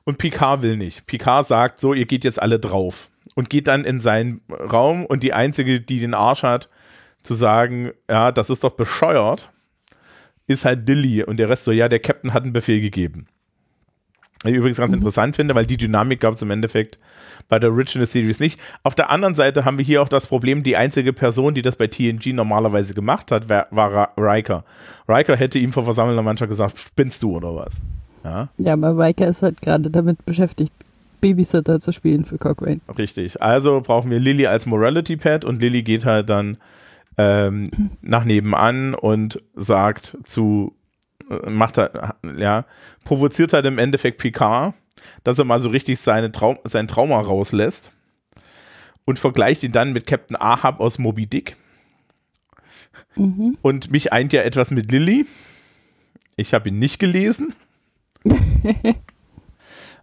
Und 0.07 0.18
Picard 0.18 0.62
will 0.62 0.76
nicht. 0.76 1.07
Picard 1.07 1.46
sagt 1.46 1.80
so, 1.80 1.92
ihr 1.92 2.07
geht 2.07 2.24
jetzt 2.24 2.40
alle 2.40 2.59
drauf. 2.61 3.11
Und 3.34 3.50
geht 3.50 3.68
dann 3.68 3.84
in 3.84 4.00
seinen 4.00 4.40
Raum 4.50 5.04
und 5.04 5.22
die 5.22 5.34
einzige, 5.34 5.80
die 5.80 6.00
den 6.00 6.14
Arsch 6.14 6.44
hat, 6.44 6.70
zu 7.22 7.34
sagen, 7.34 7.90
ja, 8.09 8.32
das 8.32 8.48
ist 8.48 8.64
doch 8.64 8.70
bescheuert, 8.70 9.50
ist 10.46 10.64
halt 10.64 10.88
Dilly 10.88 11.24
und 11.24 11.38
der 11.38 11.48
Rest 11.48 11.64
so, 11.64 11.72
ja, 11.72 11.88
der 11.88 11.98
Captain 11.98 12.32
hat 12.32 12.44
einen 12.44 12.52
Befehl 12.52 12.80
gegeben. 12.80 13.26
Was 14.42 14.52
ich 14.52 14.57
übrigens 14.59 14.78
ganz 14.78 14.90
mhm. 14.92 14.98
interessant 14.98 15.34
finde, 15.34 15.57
weil 15.57 15.66
die 15.66 15.76
Dynamik 15.76 16.20
gab 16.20 16.34
es 16.34 16.42
im 16.42 16.50
Endeffekt 16.50 16.98
bei 17.48 17.59
der 17.59 17.70
Original 17.72 18.07
Series 18.07 18.38
nicht. 18.38 18.61
Auf 18.84 18.94
der 18.94 19.11
anderen 19.11 19.34
Seite 19.34 19.64
haben 19.64 19.76
wir 19.76 19.84
hier 19.84 20.02
auch 20.02 20.09
das 20.09 20.28
Problem, 20.28 20.62
die 20.62 20.76
einzige 20.76 21.12
Person, 21.12 21.54
die 21.54 21.62
das 21.62 21.76
bei 21.76 21.88
TNG 21.88 22.32
normalerweise 22.32 22.94
gemacht 22.94 23.32
hat, 23.32 23.48
war, 23.48 23.66
war 23.70 24.12
Riker. 24.16 24.64
Riker 25.09 25.36
hätte 25.36 25.59
ihm 25.59 25.72
vor 25.72 25.84
versammelter 25.84 26.22
Mannschaft 26.22 26.48
gesagt, 26.48 26.78
spinnst 26.78 27.24
du 27.24 27.36
oder 27.36 27.57
was? 27.57 27.82
Ja, 28.27 28.49
ja 28.59 28.74
Riker 28.74 29.29
ist 29.29 29.43
halt 29.43 29.62
gerade 29.62 29.91
damit 29.91 30.24
beschäftigt, 30.27 30.72
Babysitter 31.20 31.81
zu 31.81 31.93
spielen 31.93 32.24
für 32.24 32.39
Cochrane. 32.39 32.81
Richtig. 32.99 33.41
Also 33.41 33.81
brauchen 33.81 34.11
wir 34.11 34.18
Lilly 34.18 34.47
als 34.47 34.66
Morality 34.66 35.16
Pad 35.16 35.45
und 35.45 35.61
Lilly 35.61 35.83
geht 35.83 36.05
halt 36.05 36.29
dann 36.29 36.59
ähm, 37.18 37.70
nach 38.03 38.24
nebenan 38.24 38.95
und 38.95 39.43
sagt 39.55 40.18
zu, 40.24 40.74
äh, 41.31 41.49
macht 41.49 41.79
er, 41.79 42.16
ja, 42.37 42.64
provoziert 43.05 43.53
halt 43.53 43.64
im 43.66 43.79
Endeffekt 43.79 44.18
Picard, 44.18 44.74
dass 45.24 45.39
er 45.39 45.45
mal 45.45 45.61
so 45.61 45.68
richtig 45.68 46.01
seine 46.01 46.33
Traum, 46.33 46.59
sein 46.64 46.89
Trauma 46.89 47.20
rauslässt 47.20 47.93
und 49.05 49.18
vergleicht 49.18 49.62
ihn 49.62 49.72
dann 49.72 49.93
mit 49.93 50.07
Captain 50.07 50.37
Ahab 50.37 50.81
aus 50.81 50.99
Moby 50.99 51.27
Dick. 51.27 51.57
Mhm. 53.14 53.57
Und 53.62 53.91
mich 53.91 54.12
eint 54.12 54.33
ja 54.33 54.43
etwas 54.43 54.70
mit 54.72 54.91
Lilly. 54.91 55.27
Ich 56.37 56.53
habe 56.53 56.68
ihn 56.68 56.79
nicht 56.79 56.99
gelesen. 56.99 57.55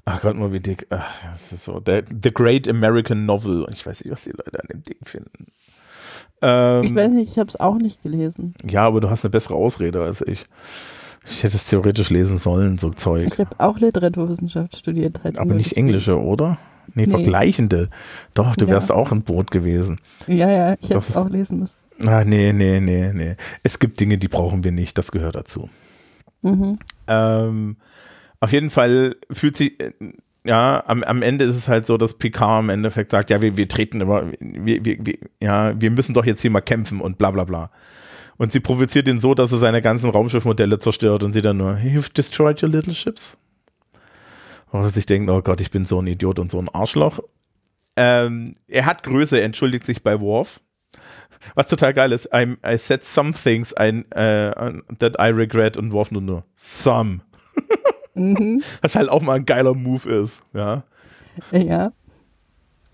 Ach 0.05 0.21
Gott, 0.21 0.35
Moby 0.35 0.59
Dick. 0.59 0.85
Ach, 0.89 1.05
das 1.31 1.53
ist 1.53 1.63
so. 1.63 1.79
Der, 1.79 2.03
The 2.23 2.33
Great 2.33 2.67
American 2.67 3.25
Novel. 3.25 3.65
Ich 3.73 3.85
weiß 3.85 4.03
nicht, 4.03 4.11
was 4.11 4.23
die 4.23 4.31
Leute 4.31 4.59
an 4.61 4.67
dem 4.71 4.83
Ding 4.83 4.97
finden. 5.03 5.47
Ähm, 6.41 6.83
ich 6.83 6.95
weiß 6.95 7.11
nicht, 7.11 7.31
ich 7.31 7.39
habe 7.39 7.47
es 7.47 7.59
auch 7.59 7.77
nicht 7.77 8.03
gelesen. 8.03 8.53
Ja, 8.65 8.85
aber 8.85 8.99
du 8.99 9.09
hast 9.09 9.23
eine 9.23 9.31
bessere 9.31 9.55
Ausrede 9.55 10.03
als 10.03 10.21
ich. 10.21 10.45
Ich 11.25 11.43
hätte 11.43 11.55
es 11.55 11.65
theoretisch 11.67 12.09
lesen 12.09 12.37
sollen, 12.37 12.77
so 12.77 12.89
Zeug. 12.89 13.29
Ich 13.31 13.39
habe 13.39 13.57
auch 13.59 13.79
Literaturwissenschaft 13.79 14.75
studiert. 14.75 15.23
Halt 15.23 15.39
aber 15.39 15.53
nicht 15.53 15.77
englische, 15.77 16.19
oder? 16.19 16.57
Nee, 16.93 17.05
nee, 17.05 17.11
vergleichende. 17.11 17.89
Doch, 18.33 18.57
du 18.57 18.67
wärst 18.67 18.89
ja. 18.89 18.95
auch 18.95 19.13
ein 19.13 19.23
Boot 19.23 19.51
gewesen. 19.51 20.01
Ja, 20.27 20.49
ja, 20.49 20.73
ich 20.81 20.89
hätte 20.89 20.99
es 20.99 21.15
auch 21.15 21.29
lesen 21.29 21.59
müssen. 21.59 21.75
Ah, 22.05 22.25
nee, 22.25 22.51
nee, 22.51 22.81
nee, 22.81 23.13
nee. 23.13 23.35
Es 23.63 23.79
gibt 23.79 24.01
Dinge, 24.01 24.17
die 24.17 24.27
brauchen 24.27 24.65
wir 24.65 24.73
nicht, 24.73 24.97
das 24.97 25.13
gehört 25.13 25.35
dazu. 25.35 25.69
Mhm. 26.41 26.77
Ähm, 27.07 27.77
auf 28.43 28.51
jeden 28.51 28.69
Fall 28.69 29.15
fühlt 29.31 29.55
sich, 29.55 29.79
äh, 29.79 29.93
ja, 30.45 30.83
am, 30.85 31.01
am 31.03 31.21
Ende 31.21 31.45
ist 31.45 31.55
es 31.55 31.69
halt 31.69 31.85
so, 31.85 31.95
dass 31.97 32.15
Picard 32.17 32.61
im 32.61 32.69
Endeffekt 32.69 33.11
sagt, 33.11 33.29
ja, 33.29 33.41
wir, 33.41 33.55
wir 33.55 33.69
treten 33.69 34.01
immer, 34.01 34.33
wir, 34.41 34.83
wir, 34.83 34.97
wir, 35.05 35.17
ja, 35.41 35.79
wir 35.79 35.89
müssen 35.89 36.13
doch 36.13 36.25
jetzt 36.25 36.41
hier 36.41 36.51
mal 36.51 36.59
kämpfen 36.59 36.99
und 36.99 37.17
bla 37.17 37.31
bla 37.31 37.45
bla. 37.45 37.71
Und 38.35 38.51
sie 38.51 38.59
provoziert 38.59 39.07
ihn 39.07 39.19
so, 39.19 39.33
dass 39.33 39.53
er 39.53 39.59
seine 39.59 39.81
ganzen 39.81 40.09
Raumschiffmodelle 40.09 40.77
zerstört 40.77 41.23
und 41.23 41.31
sie 41.31 41.41
dann 41.41 41.55
nur, 41.55 41.75
you've 41.75 42.11
destroyed 42.13 42.61
your 42.61 42.67
little 42.67 42.93
ships. 42.93 43.37
Oder 44.73 44.89
sich 44.89 45.05
denkt, 45.05 45.29
oh 45.29 45.41
Gott, 45.41 45.61
ich 45.61 45.71
bin 45.71 45.85
so 45.85 46.01
ein 46.01 46.07
Idiot 46.07 46.37
und 46.37 46.51
so 46.51 46.59
ein 46.59 46.67
Arschloch. 46.67 47.21
Ähm, 47.95 48.55
er 48.67 48.85
hat 48.85 49.03
Größe, 49.03 49.39
entschuldigt 49.39 49.85
sich 49.85 50.03
bei 50.03 50.19
Worf. 50.19 50.59
Was 51.55 51.67
total 51.67 51.93
geil 51.93 52.11
ist, 52.11 52.33
I'm, 52.33 52.57
I 52.65 52.77
said 52.77 53.05
some 53.05 53.31
things 53.31 53.73
I, 53.79 54.03
uh, 54.13 54.81
that 54.99 55.15
I 55.17 55.29
regret 55.29 55.77
und 55.77 55.93
Worf 55.93 56.11
nur 56.11 56.21
nur 56.21 56.43
some. 56.57 57.21
Mhm. 58.15 58.61
Was 58.81 58.95
halt 58.95 59.09
auch 59.09 59.21
mal 59.21 59.37
ein 59.37 59.45
geiler 59.45 59.73
Move 59.73 60.09
ist, 60.09 60.41
ja. 60.53 60.83
Ja. 61.51 61.91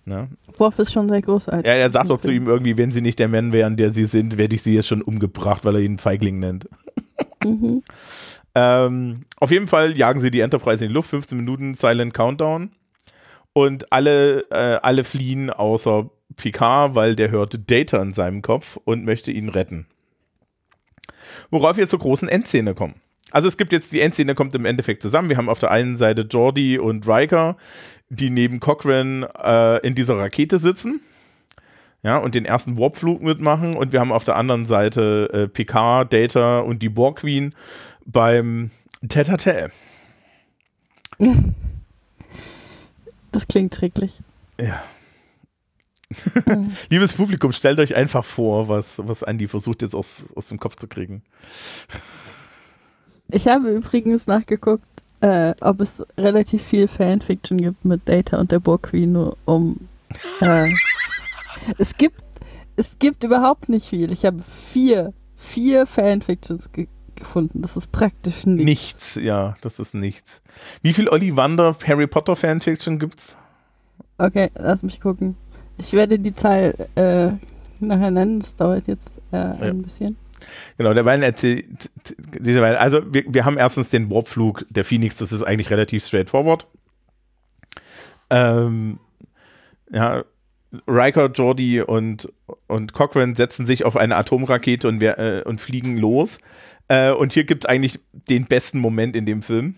ja. 0.06 0.28
Worf 0.58 0.80
ist 0.80 0.94
schon 0.94 1.10
sehr 1.10 1.22
großartig. 1.22 1.66
Ja, 1.66 1.74
er 1.74 1.90
sagt 1.90 2.10
doch 2.10 2.20
zu 2.20 2.32
ihm 2.32 2.48
irgendwie, 2.48 2.78
wenn 2.78 2.92
sie 2.92 3.02
nicht 3.02 3.20
der 3.20 3.28
Mann 3.28 3.52
wären, 3.52 3.78
der 3.78 3.92
sie 3.92 4.06
sind, 4.06 4.38
werde 4.38 4.56
ich 4.56 4.64
sie 4.64 4.74
jetzt 4.74 4.88
schon 4.88 5.02
umgebracht, 5.02 5.66
weil 5.66 5.76
er 5.76 5.82
ihn 5.82 5.98
Feigling 5.98 6.40
nennt. 6.40 6.70
Mhm. 7.44 7.84
ähm, 8.56 9.26
auf 9.38 9.52
jeden 9.52 9.68
Fall 9.68 9.98
jagen 9.98 10.22
sie 10.22 10.32
die 10.32 10.40
Enterprise 10.40 10.84
in 10.84 10.90
die 10.90 10.94
Luft, 10.94 11.10
15 11.10 11.38
Minuten 11.38 11.74
Silent 11.74 12.14
Countdown. 12.14 12.72
Und 13.54 13.92
alle, 13.92 14.50
äh, 14.52 14.80
alle 14.82 15.04
fliehen 15.04 15.50
außer 15.50 16.10
Picard, 16.36 16.96
weil 16.96 17.16
der 17.16 17.32
hört 17.32 17.70
Data 17.70 18.02
in 18.02 18.14
seinem 18.14 18.42
Kopf 18.42 18.78
und 18.86 19.04
möchte 19.04 19.32
ihn 19.32 19.50
retten. 19.50 19.88
Worauf 21.50 21.78
wir 21.78 21.88
zur 21.88 22.00
großen 22.00 22.30
Endszene 22.30 22.74
kommen. 22.74 22.96
Also 23.32 23.48
es 23.48 23.58
gibt 23.58 23.72
jetzt, 23.72 23.92
die 23.92 24.02
Endszene 24.02 24.36
kommt 24.36 24.56
im 24.56 24.66
Endeffekt 24.66 25.02
zusammen. 25.02 25.30
Wir 25.30 25.38
haben 25.38 25.50
auf 25.50 25.60
der 25.60 25.72
einen 25.72 25.98
Seite 25.98 26.22
Jordi 26.22 26.80
und 26.80 27.08
Riker, 27.08 27.58
die 28.10 28.30
neben 28.30 28.60
Cochrane 28.60 29.30
äh, 29.42 29.88
in 29.88 29.96
dieser 29.96 30.18
Rakete 30.18 30.60
sitzen. 30.60 31.02
Ja, 32.02 32.18
und 32.18 32.34
den 32.34 32.46
ersten 32.46 32.78
Warpflug 32.78 33.22
mitmachen. 33.22 33.76
Und 33.76 33.92
wir 33.92 34.00
haben 34.00 34.12
auf 34.12 34.24
der 34.24 34.38
anderen 34.38 34.66
Seite 34.66 35.30
äh, 35.34 35.48
Picard, 35.48 36.14
Data 36.14 36.60
und 36.60 36.82
die 36.82 36.90
Borg 36.90 37.20
Queen 37.20 37.54
beim 38.06 38.72
Tete. 39.08 39.72
Das 43.32 43.48
klingt 43.48 43.76
schrecklich. 43.76 44.22
Ja. 44.60 44.82
Mhm. 46.46 46.72
Liebes 46.90 47.14
Publikum, 47.14 47.52
stellt 47.52 47.80
euch 47.80 47.96
einfach 47.96 48.26
vor, 48.26 48.68
was, 48.68 49.00
was 49.06 49.22
Andy 49.22 49.48
versucht 49.48 49.84
jetzt 49.84 49.94
aus, 49.94 50.34
aus 50.36 50.48
dem 50.48 50.60
Kopf 50.60 50.76
zu 50.76 50.88
kriegen. 50.88 51.22
Ich 53.32 53.48
habe 53.48 53.70
übrigens 53.70 54.28
nachgeguckt, 54.28 54.84
äh, 55.22 55.54
ob 55.62 55.82
es 55.82 56.06
relativ 56.18 56.64
viel 56.64 56.88
Fanfiction 56.88 57.58
gibt 57.58 57.86
mit 57.86 58.08
Data 58.08 58.38
und 58.38 58.52
der 58.52 58.60
Borg 58.60 58.84
Queen, 58.84 59.12
nur 59.12 59.38
um. 59.46 59.78
Äh, 60.42 60.72
es 61.78 61.96
gibt 61.96 62.24
es 62.80 62.98
gibt 62.98 63.26
überhaupt 63.26 63.68
nicht 63.68 63.90
viel. 63.90 64.12
Ich 64.14 64.26
habe 64.26 64.42
vier, 64.48 65.14
vier 65.36 65.86
Fanfictions 65.86 66.72
ge 66.72 66.88
gefunden. 67.16 67.62
Das 67.62 67.76
ist 67.76 67.92
praktisch 67.92 68.46
nichts. 68.46 68.64
Nichts, 68.64 69.16
ja, 69.16 69.56
das 69.60 69.78
ist 69.80 69.94
nichts. 69.94 70.42
Wie 70.82 70.94
viel 70.94 71.10
Ollivander 71.10 71.76
Harry 71.86 72.08
Potter 72.08 72.38
Fanfiction 72.38 72.98
gibt's? 72.98 73.36
Okay, 74.18 74.50
lass 74.56 74.84
mich 74.84 75.02
gucken. 75.02 75.36
Ich 75.78 75.92
werde 75.92 76.18
die 76.18 76.34
Zahl 76.34 76.74
äh, 76.96 77.32
nachher 77.82 78.12
nennen. 78.12 78.40
Das 78.40 78.56
dauert 78.56 78.88
jetzt 78.88 79.22
äh, 79.34 79.38
ja. 79.38 79.52
ein 79.60 79.82
bisschen. 79.82 80.16
Genau, 80.78 80.94
derweil 80.94 81.24
erzählt, 81.24 81.90
also 82.78 83.02
wir, 83.14 83.24
wir 83.28 83.46
haben 83.46 83.58
erstens 83.58 83.90
den 83.90 84.10
Warpflug 84.10 84.66
der 84.70 84.86
Phoenix, 84.86 85.18
das 85.18 85.32
ist 85.32 85.44
eigentlich 85.44 85.70
relativ 85.70 86.06
straightforward. 86.06 86.68
Ähm, 88.30 89.00
ja, 89.92 90.24
Riker, 90.88 91.28
Jordi 91.32 91.82
und, 91.82 92.32
und 92.68 92.94
Cochrane 92.94 93.36
setzen 93.36 93.66
sich 93.66 93.86
auf 93.86 93.98
eine 93.98 94.16
Atomrakete 94.16 94.88
und, 94.88 95.00
wir, 95.00 95.18
äh, 95.18 95.42
und 95.44 95.60
fliegen 95.60 95.98
los. 95.98 96.40
Äh, 96.88 97.12
und 97.12 97.34
hier 97.34 97.44
gibt 97.44 97.66
es 97.66 97.70
eigentlich 97.70 98.00
den 98.12 98.46
besten 98.46 98.80
Moment 98.80 99.16
in 99.16 99.26
dem 99.26 99.42
Film. 99.42 99.76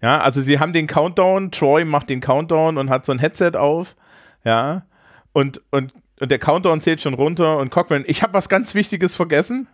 Ja, 0.00 0.20
also 0.20 0.40
sie 0.40 0.60
haben 0.60 0.72
den 0.72 0.86
Countdown, 0.86 1.50
Troy 1.50 1.84
macht 1.84 2.08
den 2.08 2.20
Countdown 2.20 2.78
und 2.78 2.88
hat 2.88 3.04
so 3.04 3.12
ein 3.12 3.18
Headset 3.18 3.52
auf. 3.56 3.96
Ja, 4.44 4.86
und, 5.32 5.60
und 5.70 5.92
und 6.20 6.30
der 6.30 6.38
Countdown 6.38 6.80
zählt 6.80 7.00
schon 7.00 7.14
runter 7.14 7.58
und 7.58 7.70
Cochrane, 7.70 8.04
ich 8.06 8.22
habe 8.22 8.34
was 8.34 8.48
ganz 8.48 8.74
Wichtiges 8.74 9.16
vergessen. 9.16 9.68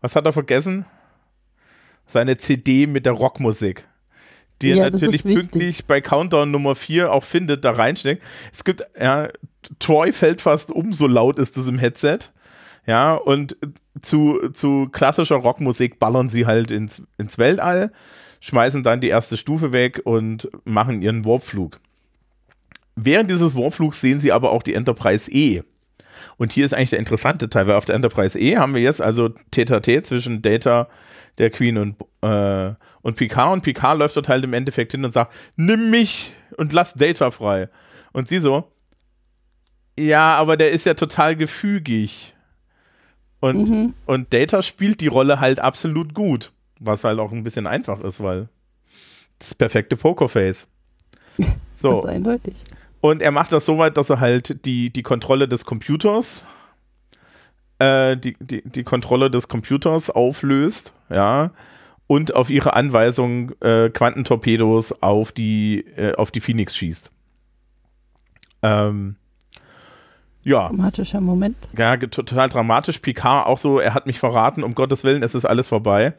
Was 0.00 0.16
hat 0.16 0.26
er 0.26 0.32
vergessen? 0.32 0.84
Seine 2.06 2.36
CD 2.36 2.86
mit 2.86 3.06
der 3.06 3.12
Rockmusik. 3.12 3.86
Die 4.60 4.70
ja, 4.70 4.84
er 4.84 4.90
natürlich 4.90 5.24
pünktlich 5.24 5.86
bei 5.86 6.00
Countdown 6.00 6.50
Nummer 6.50 6.74
4 6.74 7.12
auch 7.12 7.24
findet, 7.24 7.64
da 7.64 7.72
reinsteckt. 7.72 8.22
Es 8.52 8.64
gibt, 8.64 8.84
ja, 9.00 9.28
Troy 9.78 10.12
fällt 10.12 10.40
fast 10.40 10.70
um, 10.70 10.92
so 10.92 11.06
laut 11.06 11.38
ist 11.38 11.56
es 11.56 11.66
im 11.66 11.78
Headset. 11.78 12.18
Ja, 12.86 13.14
und 13.14 13.56
zu, 14.00 14.50
zu 14.52 14.88
klassischer 14.90 15.36
Rockmusik 15.36 15.98
ballern 15.98 16.28
sie 16.28 16.46
halt 16.46 16.70
ins, 16.70 17.02
ins 17.16 17.38
Weltall, 17.38 17.92
schmeißen 18.40 18.82
dann 18.82 19.00
die 19.00 19.08
erste 19.08 19.36
Stufe 19.36 19.72
weg 19.72 20.02
und 20.04 20.48
machen 20.64 21.02
ihren 21.02 21.24
Warpflug. 21.24 21.80
Während 22.96 23.30
dieses 23.30 23.56
Warflugs 23.56 24.00
sehen 24.00 24.20
sie 24.20 24.32
aber 24.32 24.50
auch 24.52 24.62
die 24.62 24.74
Enterprise 24.74 25.30
E. 25.30 25.62
Und 26.36 26.52
hier 26.52 26.64
ist 26.64 26.74
eigentlich 26.74 26.90
der 26.90 26.98
interessante 26.98 27.48
Teil, 27.48 27.66
weil 27.66 27.76
auf 27.76 27.84
der 27.84 27.94
Enterprise 27.94 28.38
E 28.38 28.56
haben 28.56 28.74
wir 28.74 28.82
jetzt 28.82 29.00
also 29.00 29.30
Tete 29.50 30.02
zwischen 30.02 30.42
Data, 30.42 30.88
der 31.38 31.50
Queen 31.50 31.78
und, 31.78 31.96
äh, 32.22 32.74
und 33.02 33.16
Picard. 33.16 33.52
Und 33.52 33.62
Picard 33.62 33.98
läuft 33.98 34.16
dort 34.16 34.28
halt 34.28 34.44
im 34.44 34.52
Endeffekt 34.52 34.92
hin 34.92 35.04
und 35.04 35.12
sagt, 35.12 35.32
nimm 35.56 35.90
mich 35.90 36.32
und 36.56 36.72
lass 36.72 36.94
Data 36.94 37.30
frei. 37.30 37.68
Und 38.12 38.28
sie 38.28 38.40
so, 38.40 38.70
ja, 39.98 40.36
aber 40.36 40.56
der 40.56 40.70
ist 40.70 40.86
ja 40.86 40.94
total 40.94 41.36
gefügig. 41.36 42.34
Und, 43.40 43.68
mhm. 43.68 43.94
und 44.06 44.32
Data 44.32 44.62
spielt 44.62 45.00
die 45.00 45.08
Rolle 45.08 45.40
halt 45.40 45.60
absolut 45.60 46.14
gut. 46.14 46.52
Was 46.80 47.04
halt 47.04 47.18
auch 47.18 47.32
ein 47.32 47.44
bisschen 47.44 47.66
einfach 47.66 48.00
ist, 48.00 48.22
weil 48.22 48.48
das 49.38 49.54
perfekte 49.54 49.96
Pokerface. 49.96 50.68
So. 51.74 51.96
Das 51.96 52.04
ist 52.04 52.10
eindeutig. 52.10 52.54
Und 53.02 53.20
er 53.20 53.32
macht 53.32 53.50
das 53.52 53.66
so 53.66 53.78
weit, 53.78 53.96
dass 53.96 54.10
er 54.10 54.20
halt 54.20 54.64
die, 54.64 54.90
die 54.90 55.02
Kontrolle 55.02 55.48
des 55.48 55.66
Computers, 55.66 56.46
äh, 57.80 58.16
die, 58.16 58.36
die, 58.38 58.62
die 58.62 58.84
Kontrolle 58.84 59.28
des 59.28 59.48
Computers 59.48 60.08
auflöst, 60.08 60.94
ja, 61.10 61.50
und 62.06 62.34
auf 62.34 62.48
ihre 62.48 62.74
Anweisung 62.74 63.52
äh, 63.60 63.90
Quantentorpedos 63.90 65.02
auf 65.02 65.32
die, 65.32 65.84
äh, 65.96 66.14
auf 66.14 66.30
die 66.30 66.40
Phoenix 66.40 66.76
schießt. 66.76 67.10
Ähm, 68.62 69.16
Ja. 70.44 70.68
Dramatischer 70.68 71.20
Moment. 71.20 71.56
Ja, 71.76 71.96
total 71.96 72.48
dramatisch. 72.48 72.98
Picard 72.98 73.46
auch 73.46 73.58
so, 73.58 73.80
er 73.80 73.94
hat 73.94 74.06
mich 74.06 74.20
verraten, 74.20 74.62
um 74.62 74.74
Gottes 74.74 75.02
Willen, 75.02 75.24
es 75.24 75.34
ist 75.34 75.44
alles 75.44 75.68
vorbei. 75.68 76.14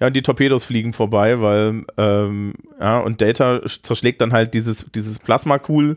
Ja, 0.00 0.08
und 0.08 0.16
die 0.16 0.22
Torpedos 0.22 0.64
fliegen 0.64 0.92
vorbei, 0.92 1.40
weil, 1.40 1.84
ähm, 1.96 2.54
ja, 2.80 2.98
und 2.98 3.20
Data 3.20 3.60
zerschlägt 3.82 4.20
dann 4.20 4.32
halt 4.32 4.54
dieses, 4.54 4.86
dieses 4.92 5.18
Plasma-Cool, 5.20 5.96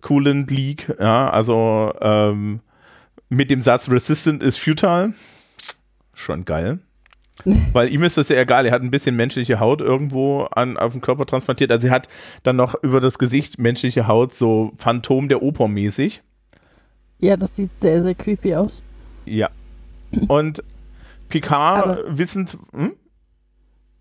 Coolant 0.00 0.50
Leak, 0.50 0.94
ja, 1.00 1.30
also, 1.30 1.92
ähm, 2.00 2.60
mit 3.28 3.50
dem 3.50 3.60
Satz 3.60 3.90
Resistant 3.90 4.42
is 4.42 4.56
futile. 4.56 5.14
Schon 6.14 6.44
geil. 6.44 6.80
Weil 7.72 7.92
ihm 7.92 8.02
ist 8.02 8.16
das 8.16 8.28
ja 8.28 8.36
egal, 8.36 8.66
er 8.66 8.72
hat 8.72 8.82
ein 8.82 8.90
bisschen 8.90 9.16
menschliche 9.16 9.60
Haut 9.60 9.80
irgendwo 9.80 10.42
an, 10.42 10.76
auf 10.76 10.92
den 10.92 11.00
Körper 11.00 11.24
transplantiert. 11.26 11.70
Also 11.70 11.86
er 11.86 11.94
hat 11.94 12.08
dann 12.42 12.56
noch 12.56 12.74
über 12.82 13.00
das 13.00 13.18
Gesicht 13.18 13.58
menschliche 13.58 14.06
Haut, 14.06 14.34
so 14.34 14.72
Phantom 14.76 15.28
der 15.28 15.42
Oper 15.42 15.68
mäßig. 15.68 16.22
Ja, 17.18 17.36
das 17.36 17.56
sieht 17.56 17.72
sehr, 17.72 18.02
sehr 18.02 18.14
creepy 18.14 18.54
aus. 18.56 18.82
Ja. 19.24 19.48
Und 20.28 20.62
Picard 21.28 21.84
aber, 21.84 22.18
wissend. 22.18 22.58
Hm? 22.72 22.92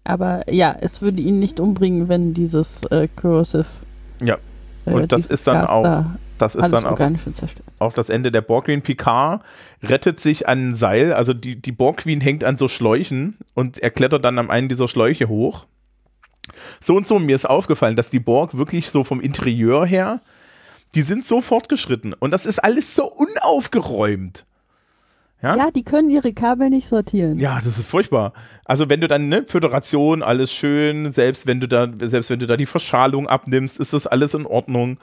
Aber 0.04 0.52
ja, 0.52 0.76
es 0.80 1.02
würde 1.02 1.22
ihn 1.22 1.40
nicht 1.40 1.60
umbringen, 1.60 2.10
wenn 2.10 2.34
dieses 2.34 2.84
äh, 2.86 3.08
Corrosive. 3.16 3.66
Ja. 4.22 4.38
Und 4.86 5.12
das 5.12 5.26
ist 5.26 5.48
dann 5.48 5.66
auch. 5.68 5.84
Da 5.84 6.16
das 6.40 6.56
ist 6.56 6.72
dann 6.72 6.86
auch, 6.86 7.00
auch 7.80 7.94
das 7.94 8.10
Ende 8.10 8.32
der 8.32 8.42
Borg 8.42 8.66
Queen. 8.66 8.82
Picard 8.82 9.44
rettet 9.84 10.20
sich 10.20 10.48
an 10.48 10.70
ein 10.70 10.76
Seil, 10.76 11.14
also 11.14 11.34
die, 11.34 11.62
die 11.62 11.72
Borg 11.72 11.98
Queen 11.98 12.22
hängt 12.22 12.44
an 12.44 12.58
so 12.58 12.68
Schläuchen 12.68 13.38
und 13.54 13.78
er 13.78 13.92
klettert 13.92 14.24
dann 14.24 14.40
am 14.40 14.50
einen 14.50 14.70
dieser 14.70 14.88
Schläuche 14.88 15.28
hoch. 15.28 15.66
So 16.80 16.96
und 16.96 17.06
so, 17.06 17.20
mir 17.20 17.36
ist 17.36 17.48
aufgefallen, 17.48 17.96
dass 17.96 18.10
die 18.10 18.20
Borg 18.20 18.58
wirklich 18.58 18.90
so 18.90 19.04
vom 19.04 19.20
Interieur 19.20 19.86
her, 19.86 20.22
die 20.96 21.02
sind 21.02 21.26
so 21.26 21.42
fortgeschritten 21.42 22.14
und 22.14 22.32
das 22.32 22.46
ist 22.46 22.60
alles 22.60 22.96
so 22.96 23.06
unaufgeräumt. 23.06 24.46
Ja? 25.42 25.56
ja, 25.56 25.72
die 25.72 25.84
können 25.84 26.10
ihre 26.10 26.34
Kabel 26.34 26.70
nicht 26.70 26.88
sortieren. 26.88 27.40
Ja, 27.40 27.56
das 27.56 27.78
ist 27.78 27.88
furchtbar. 27.88 28.34
Also 28.66 28.90
wenn 28.90 29.00
du 29.00 29.08
dann, 29.08 29.30
ne, 29.30 29.46
Föderation, 29.48 30.22
alles 30.22 30.52
schön, 30.52 31.12
selbst 31.12 31.48
wenn 31.48 31.62
du 31.62 31.68
da, 31.68 31.88
selbst 32.02 32.30
wenn 32.30 32.40
du 32.40 32.46
da 32.46 32.58
die 32.58 32.66
Verschalung 32.66 33.28
abnimmst, 33.28 33.80
ist 33.80 33.94
das 33.94 34.06
alles 34.06 34.34
in 34.34 34.46
Ordnung. 34.46 35.00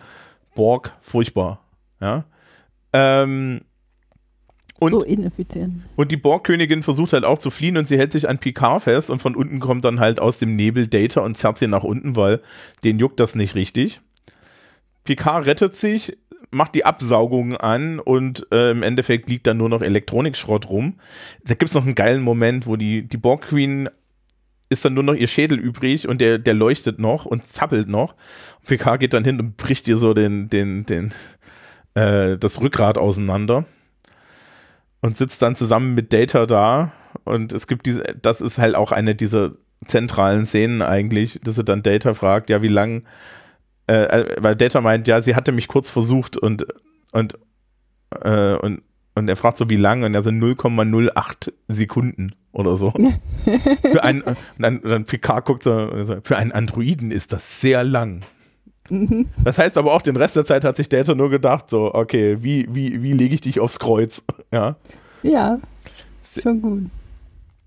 Borg, 0.54 0.92
furchtbar. 1.00 1.60
Ja. 2.00 2.24
Ähm, 2.92 3.62
und, 4.78 4.92
so 4.92 5.02
ineffizient. 5.02 5.82
Und 5.96 6.12
die 6.12 6.18
Borg-Königin 6.18 6.82
versucht 6.82 7.14
halt 7.14 7.24
auch 7.24 7.38
zu 7.38 7.50
fliehen 7.50 7.78
und 7.78 7.88
sie 7.88 7.96
hält 7.96 8.12
sich 8.12 8.28
an 8.28 8.38
Picard 8.38 8.82
fest 8.82 9.08
und 9.08 9.22
von 9.22 9.34
unten 9.34 9.58
kommt 9.58 9.86
dann 9.86 10.00
halt 10.00 10.20
aus 10.20 10.38
dem 10.38 10.54
Nebel 10.54 10.86
Data 10.86 11.22
und 11.22 11.36
zerrt 11.38 11.56
sie 11.56 11.66
nach 11.66 11.82
unten, 11.82 12.14
weil 12.14 12.40
den 12.84 12.98
juckt 12.98 13.20
das 13.20 13.34
nicht 13.34 13.54
richtig. 13.54 14.00
Picard 15.04 15.46
rettet 15.46 15.76
sich, 15.76 16.18
macht 16.56 16.74
die 16.74 16.84
Absaugung 16.84 17.56
an 17.56 18.00
und 18.00 18.46
äh, 18.50 18.70
im 18.70 18.82
Endeffekt 18.82 19.28
liegt 19.28 19.46
dann 19.46 19.58
nur 19.58 19.68
noch 19.68 19.82
Elektronikschrott 19.82 20.68
rum. 20.68 20.94
Da 21.44 21.54
gibt 21.54 21.68
es 21.68 21.74
noch 21.74 21.84
einen 21.84 21.94
geilen 21.94 22.22
Moment, 22.22 22.66
wo 22.66 22.76
die, 22.76 23.02
die 23.02 23.16
Borg-Queen 23.16 23.88
ist 24.68 24.84
dann 24.84 24.94
nur 24.94 25.04
noch 25.04 25.14
ihr 25.14 25.28
Schädel 25.28 25.58
übrig 25.58 26.08
und 26.08 26.20
der, 26.20 26.38
der 26.38 26.54
leuchtet 26.54 26.98
noch 26.98 27.24
und 27.24 27.46
zappelt 27.46 27.88
noch. 27.88 28.14
Und 28.58 28.66
PK 28.66 28.96
geht 28.96 29.14
dann 29.14 29.24
hin 29.24 29.38
und 29.38 29.56
bricht 29.56 29.86
ihr 29.86 29.96
so 29.96 30.12
den, 30.12 30.48
den, 30.48 30.86
den, 30.86 31.12
äh, 31.94 32.36
das 32.36 32.60
Rückgrat 32.60 32.98
auseinander 32.98 33.64
und 35.00 35.16
sitzt 35.16 35.42
dann 35.42 35.54
zusammen 35.54 35.94
mit 35.94 36.12
Data 36.12 36.46
da. 36.46 36.92
Und 37.24 37.52
es 37.52 37.66
gibt 37.66 37.86
diese, 37.86 38.02
das 38.20 38.40
ist 38.40 38.58
halt 38.58 38.74
auch 38.74 38.92
eine 38.92 39.14
dieser 39.14 39.52
zentralen 39.86 40.46
Szenen 40.46 40.82
eigentlich, 40.82 41.38
dass 41.44 41.58
er 41.58 41.64
dann 41.64 41.82
Data 41.82 42.14
fragt, 42.14 42.50
ja, 42.50 42.62
wie 42.62 42.68
lang, 42.68 43.04
äh, 43.88 43.94
äh 43.94 44.36
weil 44.38 44.56
Data 44.56 44.80
meint, 44.80 45.08
ja, 45.08 45.20
sie 45.20 45.34
hatte 45.34 45.52
mich 45.52 45.68
kurz 45.68 45.90
versucht 45.90 46.36
und, 46.36 46.66
und, 47.12 47.38
äh, 48.22 48.54
und, 48.54 48.82
und 49.14 49.28
er 49.28 49.36
fragt 49.36 49.56
so, 49.56 49.70
wie 49.70 49.76
lang? 49.76 50.02
Und 50.02 50.14
er 50.14 50.22
so 50.22 50.30
0,08 50.30 51.52
Sekunden 51.68 52.34
oder 52.52 52.76
so. 52.76 52.92
für 53.82 54.02
einen, 54.02 54.22
dann, 54.58 54.80
dann 54.82 55.04
Picard 55.04 55.44
guckt 55.44 55.62
so, 55.62 55.90
für 56.22 56.36
einen 56.36 56.52
Androiden 56.52 57.10
ist 57.10 57.32
das 57.32 57.60
sehr 57.60 57.84
lang. 57.84 58.22
Mhm. 58.90 59.26
Das 59.42 59.58
heißt 59.58 59.78
aber 59.78 59.92
auch, 59.92 60.02
den 60.02 60.16
Rest 60.16 60.36
der 60.36 60.44
Zeit 60.44 60.64
hat 60.64 60.76
sich 60.76 60.88
Data 60.88 61.14
nur 61.14 61.30
gedacht, 61.30 61.68
so, 61.68 61.94
okay, 61.94 62.38
wie, 62.40 62.66
wie, 62.70 63.02
wie 63.02 63.12
lege 63.12 63.34
ich 63.34 63.40
dich 63.40 63.60
aufs 63.60 63.78
Kreuz? 63.78 64.24
Ja. 64.52 64.76
Ja. 65.22 65.58
Schon 66.22 66.62
gut. 66.62 66.82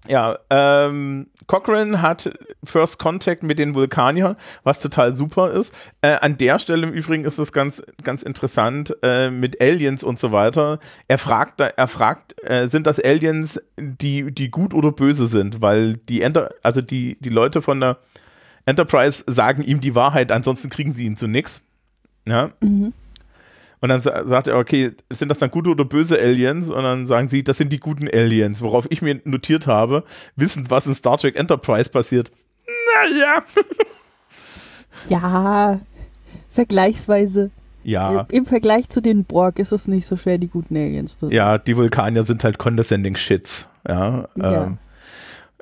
Ja, 0.07 0.39
ähm, 0.49 1.27
Cochrane 1.47 2.01
hat 2.01 2.31
First 2.63 2.99
Contact 2.99 3.43
mit 3.43 3.59
den 3.59 3.75
Vulkaniern, 3.75 4.37
was 4.63 4.79
total 4.79 5.13
super 5.13 5.51
ist. 5.51 5.73
Äh, 6.01 6.15
an 6.21 6.37
der 6.37 6.57
Stelle 6.57 6.87
im 6.87 6.93
Übrigen 6.93 7.25
ist 7.25 7.37
es 7.37 7.51
ganz, 7.51 7.83
ganz 8.03 8.23
interessant 8.23 8.95
äh, 9.03 9.29
mit 9.29 9.61
Aliens 9.61 10.03
und 10.03 10.17
so 10.17 10.31
weiter. 10.31 10.79
Er 11.09 11.17
fragt, 11.17 11.59
er 11.59 11.87
fragt, 11.87 12.35
äh, 12.43 12.67
sind 12.67 12.87
das 12.87 12.99
Aliens, 12.99 13.61
die, 13.77 14.31
die 14.31 14.49
gut 14.49 14.73
oder 14.73 14.93
böse 14.93 15.27
sind? 15.27 15.61
Weil 15.61 15.97
die, 15.97 16.21
Enter 16.21 16.51
also 16.63 16.81
die, 16.81 17.17
die 17.19 17.29
Leute 17.29 17.61
von 17.61 17.81
der 17.81 17.97
Enterprise 18.65 19.23
sagen 19.27 19.63
ihm 19.63 19.81
die 19.81 19.95
Wahrheit, 19.95 20.31
ansonsten 20.31 20.69
kriegen 20.69 20.91
sie 20.91 21.05
ihn 21.05 21.17
zu 21.17 21.27
nichts. 21.27 21.61
Ja. 22.25 22.51
Mhm. 22.61 22.93
Und 23.81 23.89
dann 23.89 24.01
sagt 24.01 24.47
er, 24.47 24.57
okay, 24.57 24.91
sind 25.09 25.29
das 25.29 25.39
dann 25.39 25.51
gute 25.51 25.69
oder 25.69 25.85
böse 25.85 26.19
Aliens? 26.19 26.69
Und 26.69 26.83
dann 26.83 27.05
sagen 27.07 27.29
sie, 27.29 27.43
das 27.43 27.57
sind 27.57 27.71
die 27.71 27.79
guten 27.79 28.09
Aliens. 28.09 28.61
Worauf 28.61 28.87
ich 28.89 29.01
mir 29.01 29.21
notiert 29.23 29.67
habe, 29.67 30.03
wissend, 30.35 30.69
was 30.69 30.87
in 30.87 30.93
Star 30.93 31.17
Trek 31.17 31.37
Enterprise 31.37 31.89
passiert. 31.89 32.31
Naja. 32.95 33.43
ja, 35.07 35.79
vergleichsweise. 36.49 37.51
Ja. 37.83 38.27
Im 38.31 38.45
Vergleich 38.45 38.89
zu 38.89 39.01
den 39.01 39.23
Borg 39.23 39.57
ist 39.57 39.71
es 39.71 39.87
nicht 39.87 40.05
so 40.05 40.17
schwer, 40.17 40.37
die 40.37 40.49
guten 40.49 40.75
Aliens 40.75 41.17
zu 41.17 41.31
Ja, 41.31 41.57
die 41.57 41.77
Vulkanier 41.77 42.23
sind 42.23 42.43
halt 42.43 42.57
condescending 42.57 43.15
Shits. 43.15 43.67
Ja. 43.87 44.27
ja. 44.35 44.63
Ähm, 44.65 44.77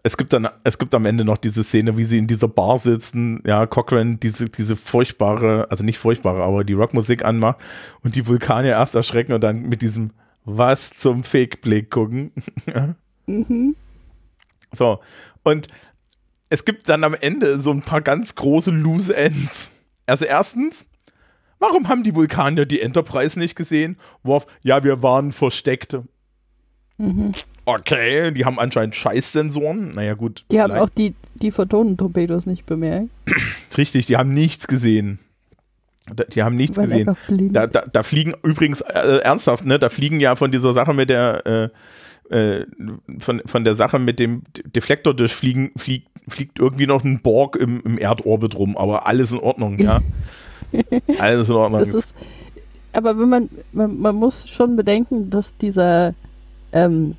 es 0.07 0.15
gibt 0.15 0.31
dann, 0.31 0.47
es 0.63 0.77
gibt 0.77 0.95
am 0.95 1.05
Ende 1.05 1.25
noch 1.25 1.35
diese 1.35 1.65
Szene, 1.65 1.97
wie 1.97 2.05
sie 2.05 2.17
in 2.17 2.27
dieser 2.27 2.47
Bar 2.47 2.77
sitzen, 2.77 3.43
ja, 3.45 3.67
Cochrane 3.67 4.15
diese, 4.15 4.47
diese 4.47 4.77
furchtbare, 4.77 5.67
also 5.69 5.83
nicht 5.83 5.99
furchtbare, 5.99 6.43
aber 6.43 6.63
die 6.63 6.73
Rockmusik 6.73 7.25
anmacht 7.25 7.57
und 8.03 8.15
die 8.15 8.25
Vulkanier 8.25 8.71
erst 8.71 8.95
erschrecken 8.95 9.33
und 9.33 9.41
dann 9.41 9.63
mit 9.63 9.81
diesem 9.81 10.11
Was 10.45 10.91
zum 10.91 11.25
Fake-Blick 11.25 11.91
gucken. 11.91 12.31
mhm. 13.25 13.75
So, 14.71 15.01
und 15.43 15.67
es 16.49 16.63
gibt 16.63 16.87
dann 16.87 17.03
am 17.03 17.13
Ende 17.13 17.59
so 17.59 17.71
ein 17.71 17.81
paar 17.81 18.01
ganz 18.01 18.35
große 18.35 18.71
Loose 18.71 19.13
Ends. 19.13 19.73
Also 20.05 20.23
erstens, 20.23 20.89
warum 21.59 21.89
haben 21.89 22.03
die 22.03 22.15
Vulkanier 22.15 22.65
die 22.65 22.79
Enterprise 22.79 23.37
nicht 23.37 23.57
gesehen? 23.57 23.97
Worf, 24.23 24.47
ja, 24.61 24.85
wir 24.85 25.03
waren 25.03 25.33
versteckt. 25.33 25.97
Mhm. 26.97 27.33
Okay, 27.70 28.32
die 28.32 28.45
haben 28.45 28.59
anscheinend 28.59 28.95
Scheißsensoren. 28.95 29.91
Naja, 29.91 30.13
gut. 30.13 30.45
Die 30.51 30.61
haben 30.61 30.72
auch 30.72 30.88
die, 30.88 31.15
die 31.36 31.51
Photonentorpedos 31.51 32.45
nicht 32.45 32.65
bemerkt. 32.65 33.09
Richtig, 33.78 34.05
die 34.05 34.15
haben 34.15 34.30
nichts 34.32 34.70
gesehen. 34.70 35.20
Die 36.34 36.43
haben 36.43 36.55
nichts 36.55 36.78
gesehen. 36.78 37.13
Da, 37.51 37.68
da, 37.68 37.82
da, 37.82 38.03
fliegen 38.03 38.36
übrigens 38.41 38.80
äh, 38.80 39.18
ernsthaft, 39.18 39.65
ne? 39.65 39.80
Da 39.80 39.89
fliegen 39.89 40.22
ja 40.22 40.38
von 40.38 40.49
dieser 40.49 40.72
Sache 40.72 40.93
mit 40.93 41.09
der 41.09 41.45
äh, 41.45 41.70
äh, 42.34 42.65
von, 43.20 43.41
von 43.45 43.65
der 43.65 43.76
Sache 43.76 43.99
mit 43.99 44.20
dem 44.20 44.43
Deflektor 44.74 45.13
durchfliegen, 45.13 45.72
fliegt, 45.76 46.07
fliegt 46.30 46.59
irgendwie 46.59 46.88
noch 46.88 47.03
ein 47.03 47.22
Borg 47.22 47.57
im, 47.57 47.82
im 47.84 47.97
Erdorbit 47.97 48.57
rum, 48.57 48.78
aber 48.78 49.07
alles 49.07 49.34
in 49.34 49.39
Ordnung, 49.39 49.78
ja. 49.78 49.99
alles 51.20 51.49
in 51.49 51.55
Ordnung. 51.55 51.82
Ist, 51.82 52.13
aber 52.93 53.20
wenn 53.20 53.28
man, 53.28 53.49
man, 53.74 53.99
man 53.99 54.15
muss 54.15 54.47
schon 54.47 54.78
bedenken, 54.78 55.30
dass 55.30 55.57
dieser 55.57 56.13
ähm, 56.72 57.18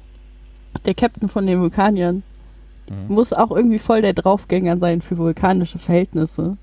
der 0.86 0.94
Captain 0.94 1.28
von 1.28 1.46
den 1.46 1.60
Vulkaniern 1.60 2.22
mhm. 2.90 3.14
muss 3.14 3.32
auch 3.32 3.50
irgendwie 3.50 3.78
voll 3.78 4.02
der 4.02 4.12
Draufgänger 4.12 4.78
sein 4.78 5.02
für 5.02 5.18
vulkanische 5.18 5.78
Verhältnisse. 5.78 6.56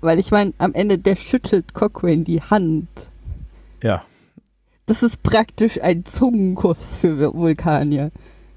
Weil 0.00 0.18
ich 0.18 0.30
meine, 0.30 0.54
am 0.58 0.72
Ende, 0.72 0.98
der 0.98 1.16
schüttelt 1.16 1.74
Cochrane 1.74 2.24
die 2.24 2.40
Hand. 2.40 2.88
Ja. 3.82 4.04
Das 4.86 5.02
ist 5.02 5.22
praktisch 5.22 5.80
ein 5.80 6.04
Zungenkuss 6.04 6.96
für 6.96 7.34
Vulkanier. 7.34 8.10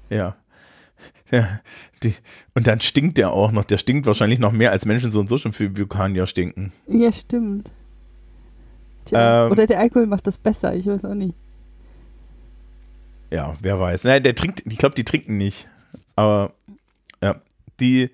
Ja. 0.08 0.36
ja 1.30 1.60
die, 2.02 2.14
und 2.54 2.66
dann 2.66 2.80
stinkt 2.80 3.18
der 3.18 3.32
auch 3.32 3.52
noch. 3.52 3.64
Der 3.64 3.78
stinkt 3.78 4.06
wahrscheinlich 4.06 4.38
noch 4.38 4.52
mehr, 4.52 4.70
als 4.70 4.86
Menschen 4.86 5.10
so 5.10 5.20
und 5.20 5.28
so 5.28 5.36
schon 5.36 5.52
für 5.52 5.76
Vulkanier 5.76 6.26
stinken. 6.26 6.72
Ja, 6.86 7.12
stimmt. 7.12 7.70
Tja, 9.04 9.46
ähm, 9.46 9.52
oder 9.52 9.66
der 9.66 9.80
Alkohol 9.80 10.06
macht 10.06 10.26
das 10.26 10.38
besser, 10.38 10.74
ich 10.74 10.86
weiß 10.86 11.04
auch 11.04 11.14
nicht. 11.14 11.34
Ja, 13.34 13.56
wer 13.60 13.80
weiß. 13.80 14.04
Nein, 14.04 14.22
der 14.22 14.36
trinkt, 14.36 14.62
ich 14.64 14.78
glaube, 14.78 14.94
die 14.94 15.02
trinken 15.02 15.36
nicht. 15.36 15.66
Aber 16.14 16.52
ja, 17.20 17.40
die, 17.80 18.10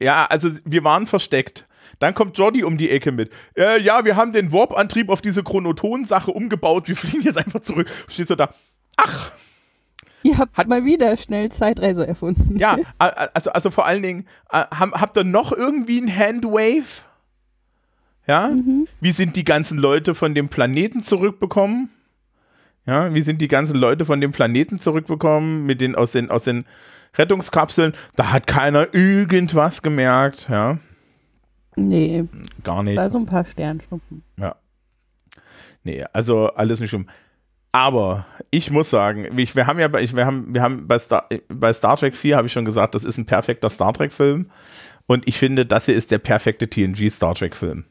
ja, 0.00 0.24
also 0.24 0.48
wir 0.64 0.82
waren 0.82 1.06
versteckt. 1.06 1.66
Dann 1.98 2.14
kommt 2.14 2.38
Jordi 2.38 2.64
um 2.64 2.78
die 2.78 2.88
Ecke 2.88 3.12
mit. 3.12 3.30
Äh, 3.54 3.82
ja, 3.82 4.06
wir 4.06 4.16
haben 4.16 4.32
den 4.32 4.50
Warp-Antrieb 4.50 5.10
auf 5.10 5.20
diese 5.20 5.42
Chronoton-Sache 5.42 6.30
umgebaut. 6.30 6.88
Wir 6.88 6.96
fliegen 6.96 7.20
jetzt 7.20 7.36
einfach 7.36 7.60
zurück. 7.60 7.86
Stehst 8.08 8.30
du 8.30 8.34
da? 8.34 8.54
Ach! 8.96 9.32
Ihr 10.22 10.38
habt 10.38 10.56
hat, 10.56 10.68
mal 10.68 10.86
wieder 10.86 11.18
schnell 11.18 11.52
Zeitreise 11.52 12.06
erfunden. 12.06 12.56
Ja, 12.56 12.78
also, 12.98 13.50
also 13.52 13.70
vor 13.70 13.84
allen 13.84 14.02
Dingen, 14.02 14.26
habt 14.48 15.18
ihr 15.18 15.24
noch 15.24 15.52
irgendwie 15.52 16.00
ein 16.00 16.16
Handwave? 16.16 17.02
Ja? 18.26 18.48
Mhm. 18.48 18.88
Wie 19.02 19.12
sind 19.12 19.36
die 19.36 19.44
ganzen 19.44 19.76
Leute 19.76 20.14
von 20.14 20.34
dem 20.34 20.48
Planeten 20.48 21.02
zurückbekommen? 21.02 21.90
Ja, 22.86 23.14
wie 23.14 23.22
sind 23.22 23.40
die 23.40 23.48
ganzen 23.48 23.76
Leute 23.76 24.04
von 24.04 24.20
dem 24.20 24.32
Planeten 24.32 24.78
zurückbekommen, 24.78 25.64
mit 25.64 25.80
den 25.80 25.94
aus 25.94 26.12
den 26.12 26.30
aus 26.30 26.44
den 26.44 26.64
Rettungskapseln? 27.16 27.94
Da 28.16 28.32
hat 28.32 28.46
keiner 28.46 28.92
irgendwas 28.92 29.82
gemerkt, 29.82 30.48
ja. 30.50 30.78
Nee, 31.76 32.24
Gar 32.64 32.82
nicht. 32.82 32.96
war 32.96 33.08
so 33.10 33.18
ein 33.18 33.26
paar 33.26 33.44
Sternschnuppen. 33.44 34.22
Nee, 35.84 36.04
also 36.12 36.48
alles 36.48 36.80
nicht 36.80 36.90
schlimm. 36.90 37.08
Aber 37.72 38.26
ich 38.50 38.70
muss 38.70 38.90
sagen, 38.90 39.36
ich, 39.38 39.56
wir 39.56 39.66
haben 39.66 39.78
ja 39.80 39.88
bei, 39.88 40.02
ich, 40.02 40.14
wir 40.14 40.26
haben, 40.26 40.54
wir 40.54 40.62
haben 40.62 40.86
bei 40.86 40.98
Star, 40.98 41.28
bei 41.48 41.72
Star 41.72 41.96
Trek 41.96 42.14
4 42.14 42.36
habe 42.36 42.46
ich 42.46 42.52
schon 42.52 42.64
gesagt, 42.64 42.94
das 42.94 43.02
ist 43.02 43.18
ein 43.18 43.26
perfekter 43.26 43.70
Star 43.70 43.92
Trek 43.92 44.12
Film. 44.12 44.50
Und 45.06 45.26
ich 45.26 45.38
finde, 45.38 45.66
das 45.66 45.86
hier 45.86 45.96
ist 45.96 46.10
der 46.10 46.18
perfekte 46.18 46.68
TNG 46.68 47.10
Star 47.10 47.34
Trek 47.34 47.56
Film. 47.56 47.84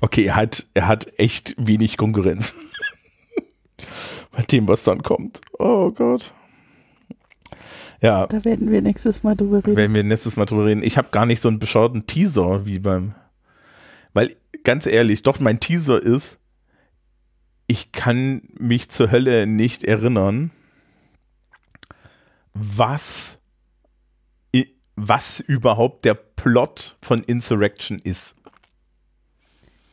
Okay, 0.00 0.24
er 0.24 0.36
hat, 0.36 0.66
er 0.74 0.86
hat 0.86 1.12
echt 1.18 1.54
wenig 1.58 1.96
Konkurrenz. 1.96 2.54
Bei 4.32 4.42
dem, 4.42 4.68
was 4.68 4.84
dann 4.84 5.02
kommt. 5.02 5.40
Oh 5.58 5.90
Gott. 5.90 6.32
Ja, 8.00 8.26
Da 8.26 8.44
werden 8.44 8.70
wir 8.70 8.80
nächstes 8.80 9.22
Mal 9.22 9.36
drüber 9.36 9.58
reden. 9.58 9.76
werden 9.76 9.94
wir 9.94 10.02
nächstes 10.04 10.36
Mal 10.36 10.46
drüber 10.46 10.66
reden. 10.66 10.82
Ich 10.82 10.96
habe 10.96 11.08
gar 11.10 11.26
nicht 11.26 11.40
so 11.40 11.48
einen 11.48 11.58
bescheuerten 11.58 12.06
Teaser 12.06 12.64
wie 12.66 12.78
beim. 12.78 13.14
Weil, 14.14 14.36
ganz 14.64 14.86
ehrlich, 14.86 15.22
doch 15.22 15.38
mein 15.38 15.60
Teaser 15.60 16.02
ist, 16.02 16.38
ich 17.66 17.92
kann 17.92 18.42
mich 18.58 18.88
zur 18.88 19.10
Hölle 19.10 19.46
nicht 19.46 19.84
erinnern, 19.84 20.50
was, 22.54 23.38
was 24.96 25.40
überhaupt 25.40 26.04
der 26.04 26.14
Plot 26.14 26.96
von 27.02 27.22
Insurrection 27.22 27.98
ist. 28.02 28.34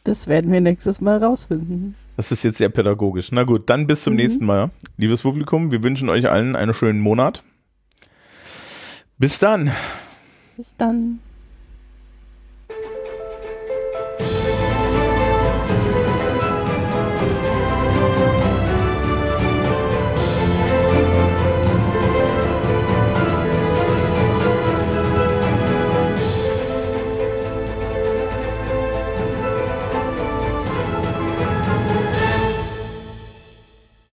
Das 0.06 0.28
werden 0.28 0.52
wir 0.52 0.62
nächstes 0.62 1.02
Mal 1.02 1.22
rausfinden. 1.24 1.96
Das 2.18 2.32
ist 2.32 2.44
jetzt 2.44 2.58
sehr 2.58 2.70
pädagogisch. 2.70 3.32
Na 3.32 3.44
gut, 3.44 3.70
dann 3.70 3.88
bis 3.88 4.04
zum 4.04 4.14
Mhm. 4.14 4.18
nächsten 4.18 4.46
Mal. 4.46 4.72
Liebes 4.98 5.22
Publikum, 5.22 5.72
wir 5.72 5.84
wünschen 5.84 6.10
euch 6.10 6.28
allen 6.30 6.56
einen 6.56 6.74
schönen 6.74 7.00
Monat. 7.00 7.44
Bis 9.20 9.40
dann. 9.40 9.72
Bis 10.58 10.74
dann. 10.78 11.20